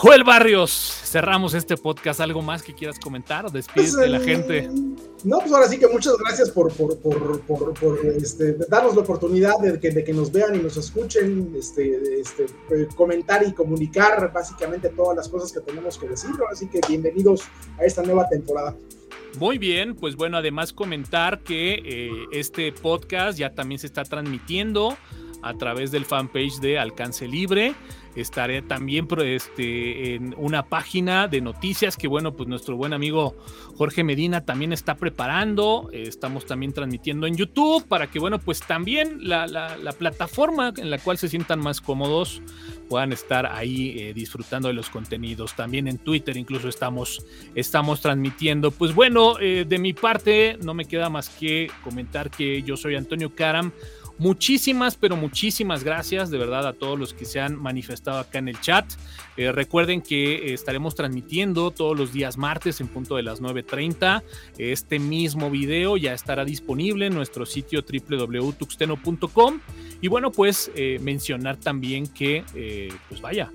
Joel 0.00 0.22
Barrios, 0.22 0.70
cerramos 1.06 1.54
este 1.54 1.76
podcast. 1.76 2.20
¿Algo 2.20 2.40
más 2.40 2.62
que 2.62 2.72
quieras 2.72 3.00
comentar 3.00 3.44
o 3.46 3.50
despedirte 3.50 4.00
de 4.00 4.08
la 4.08 4.20
gente? 4.20 4.70
No, 5.24 5.40
pues 5.40 5.50
ahora 5.52 5.66
sí 5.66 5.76
que 5.76 5.88
muchas 5.88 6.16
gracias 6.18 6.52
por, 6.52 6.70
este, 8.16 8.52
darnos 8.68 8.94
la 8.94 9.00
oportunidad 9.00 9.58
de 9.58 10.04
que, 10.04 10.12
nos 10.12 10.30
vean 10.30 10.54
y 10.54 10.58
nos 10.58 10.76
escuchen, 10.76 11.52
este, 11.58 12.20
este, 12.20 12.44
eh, 12.44 12.86
comentar 12.94 13.44
y 13.44 13.52
comunicar 13.52 14.32
básicamente 14.32 14.88
todas 14.90 15.16
las 15.16 15.28
cosas 15.28 15.50
que 15.50 15.58
tenemos 15.62 15.98
que 15.98 16.06
decir. 16.06 16.30
Así 16.48 16.68
que 16.68 16.78
bienvenidos 16.88 17.42
a 17.76 17.84
esta 17.84 18.04
nueva 18.04 18.28
temporada. 18.28 18.76
Muy 19.40 19.58
bien, 19.58 19.96
pues 19.96 20.14
bueno, 20.14 20.36
además 20.36 20.72
comentar 20.72 21.40
que 21.40 21.82
eh, 21.84 22.10
este 22.30 22.70
podcast 22.70 23.36
ya 23.36 23.52
también 23.52 23.80
se 23.80 23.88
está 23.88 24.04
transmitiendo 24.04 24.96
a 25.42 25.54
través 25.54 25.90
del 25.90 26.04
fanpage 26.04 26.60
de 26.60 26.78
Alcance 26.78 27.26
Libre. 27.26 27.74
Estaré 28.16 28.62
también 28.62 29.06
este, 29.24 30.14
en 30.14 30.34
una 30.36 30.64
página 30.64 31.28
de 31.28 31.40
noticias 31.40 31.96
que, 31.96 32.08
bueno, 32.08 32.34
pues 32.34 32.48
nuestro 32.48 32.76
buen 32.76 32.92
amigo 32.92 33.36
Jorge 33.76 34.02
Medina 34.02 34.44
también 34.44 34.72
está 34.72 34.96
preparando. 34.96 35.88
estamos 35.92 36.44
también 36.44 36.72
transmitiendo 36.72 37.28
en 37.28 37.36
YouTube 37.36 37.86
para 37.86 38.08
que, 38.08 38.18
bueno, 38.18 38.40
pues 38.40 38.60
también 38.60 39.28
la, 39.28 39.46
plataforma 39.96 40.72
en 40.76 40.90
la 40.90 40.98
cual 40.98 41.18
se 41.18 41.28
sientan 41.28 41.60
más 41.60 41.80
cómodos 41.80 42.42
puedan 42.88 43.12
estar 43.12 43.46
ahí 43.46 43.98
eh, 43.98 44.14
disfrutando 44.14 44.68
de 44.68 44.74
los 44.74 44.88
contenidos. 44.90 45.54
También 45.54 45.86
en 45.86 45.98
Twitter 45.98 46.36
incluso 46.36 46.68
estamos, 46.68 47.24
estamos 47.54 48.00
transmitiendo. 48.00 48.70
Pues 48.70 48.94
bueno, 48.94 49.38
eh, 49.38 49.64
de 49.68 49.78
mi 49.78 49.92
parte 49.92 50.58
no 50.62 50.74
me 50.74 50.86
queda 50.86 51.08
más 51.10 51.28
que 51.28 51.70
comentar 51.84 52.30
que 52.30 52.62
yo 52.62 52.76
soy 52.76 52.96
Antonio 52.96 53.34
Karam 53.34 53.72
Muchísimas, 54.18 54.96
pero 54.96 55.16
muchísimas 55.16 55.84
gracias 55.84 56.28
de 56.30 56.38
verdad 56.38 56.66
a 56.66 56.72
todos 56.72 56.98
los 56.98 57.14
que 57.14 57.24
se 57.24 57.38
han 57.40 57.54
manifestado 57.54 58.18
acá 58.18 58.40
en 58.40 58.48
el 58.48 58.60
chat. 58.60 58.84
Eh, 59.36 59.52
recuerden 59.52 60.02
que 60.02 60.52
estaremos 60.52 60.96
transmitiendo 60.96 61.70
todos 61.70 61.96
los 61.96 62.12
días 62.12 62.36
martes 62.36 62.80
en 62.80 62.88
punto 62.88 63.14
de 63.14 63.22
las 63.22 63.40
9.30. 63.40 64.24
Este 64.58 64.98
mismo 64.98 65.50
video 65.50 65.96
ya 65.96 66.14
estará 66.14 66.44
disponible 66.44 67.06
en 67.06 67.14
nuestro 67.14 67.46
sitio 67.46 67.84
www.tuxteno.com. 67.88 69.60
Y 70.00 70.08
bueno, 70.08 70.32
pues 70.32 70.72
eh, 70.74 70.98
mencionar 71.00 71.56
también 71.56 72.08
que, 72.08 72.44
eh, 72.54 72.92
pues 73.08 73.20
vaya, 73.20 73.52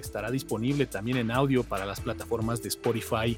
estará 0.00 0.30
disponible 0.30 0.86
también 0.86 1.18
en 1.18 1.30
audio 1.30 1.62
para 1.62 1.84
las 1.84 2.00
plataformas 2.00 2.62
de 2.62 2.68
Spotify 2.68 3.36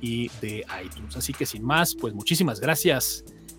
y 0.00 0.30
de 0.40 0.64
iTunes. 0.84 1.16
Así 1.16 1.32
que 1.32 1.44
sin 1.44 1.64
más, 1.64 1.94
pues 1.94 2.14
muchísimas 2.14 2.60
gracias 2.60 3.24